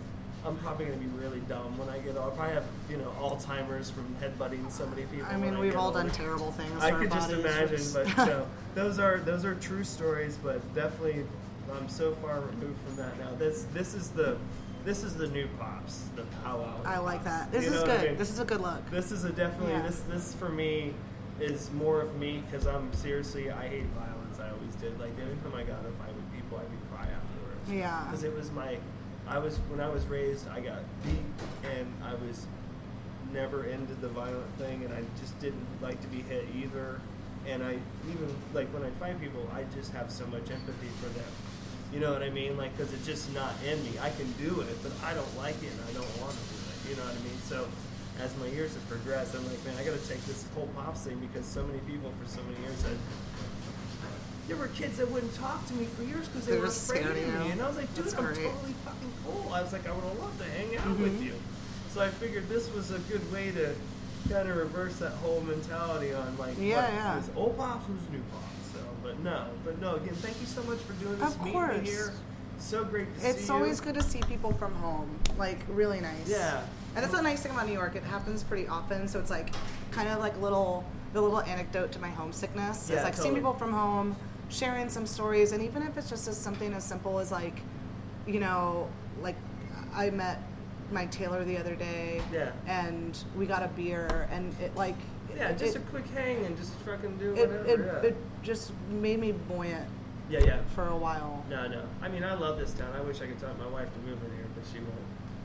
I'm 0.46 0.56
probably 0.58 0.86
going 0.86 0.98
to 0.98 1.04
be 1.04 1.10
really 1.22 1.40
dumb 1.40 1.76
when 1.78 1.88
I 1.88 1.98
get. 1.98 2.16
old. 2.16 2.18
I'll 2.18 2.30
probably 2.30 2.54
have 2.54 2.64
you 2.88 2.96
know 2.96 3.12
Alzheimer's 3.20 3.90
from 3.90 4.14
headbutting 4.22 4.70
so 4.70 4.86
many 4.86 5.02
people. 5.02 5.26
I 5.30 5.36
mean, 5.36 5.58
we've 5.58 5.72
get 5.72 5.78
all 5.78 5.88
older. 5.88 6.00
done 6.02 6.10
terrible 6.10 6.52
things. 6.52 6.82
I 6.82 6.92
could 6.92 7.10
just 7.12 7.30
imagine, 7.30 7.74
It's- 7.74 7.92
but 7.92 8.08
you 8.18 8.26
know, 8.26 8.46
those 8.74 8.98
are 8.98 9.18
those 9.20 9.44
are 9.44 9.54
true 9.56 9.84
stories. 9.84 10.38
But 10.42 10.60
definitely, 10.74 11.24
I'm 11.72 11.88
so 11.88 12.14
far 12.16 12.40
removed 12.40 12.78
from 12.86 12.96
that 12.96 13.18
now. 13.18 13.34
This 13.38 13.66
this 13.74 13.94
is 13.94 14.08
the 14.10 14.38
this 14.84 15.02
is 15.04 15.14
the 15.14 15.28
new 15.28 15.46
pops, 15.58 16.04
the 16.16 16.22
powwow. 16.42 16.80
I 16.86 16.98
like 16.98 17.22
that. 17.24 17.52
This 17.52 17.66
You 17.66 17.74
is 17.74 17.80
what 17.82 17.90
I 17.90 17.96
good. 17.98 18.08
mean? 18.10 18.16
This 18.18 18.30
is 18.30 18.38
a 18.38 18.44
good 18.46 18.62
look. 18.62 18.90
This 18.90 19.12
is 19.12 19.24
a 19.24 19.30
definitely 19.30 19.72
Yeah. 19.74 19.82
this 19.82 20.00
this 20.08 20.34
for 20.34 20.48
me 20.48 20.94
is 21.38 21.70
more 21.72 22.00
of 22.00 22.16
me 22.18 22.42
because 22.50 22.66
I'm 22.66 22.90
seriously 22.94 23.50
I 23.50 23.68
hate 23.68 23.84
violence. 23.98 24.40
I 24.40 24.48
always 24.50 24.74
did. 24.76 24.98
Like 24.98 25.10
every 25.20 25.36
time 25.36 25.54
I 25.54 25.64
got 25.64 25.80
in 25.80 25.86
a 25.86 25.90
fight 25.98 26.14
with 26.14 26.32
people, 26.34 26.56
I 26.58 26.62
would 26.62 26.70
be 26.70 26.78
cry 26.90 27.02
afterwards. 27.02 27.70
Yeah. 27.70 28.04
Because 28.06 28.24
it 28.24 28.34
was 28.34 28.50
my, 28.52 28.78
I 29.30 29.38
was 29.38 29.56
when 29.70 29.80
I 29.80 29.88
was 29.88 30.04
raised, 30.06 30.48
I 30.48 30.58
got 30.58 30.82
beat 31.04 31.70
and 31.78 31.86
I 32.04 32.14
was 32.14 32.46
never 33.32 33.64
into 33.64 33.94
the 33.94 34.08
violent 34.08 34.52
thing, 34.58 34.82
and 34.84 34.92
I 34.92 35.02
just 35.20 35.38
didn't 35.38 35.66
like 35.80 36.00
to 36.02 36.08
be 36.08 36.22
hit 36.22 36.46
either. 36.56 37.00
And 37.46 37.62
I 37.62 37.78
even 38.10 38.34
like 38.52 38.66
when 38.74 38.82
I 38.82 38.90
find 38.98 39.20
people, 39.20 39.48
I 39.54 39.64
just 39.74 39.92
have 39.92 40.10
so 40.10 40.26
much 40.26 40.50
empathy 40.50 40.90
for 41.00 41.08
them. 41.10 41.30
You 41.94 42.00
know 42.00 42.12
what 42.12 42.22
I 42.22 42.30
mean? 42.30 42.56
Like, 42.56 42.76
because 42.76 42.92
it's 42.92 43.06
just 43.06 43.32
not 43.32 43.54
in 43.66 43.82
me. 43.84 43.98
I 44.00 44.10
can 44.10 44.30
do 44.32 44.60
it, 44.60 44.76
but 44.82 44.92
I 45.04 45.14
don't 45.14 45.36
like 45.38 45.62
it, 45.62 45.70
and 45.70 45.82
I 45.88 45.92
don't 45.94 46.20
want 46.20 46.34
to 46.34 46.44
do 46.50 46.58
it. 46.58 46.90
You 46.90 46.96
know 46.96 47.06
what 47.06 47.14
I 47.14 47.22
mean? 47.22 47.38
So 47.46 47.66
as 48.22 48.36
my 48.36 48.46
years 48.46 48.74
have 48.74 48.86
progressed, 48.88 49.34
I'm 49.34 49.46
like, 49.46 49.64
man, 49.64 49.74
I 49.78 49.84
got 49.84 49.98
to 49.98 50.08
take 50.08 50.22
this 50.26 50.46
whole 50.54 50.68
pops 50.74 51.06
thing 51.06 51.18
because 51.18 51.46
so 51.46 51.64
many 51.64 51.78
people 51.86 52.12
for 52.18 52.28
so 52.28 52.42
many 52.42 52.58
years 52.66 52.78
said. 52.78 52.98
There 54.50 54.58
were 54.58 54.66
kids 54.68 54.96
that 54.96 55.08
wouldn't 55.08 55.32
talk 55.36 55.64
to 55.68 55.74
me 55.74 55.84
for 55.96 56.02
years 56.02 56.26
because 56.26 56.44
they 56.44 56.54
They 56.54 56.58
were 56.58 56.66
afraid 56.66 57.06
of 57.06 57.14
me, 57.14 57.20
you. 57.22 57.52
and 57.52 57.62
I 57.62 57.68
was 57.68 57.76
like, 57.76 57.94
dude, 57.94 58.04
That's 58.06 58.16
I'm 58.16 58.24
great. 58.24 58.34
totally 58.50 58.74
fucking 58.84 59.12
cool. 59.24 59.52
I 59.54 59.62
was 59.62 59.72
like, 59.72 59.86
I 59.88 59.92
would 59.92 60.02
have 60.02 60.18
loved 60.18 60.38
to 60.40 60.44
hang 60.44 60.76
out 60.76 60.98
with 60.98 61.20
Mhm. 61.20 61.24
you. 61.24 61.34
So 61.94 62.00
I 62.00 62.08
figured 62.08 62.48
this 62.48 62.68
was 62.74 62.90
a 62.90 62.98
good 62.98 63.30
way 63.32 63.52
to 63.52 63.76
kind 64.28 64.48
of 64.48 64.56
reverse 64.56 64.96
that 64.96 65.12
whole 65.22 65.40
mentality 65.42 66.12
on 66.12 66.36
like, 66.36 66.56
Yeah, 66.58 66.82
what, 66.82 66.92
yeah. 67.28 67.40
old 67.40 67.56
pops 67.56 67.88
was 67.88 68.00
new 68.10 68.18
pops. 68.32 68.72
So, 68.72 68.80
but 69.04 69.20
no, 69.20 69.44
but 69.64 69.80
no. 69.80 69.94
Again, 69.94 70.14
thank 70.16 70.40
you 70.40 70.48
so 70.48 70.64
much 70.64 70.78
for 70.80 70.94
doing 70.94 71.16
this. 71.20 71.28
Of 71.32 71.38
meeting 71.44 71.52
course. 71.52 71.88
here. 71.88 72.12
So 72.58 72.82
great 72.82 73.14
to 73.14 73.20
see 73.20 73.26
It's 73.28 73.46
you. 73.46 73.54
always 73.54 73.80
good 73.80 73.94
to 73.94 74.02
see 74.02 74.20
people 74.22 74.52
from 74.54 74.74
home. 74.74 75.08
Like 75.38 75.60
really 75.68 76.00
nice. 76.00 76.26
Yeah. 76.26 76.62
And 76.96 77.04
that's 77.04 77.14
the 77.14 77.22
nice 77.22 77.40
thing 77.40 77.52
about 77.52 77.68
New 77.68 77.72
York. 77.72 77.94
It 77.94 78.02
happens 78.02 78.42
pretty 78.42 78.66
often. 78.66 79.06
So 79.06 79.20
it's 79.20 79.30
like 79.30 79.54
kind 79.92 80.08
of 80.08 80.18
like 80.18 80.36
little 80.42 80.84
the 81.12 81.20
little 81.20 81.40
anecdote 81.40 81.90
to 81.92 81.98
my 82.00 82.08
homesickness. 82.10 82.88
Yeah, 82.88 82.96
it's 82.96 83.04
like 83.04 83.16
seeing 83.16 83.34
people 83.34 83.52
from 83.54 83.72
home, 83.72 84.14
sharing 84.50 84.88
some 84.88 85.06
stories, 85.06 85.52
and 85.52 85.62
even 85.62 85.82
if 85.82 85.96
it's 85.96 86.10
just 86.10 86.28
as 86.28 86.36
something 86.36 86.72
as 86.74 86.84
simple 86.84 87.18
as 87.18 87.32
like, 87.32 87.60
you 88.26 88.40
know, 88.40 88.88
like 89.22 89.36
I 89.94 90.10
met 90.10 90.42
Mike 90.90 91.10
Taylor 91.10 91.44
the 91.44 91.56
other 91.56 91.74
day. 91.74 92.20
Yeah. 92.32 92.52
And 92.66 93.18
we 93.36 93.46
got 93.46 93.62
a 93.62 93.68
beer, 93.68 94.28
and 94.30 94.54
it 94.60 94.74
like. 94.74 94.96
Yeah, 95.36 95.52
just 95.52 95.76
it, 95.76 95.78
a 95.78 95.82
quick 95.82 96.06
hang 96.08 96.44
and 96.44 96.56
just 96.56 96.72
fucking 96.84 97.16
do 97.18 97.34
it, 97.34 97.48
whatever. 97.48 97.64
it, 97.64 97.80
yeah. 97.80 98.08
it 98.08 98.16
just 98.42 98.72
made 98.90 99.20
me 99.20 99.30
buoyant 99.30 99.86
yeah, 100.28 100.40
yeah. 100.44 100.60
for 100.74 100.88
a 100.88 100.96
while. 100.96 101.44
No, 101.48 101.68
no. 101.68 101.84
I 102.02 102.08
mean, 102.08 102.24
I 102.24 102.34
love 102.34 102.58
this 102.58 102.72
town. 102.72 102.92
I 102.96 103.00
wish 103.00 103.20
I 103.20 103.26
could 103.26 103.38
talk 103.38 103.56
my 103.56 103.68
wife 103.68 103.92
to 103.92 103.98
move 104.00 104.18
in 104.24 104.36
here, 104.36 104.46
but 104.54 104.64
she 104.72 104.80
won't. 104.80 104.90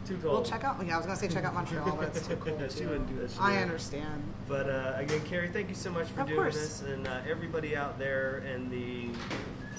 Too 0.05 0.17
cold. 0.17 0.33
Well, 0.33 0.43
check 0.43 0.63
out. 0.63 0.85
Yeah, 0.85 0.93
I 0.93 0.97
was 0.97 1.05
gonna 1.05 1.17
say 1.17 1.27
check 1.27 1.43
out 1.45 1.53
Montreal, 1.53 1.95
but 1.97 2.09
it's 2.15 2.27
too 2.27 2.35
cold. 2.39 2.61
she 2.71 2.79
too. 2.79 2.89
wouldn't 2.89 3.07
do 3.09 3.15
that. 3.27 3.31
I 3.41 3.57
understand. 3.57 4.23
But 4.47 4.69
uh, 4.69 4.93
again, 4.97 5.21
Keri, 5.25 5.49
thank 5.49 5.69
you 5.69 5.75
so 5.75 5.89
much 5.89 6.07
for 6.09 6.21
Of 6.21 6.27
doing 6.27 6.39
course. 6.39 6.55
this, 6.55 6.81
and 6.83 7.07
uh, 7.07 7.21
everybody 7.27 7.75
out 7.75 7.97
there 7.97 8.39
in 8.53 8.69
the 8.69 9.09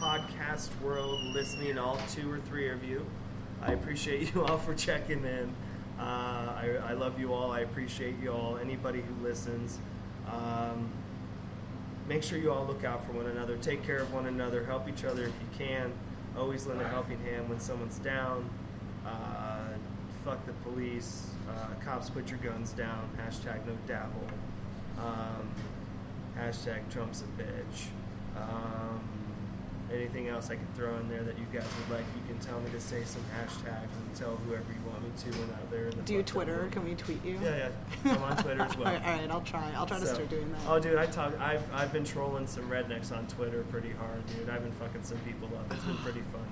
podcast 0.00 0.68
world 0.82 1.20
listening, 1.32 1.78
all 1.78 1.98
two 2.10 2.30
or 2.30 2.38
three 2.40 2.68
of 2.70 2.82
you. 2.84 3.06
I 3.62 3.72
appreciate 3.72 4.32
you 4.34 4.44
all 4.44 4.58
for 4.58 4.74
checking 4.74 5.24
in. 5.24 5.54
Uh, 5.98 6.02
I, 6.02 6.70
I 6.88 6.92
love 6.92 7.18
you 7.20 7.32
all. 7.32 7.52
I 7.52 7.60
appreciate 7.60 8.16
you 8.20 8.30
all. 8.32 8.58
Anybody 8.58 9.02
who 9.02 9.24
listens, 9.26 9.78
um, 10.30 10.90
make 12.08 12.22
sure 12.22 12.36
you 12.38 12.52
all 12.52 12.66
look 12.66 12.84
out 12.84 13.06
for 13.06 13.12
one 13.12 13.26
another. 13.26 13.56
Take 13.58 13.82
care 13.84 13.98
of 13.98 14.12
one 14.12 14.26
another. 14.26 14.64
Help 14.64 14.88
each 14.88 15.04
other 15.04 15.22
if 15.22 15.28
you 15.40 15.66
can. 15.66 15.92
Always 16.36 16.66
lend 16.66 16.82
a 16.82 16.88
helping 16.88 17.18
hand 17.24 17.48
when 17.48 17.60
someone's 17.60 17.98
down. 17.98 18.50
Uh, 19.06 19.55
fuck 20.26 20.44
the 20.44 20.52
police. 20.68 21.28
Uh, 21.48 21.68
cops, 21.84 22.10
put 22.10 22.28
your 22.28 22.40
guns 22.40 22.72
down. 22.72 23.08
Hashtag 23.16 23.64
no 23.64 23.72
dabble. 23.86 24.26
Um, 24.98 25.48
hashtag 26.36 26.80
Trump's 26.90 27.22
a 27.22 27.40
bitch. 27.40 27.86
Um, 28.36 29.00
anything 29.92 30.26
else 30.26 30.50
I 30.50 30.56
could 30.56 30.74
throw 30.74 30.96
in 30.96 31.08
there 31.08 31.22
that 31.22 31.38
you 31.38 31.46
guys 31.52 31.64
would 31.78 31.96
like, 31.96 32.04
you 32.16 32.22
can 32.34 32.44
tell 32.44 32.58
me 32.60 32.70
to 32.72 32.80
say 32.80 33.04
some 33.04 33.22
hashtags 33.38 33.94
and 34.04 34.14
tell 34.16 34.34
whoever 34.48 34.64
you 34.64 34.90
want 34.90 35.04
me 35.04 35.10
to 35.16 35.38
when 35.38 35.50
out 35.50 35.70
there 35.70 35.84
in 35.86 35.90
the 35.96 36.02
Do 36.02 36.14
you 36.14 36.22
Twitter? 36.24 36.68
Can 36.72 36.84
we 36.84 36.96
tweet 36.96 37.24
you? 37.24 37.38
Yeah, 37.40 37.70
yeah. 38.04 38.12
I'm 38.12 38.22
on 38.24 38.36
Twitter 38.38 38.62
as 38.62 38.76
well. 38.78 38.88
all, 38.88 38.94
right, 38.94 39.06
all 39.06 39.18
right, 39.18 39.30
I'll 39.30 39.40
try. 39.42 39.72
I'll 39.76 39.86
try 39.86 40.00
to 40.00 40.06
start 40.06 40.28
doing 40.28 40.50
that. 40.50 40.60
Oh, 40.66 40.80
dude, 40.80 40.98
I 40.98 41.06
talk. 41.06 41.38
I've 41.40 41.62
I've 41.72 41.92
been 41.92 42.04
trolling 42.04 42.48
some 42.48 42.68
rednecks 42.68 43.16
on 43.16 43.28
Twitter 43.28 43.62
pretty 43.70 43.92
hard, 43.92 44.26
dude. 44.26 44.50
I've 44.50 44.62
been 44.64 44.72
fucking 44.72 45.04
some 45.04 45.18
people 45.18 45.48
up. 45.56 45.72
It's 45.72 45.84
been 45.84 45.96
pretty 45.98 46.22
fun. 46.32 46.42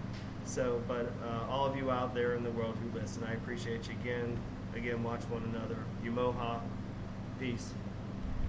So, 0.44 0.82
but 0.86 1.12
uh, 1.26 1.50
all 1.50 1.66
of 1.66 1.76
you 1.76 1.90
out 1.90 2.14
there 2.14 2.34
in 2.34 2.44
the 2.44 2.50
world 2.50 2.76
who 2.82 2.98
listen, 2.98 3.24
I 3.24 3.32
appreciate 3.32 3.88
you 3.88 3.94
again. 4.00 4.38
Again, 4.76 5.02
watch 5.02 5.22
one 5.24 5.42
another. 5.44 5.78
Umoha. 6.04 6.60
Peace. 7.40 7.72